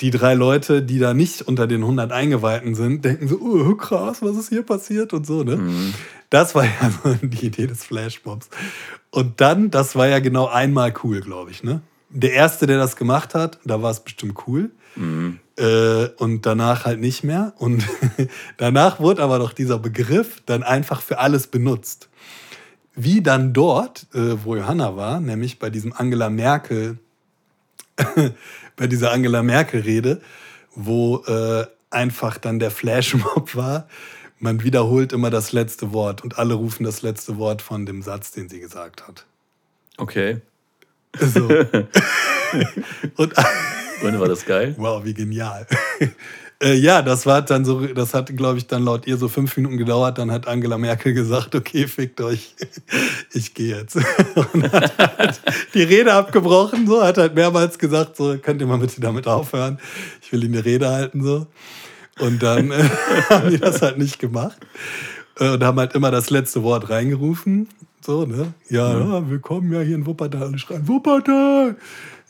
die 0.00 0.10
drei 0.10 0.34
Leute, 0.34 0.80
die 0.82 0.98
da 1.00 1.12
nicht 1.12 1.42
unter 1.42 1.66
den 1.66 1.82
100 1.82 2.12
Eingeweihten 2.12 2.74
sind, 2.74 3.04
denken 3.04 3.26
so, 3.28 3.36
oh, 3.40 3.74
krass, 3.74 4.22
was 4.22 4.36
ist 4.36 4.48
hier 4.48 4.62
passiert 4.62 5.12
und 5.12 5.26
so. 5.26 5.42
Ne? 5.42 5.56
Mhm. 5.56 5.94
Das 6.30 6.54
war 6.54 6.64
ja 6.64 6.90
so 7.02 7.14
die 7.14 7.46
Idee 7.46 7.66
des 7.66 7.84
Flashmobs. 7.84 8.48
Und 9.10 9.40
dann, 9.40 9.70
das 9.70 9.96
war 9.96 10.08
ja 10.08 10.18
genau 10.18 10.46
einmal 10.46 10.92
cool, 11.02 11.20
glaube 11.20 11.50
ich. 11.50 11.62
Ne? 11.62 11.80
Der 12.10 12.32
Erste, 12.32 12.66
der 12.66 12.78
das 12.78 12.96
gemacht 12.96 13.34
hat, 13.34 13.58
da 13.64 13.82
war 13.82 13.90
es 13.90 14.00
bestimmt 14.00 14.46
cool. 14.46 14.70
Mhm. 14.96 15.40
Äh, 15.56 16.06
und 16.18 16.46
danach 16.46 16.84
halt 16.84 17.00
nicht 17.00 17.24
mehr. 17.24 17.52
Und 17.58 17.84
danach 18.56 19.00
wurde 19.00 19.22
aber 19.22 19.38
doch 19.38 19.52
dieser 19.52 19.78
Begriff 19.78 20.42
dann 20.46 20.62
einfach 20.62 21.00
für 21.00 21.18
alles 21.18 21.46
benutzt 21.46 22.08
wie 23.00 23.22
dann 23.22 23.52
dort, 23.52 24.08
äh, 24.12 24.44
wo 24.44 24.56
Johanna 24.56 24.96
war, 24.96 25.20
nämlich 25.20 25.60
bei 25.60 25.70
diesem 25.70 25.92
Angela 25.92 26.30
Merkel, 26.30 26.98
bei 28.76 28.88
dieser 28.88 29.12
Angela 29.12 29.44
Merkel-Rede, 29.44 30.20
wo 30.74 31.22
äh, 31.26 31.64
einfach 31.90 32.38
dann 32.38 32.58
der 32.58 32.72
Flashmob 32.72 33.54
war. 33.54 33.86
Man 34.38 34.62
wiederholt 34.62 35.12
immer 35.12 35.30
das 35.30 35.52
letzte 35.52 35.92
Wort 35.92 36.22
und 36.22 36.38
alle 36.38 36.54
rufen 36.54 36.84
das 36.84 37.02
letzte 37.02 37.38
Wort 37.38 37.62
von 37.62 37.86
dem 37.86 38.02
Satz, 38.02 38.32
den 38.32 38.48
sie 38.48 38.60
gesagt 38.60 39.06
hat. 39.06 39.26
Okay. 39.96 40.40
So. 41.18 41.48
und 43.16 43.34
Und 44.02 44.20
war 44.20 44.28
das 44.28 44.44
geil? 44.44 44.74
Wow, 44.78 45.04
wie 45.04 45.14
genial. 45.14 45.66
äh, 46.62 46.74
ja, 46.74 47.02
das 47.02 47.26
war 47.26 47.42
dann 47.42 47.64
so, 47.64 47.86
das 47.86 48.14
hat, 48.14 48.34
glaube 48.36 48.58
ich, 48.58 48.66
dann 48.66 48.84
laut 48.84 49.06
ihr 49.06 49.16
so 49.16 49.28
fünf 49.28 49.56
Minuten 49.56 49.76
gedauert. 49.76 50.18
Dann 50.18 50.30
hat 50.30 50.46
Angela 50.46 50.78
Merkel 50.78 51.14
gesagt, 51.14 51.54
okay, 51.54 51.88
fickt 51.88 52.20
euch, 52.20 52.54
ich 53.32 53.54
gehe 53.54 53.76
jetzt. 53.78 53.96
Und 53.96 54.72
hat 54.72 54.98
halt 54.98 55.40
die 55.74 55.82
Rede 55.82 56.12
abgebrochen, 56.12 56.86
so, 56.86 57.02
hat 57.02 57.18
halt 57.18 57.34
mehrmals 57.34 57.78
gesagt, 57.78 58.16
so, 58.16 58.36
könnt 58.38 58.60
ihr 58.60 58.66
mal 58.66 58.78
bitte 58.78 59.00
damit 59.00 59.26
aufhören? 59.26 59.78
Ich 60.22 60.32
will 60.32 60.44
Ihnen 60.44 60.54
eine 60.54 60.64
Rede 60.64 60.88
halten, 60.88 61.24
so. 61.24 61.46
Und 62.18 62.42
dann 62.42 62.70
äh, 62.70 62.82
haben 63.30 63.50
die 63.50 63.58
das 63.58 63.82
halt 63.82 63.98
nicht 63.98 64.18
gemacht. 64.18 64.58
Äh, 65.38 65.50
und 65.50 65.64
haben 65.64 65.78
halt 65.78 65.94
immer 65.94 66.10
das 66.10 66.30
letzte 66.30 66.62
Wort 66.62 66.90
reingerufen. 66.90 67.68
So, 68.00 68.24
ne? 68.24 68.52
Ja, 68.68 68.98
ja, 68.98 69.28
willkommen 69.28 69.72
ja 69.72 69.80
hier 69.80 69.96
in 69.96 70.06
Wuppertal. 70.06 70.42
Alle 70.44 70.58
schreien, 70.58 70.86
Wuppertal! 70.88 71.76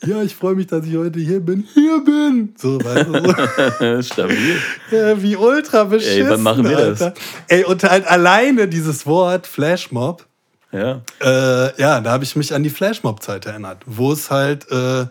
Ja, 0.05 0.21
ich 0.23 0.33
freue 0.35 0.55
mich, 0.55 0.67
dass 0.67 0.85
ich 0.85 0.95
heute 0.95 1.19
hier 1.19 1.39
bin. 1.41 1.65
Hier 1.73 2.01
bin! 2.03 2.53
So, 2.57 2.79
weißt 2.83 3.07
du, 3.07 3.97
so. 3.97 4.01
Stabil. 4.13 4.55
Ja, 4.91 5.21
wie 5.21 5.35
ultra 5.35 5.83
beschissen, 5.83 6.23
Ey, 6.25 6.29
wann 6.29 6.41
machen 6.41 6.63
wir 6.67 6.77
das? 6.77 7.01
Alter. 7.01 7.19
Ey, 7.49 7.63
und 7.65 7.83
halt 7.83 8.07
alleine 8.07 8.67
dieses 8.67 9.05
Wort 9.05 9.45
Flashmob, 9.45 10.25
Ja. 10.71 11.01
äh, 11.21 11.81
ja, 11.81 11.99
da 12.01 12.11
habe 12.11 12.23
ich 12.23 12.35
mich 12.35 12.53
an 12.53 12.63
die 12.63 12.69
Flashmob-Zeit 12.69 13.45
erinnert, 13.45 13.83
wo 13.85 14.13
es 14.13 14.31
halt 14.31 14.71
äh, 14.71 15.05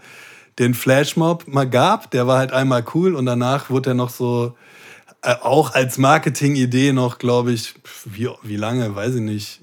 den 0.58 0.74
Flashmob 0.74 1.46
mal 1.46 1.68
gab, 1.68 2.10
der 2.10 2.26
war 2.26 2.38
halt 2.38 2.52
einmal 2.52 2.84
cool 2.94 3.14
und 3.14 3.26
danach 3.26 3.70
wurde 3.70 3.90
er 3.90 3.94
noch 3.94 4.10
so, 4.10 4.54
äh, 5.22 5.34
auch 5.42 5.74
als 5.74 5.98
Marketing-Idee 5.98 6.92
noch, 6.92 7.18
glaube 7.18 7.52
ich, 7.52 7.74
wie, 8.04 8.28
wie 8.42 8.56
lange, 8.56 8.94
weiß 8.94 9.16
ich 9.16 9.20
nicht, 9.20 9.60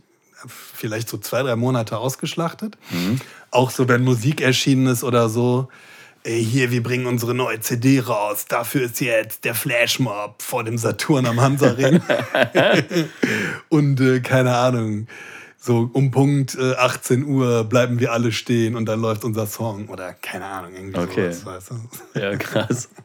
vielleicht 0.47 1.09
so 1.09 1.17
zwei, 1.17 1.41
drei 1.43 1.55
Monate 1.55 1.97
ausgeschlachtet. 1.97 2.77
Auch 3.51 3.71
so, 3.71 3.87
wenn 3.87 4.03
Musik 4.03 4.41
erschienen 4.41 4.87
ist 4.87 5.03
oder 5.03 5.29
so. 5.29 5.69
Ey, 6.23 6.43
hier, 6.43 6.71
wir 6.71 6.81
bringen 6.81 7.05
unsere 7.05 7.35
neue 7.35 7.59
CD 7.59 7.99
raus. 7.99 8.45
Dafür 8.47 8.83
ist 8.83 8.99
jetzt 8.99 9.45
der 9.45 9.53
Flashmob 9.55 10.41
vor 10.41 10.63
dem 10.63 10.77
Saturn 10.77 11.25
am 11.25 11.39
Hansaring. 11.39 12.01
und 13.69 14.01
äh, 14.01 14.19
keine 14.21 14.55
Ahnung, 14.55 15.07
so 15.65 15.89
um 15.93 16.11
Punkt 16.11 16.55
äh, 16.55 16.75
18 16.75 17.25
Uhr 17.25 17.63
bleiben 17.63 17.99
wir 17.99 18.11
alle 18.13 18.31
stehen 18.31 18.75
und 18.75 18.85
dann 18.85 19.01
läuft 19.01 19.23
unser 19.23 19.47
Song. 19.47 19.87
Oder 19.89 20.13
keine 20.13 20.45
Ahnung, 20.45 20.73
irgendwie 20.75 20.99
Okay. 20.99 21.31
sowas, 21.31 21.45
weißt 21.45 21.71
du? 22.13 22.19
Ja, 22.19 22.35
krass. 22.37 22.89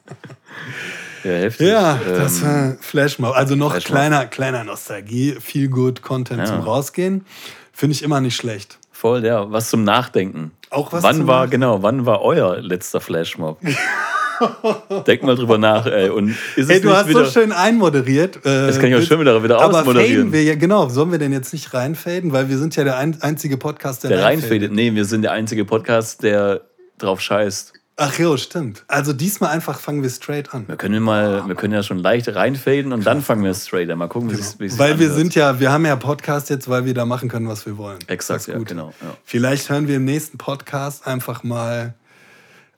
Ja, 1.23 1.33
heftig. 1.33 1.69
Ja, 1.69 1.99
das 2.07 2.41
Ähm, 2.41 2.47
war 2.49 2.77
Flashmob. 2.81 3.37
Also 3.37 3.55
noch 3.55 3.73
Flashmob. 3.73 3.93
kleiner, 3.95 4.27
kleiner 4.27 4.65
Nostalgie, 4.65 5.37
viel 5.39 5.69
good 5.69 6.01
Content 6.03 6.41
Ja. 6.41 6.47
zum 6.47 6.61
Rausgehen. 6.61 7.27
Finde 7.73 7.93
ich 7.95 8.03
immer 8.03 8.21
nicht 8.23 8.37
schlecht. 8.37 8.79
Voll, 8.91 9.25
ja. 9.25 9.51
Was 9.53 9.69
zum 9.71 9.85
Nachdenken. 9.85 10.51
Auch 10.71 10.93
was 10.95 11.03
wann 11.03 11.27
war, 11.27 11.43
Nachdenken. 11.45 11.51
genau, 11.61 11.83
wann 11.83 12.07
war 12.07 12.23
euer 12.23 12.61
letzter 12.63 13.01
Flashmob? 13.03 13.59
Denk 15.07 15.23
mal 15.23 15.37
drüber 15.37 15.59
nach, 15.59 15.87
ey. 15.87 16.09
Und 16.11 16.31
ist 16.31 16.37
es 16.57 16.69
Ey, 16.69 16.81
du 16.81 16.91
hast 16.91 17.09
wieder, 17.09 17.25
so 17.25 17.31
schön 17.31 17.53
einmoderiert. 17.53 18.37
Äh, 18.39 18.67
Das 18.67 18.79
kann 18.79 18.91
ich 18.91 18.97
auch 18.97 19.03
schön 19.03 19.21
wieder, 19.21 19.43
wieder 19.43 19.61
aber 19.61 19.81
ausmoderieren. 19.81 20.33
wir 20.33 20.43
ja, 20.43 20.55
genau, 20.55 20.89
sollen 20.89 21.13
wir 21.13 21.19
denn 21.19 21.33
jetzt 21.33 21.53
nicht 21.53 21.73
reinfaden? 21.75 22.33
Weil 22.33 22.49
wir 22.49 22.59
sind 22.59 22.77
ja 22.77 22.85
der 22.85 22.97
ein, 22.97 23.17
einzige 23.21 23.57
Podcast, 23.57 24.05
der, 24.05 24.11
der 24.11 24.23
reinfadet. 24.25 24.73
Nee, 24.73 24.95
wir 24.95 25.05
sind 25.05 25.23
der 25.23 25.33
einzige 25.33 25.65
Podcast, 25.65 26.23
der 26.23 26.63
drauf 26.99 27.21
scheißt. 27.21 27.75
Ach 28.03 28.19
jo, 28.19 28.39
stimmt. 28.39 28.83
Also 28.89 29.13
diesmal 29.13 29.51
einfach 29.51 29.79
fangen 29.79 30.03
wir 30.03 30.09
straight 30.09 30.55
an. 30.55 30.67
Wir 30.67 30.77
können 30.77 31.03
mal, 31.03 31.47
wir 31.47 31.55
können 31.55 31.75
ja 31.75 31.83
schon 31.83 31.99
leicht 31.99 32.35
reinfaden 32.35 32.95
und 32.95 33.05
dann 33.05 33.21
fangen 33.21 33.45
wir 33.45 33.53
straight 33.53 33.91
an. 33.91 33.99
Mal 33.99 34.09
gucken, 34.09 34.31
wie 34.31 34.41
es 34.41 34.59
wie 34.59 34.65
es 34.65 34.79
Weil 34.79 34.99
wir 34.99 35.09
anhört. 35.09 35.19
sind 35.19 35.35
ja, 35.35 35.61
wir 35.61 35.71
haben 35.71 35.85
ja 35.85 35.97
Podcast 35.97 36.49
jetzt, 36.49 36.67
weil 36.71 36.87
wir 36.87 36.95
da 36.95 37.05
machen 37.05 37.29
können, 37.29 37.47
was 37.47 37.67
wir 37.67 37.77
wollen. 37.77 37.99
Exakt, 38.07 38.47
ja, 38.47 38.57
gut. 38.57 38.69
genau. 38.69 38.95
Ja. 39.03 39.17
Vielleicht 39.25 39.69
hören 39.69 39.87
wir 39.87 39.97
im 39.97 40.07
nächsten 40.07 40.39
Podcast 40.39 41.07
einfach 41.07 41.43
mal 41.43 41.93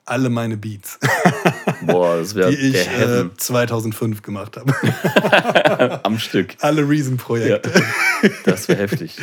alle 0.05 0.30
meine 0.30 0.57
Beats, 0.57 0.98
Boah, 1.86 2.16
das 2.18 2.34
wäre 2.34 2.50
die 2.50 2.57
ich 2.57 2.72
der 2.72 2.82
äh, 2.82 2.98
Heaven 2.98 3.30
2005 3.36 4.22
gemacht 4.22 4.57
habe. 4.57 6.00
am 6.05 6.18
Stück. 6.18 6.55
alle 6.61 6.82
Ja, 6.82 6.88
Reason-Projekte. 6.88 7.70
das 8.44 8.68
wäre 8.68 8.80
heftig. 8.80 9.16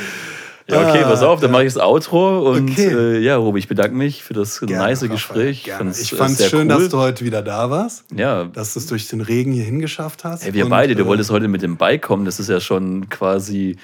Ja, 0.68 0.88
okay, 0.88 1.02
pass 1.02 1.24
auf, 1.24 1.40
dann 1.40 1.50
mache 1.50 1.64
ich 1.66 1.74
das 1.74 1.82
Outro 1.82 2.52
und 2.52 2.70
Ah, 2.70 2.74
Okay. 2.74 2.94
äh, 2.94 3.18
ja, 3.20 3.38
Robi, 3.38 3.58
ich 3.58 3.68
bedanke 3.68 3.96
mich 3.96 4.24
für 4.24 4.36
das 4.36 4.60
Gerne, 4.60 4.76
nice 4.84 5.00
Raphael, 5.02 5.10
Gespräch. 5.16 5.64
gerne. 5.64 5.92
Ich 6.00 6.14
äh, 6.14 6.16
fand 6.16 6.40
es 6.40 6.48
schön, 6.48 6.72
cool. 6.72 6.80
dass 6.80 6.90
du 6.90 6.98
heute 7.00 7.26
wieder 7.26 7.42
da 7.42 7.72
warst, 7.72 8.06
Ja, 8.16 8.44
dass 8.44 8.74
du 8.74 8.80
es 8.80 8.86
durch 8.86 9.08
den 9.08 9.22
Regen 9.22 9.52
hier 9.52 9.64
hingeschafft 9.64 10.24
hast. 10.24 10.44
hey, 10.46 10.54
wir 10.54 10.66
Und, 10.66 10.70
beide, 10.70 10.96
du 10.96 11.04
äh, 11.04 11.08
wolltest 11.08 11.32
heute 11.32 11.48
mit 11.48 11.64
dem 11.64 11.76
Bike 11.78 12.04
kommen, 12.04 12.24
das 12.26 12.40
ist 12.40 12.50
ja 12.50 12.60
schon 12.60 13.10
quasi, 13.10 13.78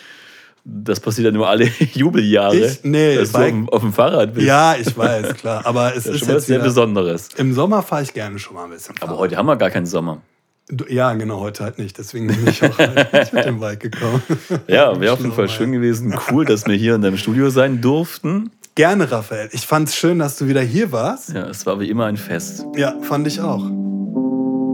das 0.67 0.99
passiert 0.99 1.25
ja 1.25 1.31
nur 1.31 1.47
alle 1.47 1.65
Jubeljahre. 1.93 2.55
Ich? 2.57 2.79
Nee, 2.83 3.15
dass 3.17 3.31
du 3.31 3.37
auf, 3.37 3.45
dem- 3.45 3.69
auf 3.69 3.81
dem 3.81 3.93
Fahrrad 3.93 4.33
bist. 4.33 4.45
Ja, 4.47 4.75
ich 4.75 4.97
weiß, 4.97 5.35
klar. 5.35 5.61
Aber 5.65 5.95
es 5.95 6.03
das 6.05 6.15
ist 6.15 6.19
schon 6.19 6.27
was 6.29 6.33
jetzt 6.35 6.47
sehr 6.47 6.59
Besonderes. 6.59 7.29
Im 7.37 7.53
Sommer 7.53 7.81
fahre 7.83 8.01
ich 8.03 8.13
gerne 8.13 8.39
schon 8.39 8.55
mal 8.55 8.65
ein 8.65 8.71
bisschen. 8.71 8.95
Aber 8.97 9.07
Fahrrad. 9.07 9.19
heute 9.19 9.37
haben 9.37 9.45
wir 9.45 9.55
gar 9.57 9.69
keinen 9.69 9.85
Sommer. 9.85 10.21
Du, 10.67 10.83
ja, 10.89 11.13
genau, 11.13 11.41
heute 11.41 11.63
halt 11.63 11.77
nicht. 11.77 11.95
Deswegen 11.99 12.25
bin 12.25 12.47
ich 12.47 12.63
auch 12.63 12.75
halt 12.79 13.13
nicht 13.13 13.33
mit 13.33 13.45
dem 13.45 13.59
Bike 13.59 13.79
gekommen. 13.81 14.23
Ja, 14.67 14.99
wäre 14.99 15.13
auf 15.13 15.19
jeden 15.19 15.31
Fall 15.33 15.47
schön 15.47 15.71
gewesen. 15.71 16.15
Cool, 16.31 16.43
dass 16.45 16.65
wir 16.65 16.73
hier 16.75 16.95
in 16.95 17.01
deinem 17.03 17.17
Studio 17.17 17.51
sein 17.51 17.81
durften. 17.81 18.49
Gerne, 18.73 19.09
Raphael. 19.11 19.49
Ich 19.51 19.67
fand 19.67 19.89
es 19.89 19.95
schön, 19.95 20.17
dass 20.17 20.37
du 20.37 20.47
wieder 20.47 20.61
hier 20.61 20.91
warst. 20.91 21.33
Ja, 21.33 21.47
es 21.47 21.67
war 21.67 21.79
wie 21.79 21.87
immer 21.89 22.05
ein 22.07 22.17
Fest. 22.17 22.65
Ja, 22.75 22.95
fand 23.03 23.27
ich 23.27 23.39
auch. 23.39 23.63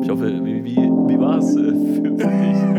Ich 0.04 0.10
hoffe, 0.10 0.32
wie, 0.44 0.64
wie, 0.64 0.78
wie 0.78 1.20
war 1.20 1.38
es? 1.40 1.56
Äh, 1.58 2.71